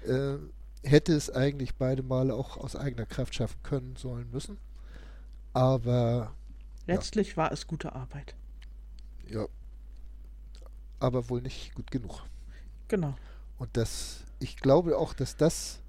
äh, 0.07 0.37
hätte 0.83 1.13
es 1.15 1.31
eigentlich 1.31 1.75
beide 1.75 2.03
Male 2.03 2.35
auch 2.35 2.57
aus 2.57 2.77
eigener 2.77 3.07
Kraft 3.07 3.35
schaffen 3.35 3.63
können, 3.63 3.97
sollen, 3.97 4.31
müssen. 4.31 4.59
Aber 5.53 6.33
Ja. 6.87 6.95
Letztlich 6.95 7.37
war 7.37 7.53
es 7.53 7.67
gute 7.67 7.95
Arbeit. 7.95 8.35
ja, 9.29 9.47
aber 11.01 11.29
wohl 11.29 11.43
nicht 11.43 11.75
gut 11.75 11.91
genug. 11.91 12.23
Genau. 12.89 13.15
Und 13.59 13.77
das, 13.77 14.25
ich 14.41 14.57
glaube 14.57 14.97
auch, 14.97 15.15
dass 15.15 15.37
das 15.37 15.81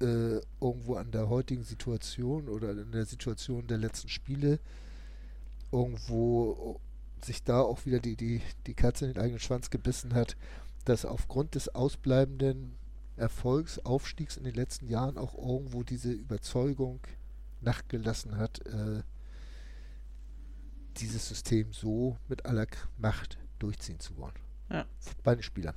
äh, 0.00 0.40
irgendwo 0.60 0.94
an 0.94 1.10
der 1.10 1.28
heutigen 1.28 1.64
Situation 1.64 2.48
oder 2.48 2.70
in 2.70 2.92
der 2.92 3.04
Situation 3.04 3.66
der 3.66 3.78
letzten 3.78 4.08
Spiele 4.08 4.58
irgendwo 5.72 6.80
sich 7.24 7.42
da 7.44 7.60
auch 7.60 7.84
wieder 7.86 8.00
die, 8.00 8.16
die, 8.16 8.40
die 8.66 8.74
Katze 8.74 9.06
in 9.06 9.12
den 9.12 9.22
eigenen 9.22 9.40
Schwanz 9.40 9.70
gebissen 9.70 10.14
hat, 10.14 10.36
dass 10.84 11.04
aufgrund 11.04 11.54
des 11.54 11.68
ausbleibenden 11.74 12.76
Erfolgs, 13.16 13.78
Aufstiegs 13.84 14.36
in 14.36 14.44
den 14.44 14.54
letzten 14.54 14.88
Jahren 14.88 15.18
auch 15.18 15.36
irgendwo 15.36 15.82
diese 15.82 16.10
Überzeugung 16.10 17.00
nachgelassen 17.60 18.38
hat, 18.38 18.64
äh, 18.66 19.02
dieses 20.96 21.28
System 21.28 21.72
so 21.72 22.16
mit 22.28 22.46
aller 22.46 22.66
Macht 22.96 23.38
durchziehen 23.58 24.00
zu 24.00 24.16
wollen. 24.16 24.34
Ja. 24.70 24.86
Bei 25.22 25.34
den 25.34 25.42
Spielern. 25.42 25.74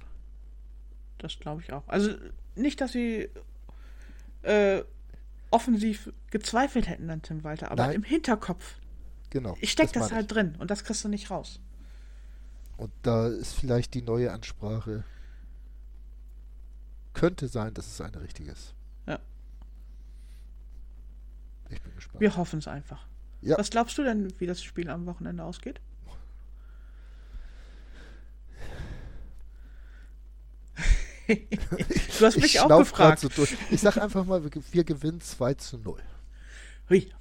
Das 1.17 1.37
glaube 1.39 1.61
ich 1.61 1.73
auch. 1.73 1.87
Also 1.87 2.11
nicht, 2.55 2.79
dass 2.81 2.93
sie 2.93 3.29
äh, 4.43 4.83
offensiv 5.51 6.11
gezweifelt 6.31 6.87
hätten 6.87 7.09
an 7.09 7.21
Tim 7.21 7.43
Walter, 7.43 7.71
aber 7.71 7.87
Nein. 7.87 7.95
im 7.95 8.03
Hinterkopf 8.03 8.77
Genau. 9.33 9.57
steckt 9.63 9.95
das, 9.95 10.03
meine 10.03 10.15
halt 10.15 10.31
drin 10.31 10.55
und 10.59 10.69
das 10.69 10.83
kriegst 10.83 11.03
du 11.03 11.09
nicht 11.09 11.31
raus. 11.31 11.59
Und 12.77 12.91
da 13.01 13.27
ist 13.27 13.53
vielleicht 13.53 13.95
die 13.95 14.03
neue 14.03 14.31
Ansprache. 14.31 15.03
Könnte 17.13 17.47
sein, 17.47 17.73
dass 17.73 17.87
es 17.87 17.99
eine 17.99 18.21
richtige 18.21 18.51
ist. 18.51 18.75
Ja. 19.07 19.17
Ich 21.71 21.81
bin 21.81 21.95
gespannt. 21.95 22.21
Wir 22.21 22.37
hoffen 22.37 22.59
es 22.59 22.67
einfach. 22.67 23.07
Ja. 23.41 23.57
Was 23.57 23.71
glaubst 23.71 23.97
du 23.97 24.03
denn, 24.03 24.31
wie 24.39 24.45
das 24.45 24.61
Spiel 24.61 24.87
am 24.87 25.07
Wochenende 25.07 25.43
ausgeht? 25.43 25.81
du 31.27 32.25
hast 32.25 32.35
mich 32.35 32.53
ich 32.53 32.59
auch 32.59 32.77
gefragt. 32.77 33.17
So 33.17 33.29
durch. 33.29 33.57
Ich 33.71 33.81
sag 33.81 33.97
einfach 33.97 34.25
mal, 34.25 34.43
wir, 34.43 34.51
wir 34.71 34.83
gewinnen 34.83 35.21
2 35.21 35.55
zu 35.55 35.79
0. 35.79 35.99
Hui. 36.91 37.11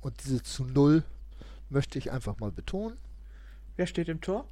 Und 0.00 0.22
diese 0.22 0.44
zu 0.44 0.64
0 0.64 1.02
möchte 1.70 1.98
ich 1.98 2.12
einfach 2.12 2.38
mal 2.38 2.50
betonen. 2.50 2.98
Wer 3.76 3.86
steht 3.86 4.08
im 4.08 4.20
Tor? 4.20 4.48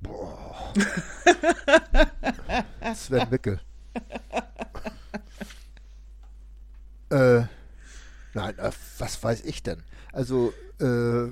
Boah. 0.00 0.72
Sven 2.94 3.28
Mickel. 3.30 3.60
äh, 7.10 7.42
nein, 8.34 8.58
äh, 8.58 8.70
was 8.98 9.22
weiß 9.22 9.44
ich 9.44 9.62
denn? 9.62 9.82
Also, 10.12 10.52
äh, 10.80 11.28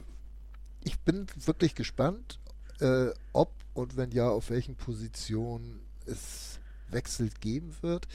ich 0.82 0.98
bin 1.04 1.26
wirklich 1.44 1.74
gespannt, 1.74 2.38
äh, 2.80 3.08
ob 3.32 3.52
und 3.74 3.96
wenn 3.96 4.10
ja, 4.10 4.28
auf 4.28 4.50
welchen 4.50 4.74
Positionen 4.74 5.80
es 6.04 6.58
Wechsel 6.88 7.30
geben 7.40 7.76
wird. 7.80 8.08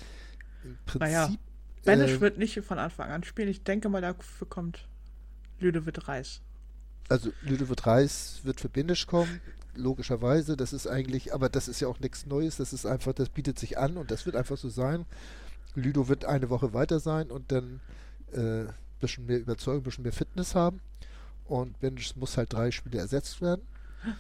Im 0.63 0.77
Prinzip. 0.85 1.01
Naja, 1.01 1.29
Banish 1.85 2.19
wird 2.19 2.37
nicht 2.37 2.59
von 2.61 2.79
Anfang 2.79 3.11
an 3.11 3.23
spielen. 3.23 3.49
Ich 3.49 3.63
denke 3.63 3.89
mal, 3.89 4.01
dafür 4.01 4.47
kommt 4.47 4.87
Lüdewitt 5.64 6.07
Reis. 6.07 6.41
Also 7.09 7.32
Lüdewitt 7.41 7.86
Reis 7.86 8.41
wird 8.43 8.59
für 8.59 8.70
Binisch 8.70 9.07
kommen, 9.07 9.41
logischerweise. 9.76 10.55
Das 10.57 10.74
ist 10.74 10.88
eigentlich, 10.88 11.34
aber 11.34 11.49
das 11.49 11.68
ist 11.68 11.80
ja 11.80 11.88
auch 11.88 11.99
nichts 11.99 12.26
Neues. 12.26 12.57
Das 12.57 12.74
ist 12.74 12.86
einfach, 12.86 13.14
das 13.14 13.30
bietet 13.30 13.57
sich 13.57 13.78
an 13.78 13.97
und 13.97 14.11
das 14.11 14.26
wird 14.26 14.36
einfach 14.36 14.57
so 14.57 14.70
sein. 14.70 15.05
Lüdo 15.76 16.07
wird 16.07 16.26
eine 16.26 16.49
Woche 16.49 16.74
weiter 16.74 16.99
sein 16.99 17.32
und 17.32 17.51
dann 17.51 17.80
äh, 18.34 18.66
ein 18.66 18.74
bisschen 18.99 19.26
mehr 19.26 19.39
Überzeugung, 19.39 19.82
ein 19.82 19.84
bisschen 19.84 20.03
mehr 20.03 20.14
Fitness 20.14 20.53
haben. 20.53 20.82
Und 21.45 21.80
Binisch 21.80 22.16
muss 22.16 22.38
halt 22.38 22.53
drei 22.53 22.72
Spiele 22.72 22.99
ersetzt 22.99 23.41
werden. 23.41 23.61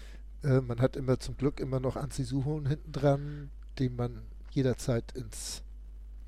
Äh, 0.43 0.59
man 0.59 0.81
hat 0.81 0.97
immer 0.97 1.21
zum 1.21 1.37
Glück 1.37 1.61
immer 1.61 1.79
noch 1.79 1.95
Anzi 1.95 2.25
Suhon 2.25 2.65
hinten 2.65 2.91
dran, 2.91 3.49
den 3.79 3.95
man 3.95 4.23
jederzeit 4.51 5.13
ins 5.13 5.63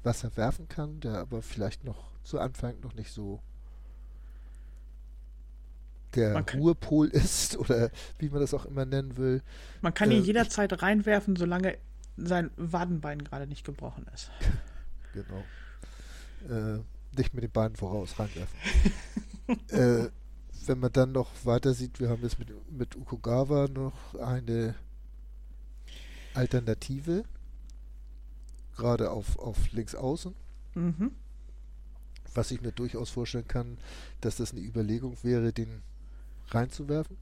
Wasser 0.03 0.38
werfen 0.38 0.70
kann, 0.70 1.01
der 1.01 1.18
aber 1.18 1.41
vielleicht 1.41 1.84
noch 1.84 2.13
zu 2.24 2.39
Anfang 2.39 2.80
noch 2.80 2.93
nicht 2.93 3.11
so 3.11 3.41
der 6.16 6.43
Ruhepol 6.53 7.07
ist 7.07 7.57
oder 7.59 7.91
wie 8.20 8.30
man 8.30 8.41
das 8.41 8.53
auch 8.53 8.66
immer 8.66 8.86
nennen 8.86 9.18
will. 9.18 9.41
Man 9.82 9.93
kann 9.93 10.11
ihn 10.11 10.24
äh, 10.24 10.26
jederzeit 10.26 10.82
reinwerfen, 10.82 11.36
solange 11.36 11.78
sein 12.18 12.51
Wadenbein 12.55 13.24
gerade 13.24 13.47
nicht 13.47 13.66
gebrochen 13.66 14.05
ist. 14.13 14.32
genau. 15.13 15.43
Äh, 16.49 16.80
nicht 17.18 17.34
mit 17.34 17.43
den 17.43 17.51
Beinen 17.51 17.76
voraus 17.76 18.20
reinwerfen. 18.20 18.57
äh, 19.70 20.09
wenn 20.68 20.80
man 20.80 20.91
dann 20.91 21.11
noch 21.11 21.32
weiter 21.43 21.74
sieht, 21.74 21.99
wir 21.99 22.09
haben 22.09 22.24
jetzt 22.24 22.39
mit, 22.39 22.49
mit 22.72 22.95
Ukugawa 22.95 23.68
noch 23.68 24.16
eine 24.16 24.76
Alternative, 26.34 27.24
gerade 28.76 29.11
auf, 29.11 29.38
auf 29.39 29.72
links 29.72 29.95
außen. 29.95 30.34
Mhm. 30.74 31.11
Was 32.34 32.51
ich 32.51 32.61
mir 32.61 32.72
durchaus 32.72 33.09
vorstellen 33.09 33.47
kann, 33.47 33.78
dass 34.22 34.38
das 34.38 34.51
eine 34.51 34.61
Überlegung 34.61 35.18
wäre, 35.24 35.53
den 35.53 35.82
reinzuwerfen. 36.49 37.17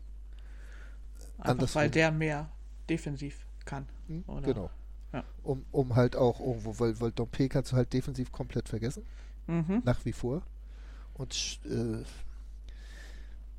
Einfach 1.40 1.76
weil 1.76 1.90
der 1.90 2.12
mehr 2.12 2.50
defensiv 2.90 3.46
kann. 3.66 3.88
Hm, 4.08 4.24
genau. 4.44 4.70
Ja. 5.12 5.24
Um, 5.44 5.66
um 5.72 5.96
halt 5.96 6.16
auch 6.16 6.40
irgendwo, 6.40 6.80
weil, 6.80 7.00
weil 7.00 7.12
Dompe 7.12 7.48
kannst 7.50 7.72
du 7.72 7.76
halt 7.76 7.94
defensiv 7.94 8.32
komplett 8.32 8.70
vergessen. 8.70 9.04
Mhm. 9.48 9.82
Nach 9.84 10.04
wie 10.06 10.14
vor. 10.14 10.42
Und 11.14 11.60
äh, 11.66 12.04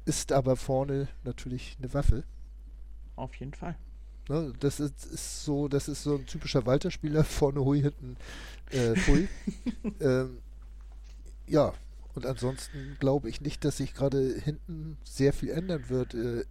ist 0.04 0.32
aber 0.32 0.56
vorne 0.56 1.08
natürlich 1.22 1.76
eine 1.78 1.92
Waffe. 1.94 2.24
Auf 3.16 3.34
jeden 3.36 3.54
Fall. 3.54 3.76
Ne, 4.28 4.52
das 4.58 4.80
ist, 4.80 5.04
ist, 5.04 5.44
so, 5.44 5.68
das 5.68 5.86
ist 5.88 6.02
so 6.02 6.16
ein 6.16 6.26
typischer 6.26 6.64
Walter-Spieler, 6.64 7.24
vorne 7.24 7.60
Hui, 7.60 7.82
hinten 7.82 8.16
äh, 8.70 8.94
Hui. 9.06 9.28
ähm, 10.00 10.38
ja, 11.46 11.74
und 12.14 12.26
ansonsten 12.26 12.96
glaube 13.00 13.28
ich 13.28 13.40
nicht, 13.40 13.64
dass 13.64 13.78
sich 13.78 13.94
gerade 13.94 14.34
hinten 14.38 14.96
sehr 15.04 15.32
viel 15.32 15.50
ändern 15.50 15.88
wird. 15.88 16.14
Äh, 16.14 16.44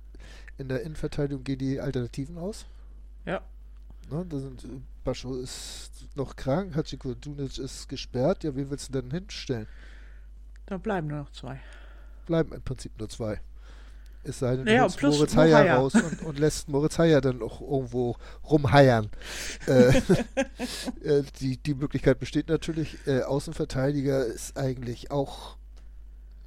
in 0.57 0.69
der 0.69 0.81
Innenverteidigung 0.81 1.43
gehen 1.43 1.59
die 1.59 1.79
Alternativen 1.79 2.37
aus. 2.37 2.65
Ja. 3.25 3.41
Ne, 4.09 4.25
da 4.27 4.39
sind, 4.39 4.65
Bascho 5.03 5.35
ist 5.35 5.91
noch 6.15 6.35
krank, 6.35 6.75
Hachiko 6.75 7.13
Dunic 7.15 7.57
ist 7.57 7.87
gesperrt. 7.87 8.43
Ja, 8.43 8.55
wen 8.55 8.69
willst 8.69 8.89
du 8.89 9.01
denn 9.01 9.11
hinstellen? 9.11 9.67
Da 10.65 10.77
bleiben 10.77 11.07
nur 11.07 11.19
noch 11.19 11.31
zwei. 11.31 11.59
Bleiben 12.25 12.53
im 12.53 12.61
Prinzip 12.61 12.97
nur 12.99 13.09
zwei. 13.09 13.41
Es 14.25 14.39
sei 14.39 14.55
denn, 14.55 14.67
ja, 14.67 14.87
du 14.87 15.07
Moritz 15.07 15.35
Heyer 15.35 15.75
raus 15.75 15.95
und, 15.95 16.21
und, 16.23 16.39
lässt 16.39 16.69
Moritz 16.69 16.97
Heyer 16.97 17.19
dann 17.19 17.41
auch 17.41 17.59
irgendwo 17.59 18.15
rumheiern. 18.49 19.09
äh, 19.67 19.97
äh, 21.03 21.23
die, 21.39 21.57
die 21.57 21.73
Möglichkeit 21.73 22.19
besteht 22.19 22.47
natürlich. 22.47 22.97
Äh, 23.05 23.23
Außenverteidiger 23.23 24.25
ist 24.25 24.57
eigentlich 24.57 25.11
auch. 25.11 25.57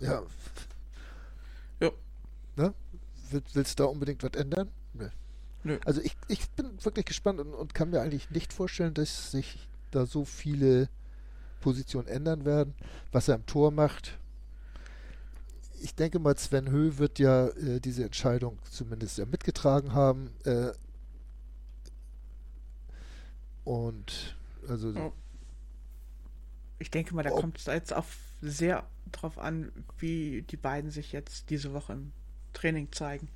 Ja. 0.01 0.23
Ja. 1.81 1.91
Ne? 2.57 2.73
Will, 3.31 3.43
willst 3.53 3.79
du 3.79 3.83
da 3.83 3.89
unbedingt 3.91 4.23
was 4.23 4.33
ändern? 4.33 4.71
Nee. 4.95 5.11
Nö. 5.65 5.79
Also 5.85 6.01
ich, 6.01 6.17
ich 6.29 6.49
bin 6.51 6.83
wirklich 6.83 7.05
gespannt 7.05 7.41
und, 7.41 7.53
und 7.53 7.75
kann 7.75 7.91
mir 7.91 8.01
eigentlich 8.01 8.31
nicht 8.31 8.55
vorstellen, 8.55 8.95
dass 8.95 9.33
sich 9.33 9.69
da 9.91 10.07
so 10.07 10.25
viele 10.25 10.89
Positionen 11.61 12.09
ändern 12.09 12.47
werden. 12.47 12.75
Was 13.13 13.29
er 13.29 13.35
im 13.35 13.45
Tor 13.45 13.71
macht, 13.71 14.19
ich 15.81 15.95
denke 15.95 16.19
mal, 16.19 16.37
Sven 16.37 16.71
Höh 16.71 16.99
wird 16.99 17.19
ja 17.19 17.49
äh, 17.49 17.81
diese 17.81 18.05
Entscheidung 18.05 18.59
zumindest 18.71 19.19
ja 19.19 19.27
mitgetragen 19.27 19.93
haben. 19.93 20.31
Äh, 20.45 20.73
und 23.65 24.37
also. 24.69 24.93
Oh. 24.97 25.13
Ich 26.79 26.91
denke 26.91 27.15
mal, 27.15 27.23
da 27.23 27.31
oh. 27.31 27.41
kommt 27.41 27.59
es 27.59 27.67
jetzt 27.67 27.95
auch 27.95 28.05
sehr 28.43 28.87
drauf 29.13 29.39
an, 29.39 29.73
wie 29.99 30.43
die 30.43 30.57
beiden 30.57 30.91
sich 30.91 31.13
jetzt 31.13 31.51
diese 31.51 31.73
Woche 31.73 31.95
im 31.95 32.13
Training 32.53 32.93
zeigen. 32.93 33.29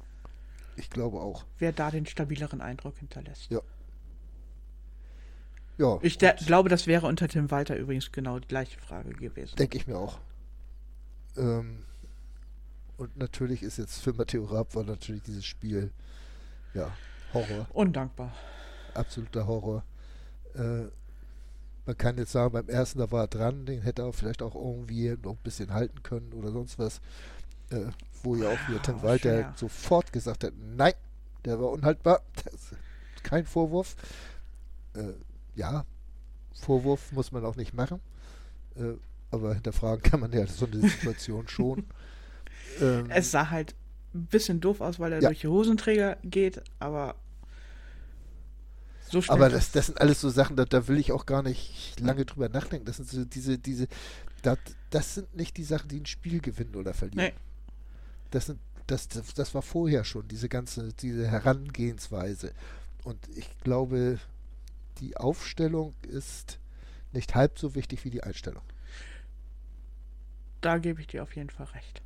Ich 0.76 0.90
glaube 0.90 1.20
auch. 1.20 1.44
Wer 1.58 1.72
da 1.72 1.90
den 1.90 2.06
stabileren 2.06 2.60
Eindruck 2.60 2.98
hinterlässt. 2.98 3.50
Ja. 3.50 3.60
Ja. 5.78 5.98
Ich 6.02 6.18
glaube, 6.18 6.68
das 6.68 6.86
wäre 6.86 7.06
unter 7.06 7.26
Tim 7.26 7.50
Walter 7.50 7.76
übrigens 7.76 8.12
genau 8.12 8.38
die 8.38 8.48
gleiche 8.48 8.78
Frage 8.78 9.10
gewesen. 9.10 9.56
Denke 9.56 9.78
ich 9.78 9.86
mir 9.86 9.96
auch. 9.96 10.18
Ähm, 11.36 11.84
und 13.00 13.16
natürlich 13.16 13.62
ist 13.62 13.78
jetzt 13.78 14.02
für 14.02 14.12
Matteo 14.12 14.44
Raab 14.44 14.74
war 14.74 14.84
natürlich 14.84 15.22
dieses 15.22 15.46
Spiel 15.46 15.90
ja 16.74 16.92
Horror. 17.32 17.66
Undankbar. 17.72 18.30
Absoluter 18.92 19.46
Horror. 19.46 19.84
Äh, 20.54 20.84
man 21.86 21.96
kann 21.96 22.18
jetzt 22.18 22.32
sagen, 22.32 22.52
beim 22.52 22.68
ersten, 22.68 22.98
da 22.98 23.10
war 23.10 23.22
er 23.22 23.28
dran, 23.28 23.64
den 23.64 23.80
hätte 23.80 24.02
er 24.02 24.12
vielleicht 24.12 24.42
auch 24.42 24.54
irgendwie 24.54 25.16
noch 25.22 25.32
ein 25.32 25.42
bisschen 25.42 25.72
halten 25.72 26.02
können 26.02 26.34
oder 26.34 26.52
sonst 26.52 26.78
was. 26.78 27.00
Äh, 27.70 27.86
wo 28.22 28.36
ja 28.36 28.50
auch 28.50 28.68
wieder 28.68 28.82
Tim 28.82 28.96
oh, 28.98 29.02
Walter 29.02 29.54
sofort 29.56 30.12
gesagt 30.12 30.44
hat, 30.44 30.52
nein, 30.58 30.92
der 31.46 31.58
war 31.58 31.70
unhaltbar. 31.70 32.20
kein 33.22 33.46
Vorwurf. 33.46 33.96
Äh, 34.94 35.14
ja, 35.54 35.86
Vorwurf 36.52 37.12
muss 37.12 37.32
man 37.32 37.46
auch 37.46 37.56
nicht 37.56 37.72
machen. 37.72 38.00
Äh, 38.76 38.92
aber 39.30 39.54
hinterfragen 39.54 40.02
kann 40.02 40.20
man 40.20 40.32
ja 40.32 40.46
so 40.46 40.66
eine 40.66 40.80
Situation 40.80 41.48
schon. 41.48 41.86
Ähm, 42.80 43.06
es 43.10 43.30
sah 43.30 43.50
halt 43.50 43.74
ein 44.14 44.26
bisschen 44.26 44.60
doof 44.60 44.80
aus, 44.80 44.98
weil 44.98 45.12
er 45.12 45.22
ja. 45.22 45.28
durch 45.28 45.40
die 45.40 45.48
Hosenträger 45.48 46.18
geht, 46.22 46.62
aber 46.78 47.16
so 49.10 49.22
Aber 49.26 49.48
das, 49.48 49.72
das 49.72 49.86
sind 49.86 50.00
alles 50.00 50.20
so 50.20 50.28
Sachen, 50.28 50.54
da, 50.54 50.64
da 50.64 50.86
will 50.86 50.98
ich 50.98 51.10
auch 51.10 51.26
gar 51.26 51.42
nicht 51.42 51.98
lange 51.98 52.24
drüber 52.24 52.48
nachdenken. 52.48 52.86
Das 52.86 52.96
sind 52.96 53.08
so 53.08 53.24
diese, 53.24 53.58
diese, 53.58 53.88
das, 54.42 54.58
das 54.90 55.14
sind 55.14 55.34
nicht 55.34 55.56
die 55.56 55.64
Sachen, 55.64 55.88
die 55.88 56.00
ein 56.00 56.06
Spiel 56.06 56.40
gewinnen 56.40 56.76
oder 56.76 56.94
verlieren. 56.94 57.32
Nee. 57.32 57.40
Das 58.30 58.46
sind, 58.46 58.60
das, 58.86 59.08
das, 59.08 59.34
das 59.34 59.54
war 59.54 59.62
vorher 59.62 60.04
schon, 60.04 60.28
diese 60.28 60.48
ganze, 60.48 60.92
diese 60.92 61.26
Herangehensweise. 61.26 62.52
Und 63.02 63.18
ich 63.34 63.48
glaube, 63.64 64.20
die 64.98 65.16
Aufstellung 65.16 65.94
ist 66.02 66.60
nicht 67.12 67.34
halb 67.34 67.58
so 67.58 67.74
wichtig 67.74 68.04
wie 68.04 68.10
die 68.10 68.22
Einstellung. 68.22 68.62
Da 70.60 70.78
gebe 70.78 71.00
ich 71.00 71.08
dir 71.08 71.24
auf 71.24 71.34
jeden 71.34 71.50
Fall 71.50 71.66
recht. 71.66 72.02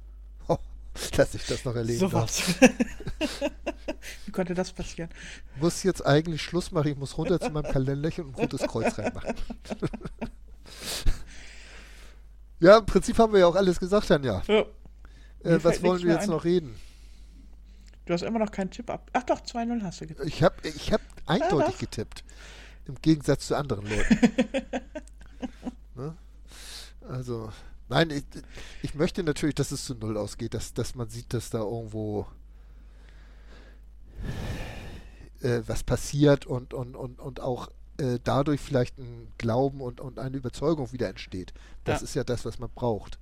dass 1.16 1.34
ich 1.34 1.46
das 1.46 1.64
noch 1.64 1.74
erleben 1.74 1.98
so 1.98 2.08
darf. 2.08 2.60
Wie 4.26 4.32
konnte 4.32 4.54
das 4.54 4.72
passieren? 4.72 5.10
Muss 5.60 5.82
jetzt 5.82 6.04
eigentlich 6.04 6.42
Schluss 6.42 6.72
machen. 6.72 6.92
Ich 6.92 6.96
muss 6.96 7.16
runter 7.18 7.40
zu 7.40 7.50
meinem 7.50 7.70
Kalenderchen 7.70 8.26
und 8.26 8.36
ein 8.36 8.40
rotes 8.40 8.62
Kreuz 8.62 8.98
reinmachen. 8.98 9.34
ja, 12.60 12.78
im 12.78 12.86
Prinzip 12.86 13.18
haben 13.18 13.32
wir 13.32 13.40
ja 13.40 13.46
auch 13.46 13.56
alles 13.56 13.80
gesagt, 13.80 14.08
Tanja. 14.08 14.42
Ja. 14.46 14.64
Äh, 15.42 15.62
was 15.62 15.82
wollen 15.82 16.02
wir 16.02 16.14
jetzt 16.14 16.24
ein. 16.24 16.30
noch 16.30 16.44
reden? 16.44 16.76
Du 18.06 18.12
hast 18.12 18.22
immer 18.22 18.38
noch 18.38 18.50
keinen 18.50 18.70
Tipp 18.70 18.90
ab. 18.90 19.10
Ach 19.12 19.22
doch, 19.22 19.40
2-0 19.40 19.82
hast 19.82 20.00
du 20.00 20.06
getippt. 20.06 20.28
Ich 20.28 20.42
habe 20.42 20.56
ich 20.62 20.92
hab 20.92 21.00
eindeutig 21.26 21.74
ja, 21.74 21.80
getippt. 21.80 22.24
Im 22.86 22.96
Gegensatz 23.00 23.46
zu 23.46 23.56
anderen 23.56 23.88
Leuten. 23.88 24.18
ne? 25.94 26.16
Also, 27.08 27.50
nein, 27.88 28.10
ich, 28.10 28.24
ich, 28.82 28.94
möchte 28.94 29.22
natürlich, 29.22 29.54
dass 29.54 29.70
es 29.70 29.84
zu 29.84 29.94
Null 29.94 30.16
ausgeht, 30.16 30.54
dass, 30.54 30.74
dass 30.74 30.94
man 30.94 31.08
sieht, 31.08 31.32
dass 31.32 31.50
da 31.50 31.58
irgendwo 31.58 32.26
äh, 35.42 35.62
was 35.66 35.82
passiert 35.82 36.46
und, 36.46 36.74
und, 36.74 36.96
und, 36.96 37.20
und 37.20 37.40
auch 37.40 37.68
äh, 37.98 38.18
dadurch 38.22 38.60
vielleicht 38.60 38.98
ein 38.98 39.28
Glauben 39.38 39.80
und, 39.80 40.00
und 40.00 40.18
eine 40.18 40.36
Überzeugung 40.36 40.92
wieder 40.92 41.08
entsteht. 41.08 41.52
Das 41.84 42.00
ja. 42.00 42.04
ist 42.04 42.14
ja 42.14 42.24
das, 42.24 42.44
was 42.44 42.58
man 42.58 42.70
braucht. 42.74 43.18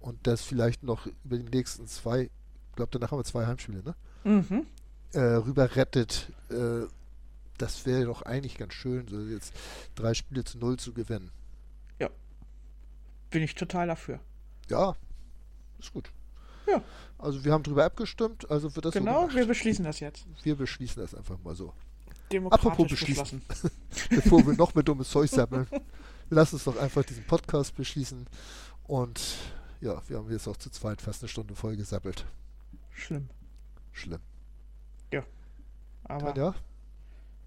Und 0.00 0.26
das 0.26 0.42
vielleicht 0.42 0.82
noch 0.82 1.06
über 1.24 1.38
die 1.38 1.56
nächsten 1.56 1.86
zwei, 1.86 2.22
ich 2.22 2.76
glaube, 2.76 2.90
danach 2.90 3.12
haben 3.12 3.20
wir 3.20 3.24
zwei 3.24 3.46
Heimspiele, 3.46 3.82
ne? 3.82 3.94
Mhm. 4.24 4.66
Äh, 5.12 5.20
rüber 5.20 5.76
rettet. 5.76 6.32
Äh, 6.50 6.86
das 7.58 7.86
wäre 7.86 8.06
doch 8.06 8.22
eigentlich 8.22 8.58
ganz 8.58 8.74
schön, 8.74 9.06
so 9.08 9.20
jetzt 9.20 9.54
drei 9.94 10.14
Spiele 10.14 10.42
zu 10.42 10.58
null 10.58 10.78
zu 10.78 10.92
gewinnen. 10.92 11.30
Bin 13.32 13.42
ich 13.42 13.54
total 13.54 13.86
dafür. 13.88 14.20
Ja, 14.68 14.94
ist 15.78 15.92
gut. 15.92 16.12
Ja. 16.66 16.82
Also 17.18 17.44
wir 17.44 17.52
haben 17.52 17.62
darüber 17.62 17.84
abgestimmt, 17.84 18.50
also 18.50 18.74
wird 18.74 18.84
das 18.84 18.94
Genau, 18.94 19.28
so 19.28 19.34
wir 19.36 19.46
beschließen 19.46 19.84
das 19.84 20.00
jetzt. 20.00 20.26
Wir 20.42 20.56
beschließen 20.56 21.02
das 21.02 21.14
einfach 21.14 21.38
mal 21.42 21.54
so. 21.54 21.72
Demokratisch 22.30 22.66
Apropos 22.66 22.90
beschließen. 22.90 23.42
Bevor 24.10 24.46
wir 24.46 24.54
noch 24.54 24.74
mehr 24.74 24.84
dummes 24.84 25.10
Zeug 25.10 25.28
sammeln, 25.28 25.66
lass 26.30 26.52
uns 26.52 26.64
doch 26.64 26.76
einfach 26.76 27.04
diesen 27.04 27.24
Podcast 27.24 27.76
beschließen. 27.76 28.26
Und 28.84 29.20
ja, 29.80 30.00
wir 30.08 30.18
haben 30.18 30.30
jetzt 30.30 30.46
auch 30.48 30.56
zu 30.56 30.70
zweit 30.70 31.02
fast 31.02 31.22
eine 31.22 31.28
Stunde 31.28 31.54
voll 31.54 31.76
gesammelt. 31.76 32.24
Schlimm. 32.90 33.28
Schlimm. 33.92 34.20
Ja. 35.12 35.22
Aber 36.04 36.36
ja? 36.36 36.54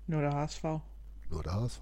nur 0.07 0.21
der 0.21 0.33
HSV. 0.33 0.63
Nur 1.29 1.43
der 1.43 1.53
HSV. 1.53 1.81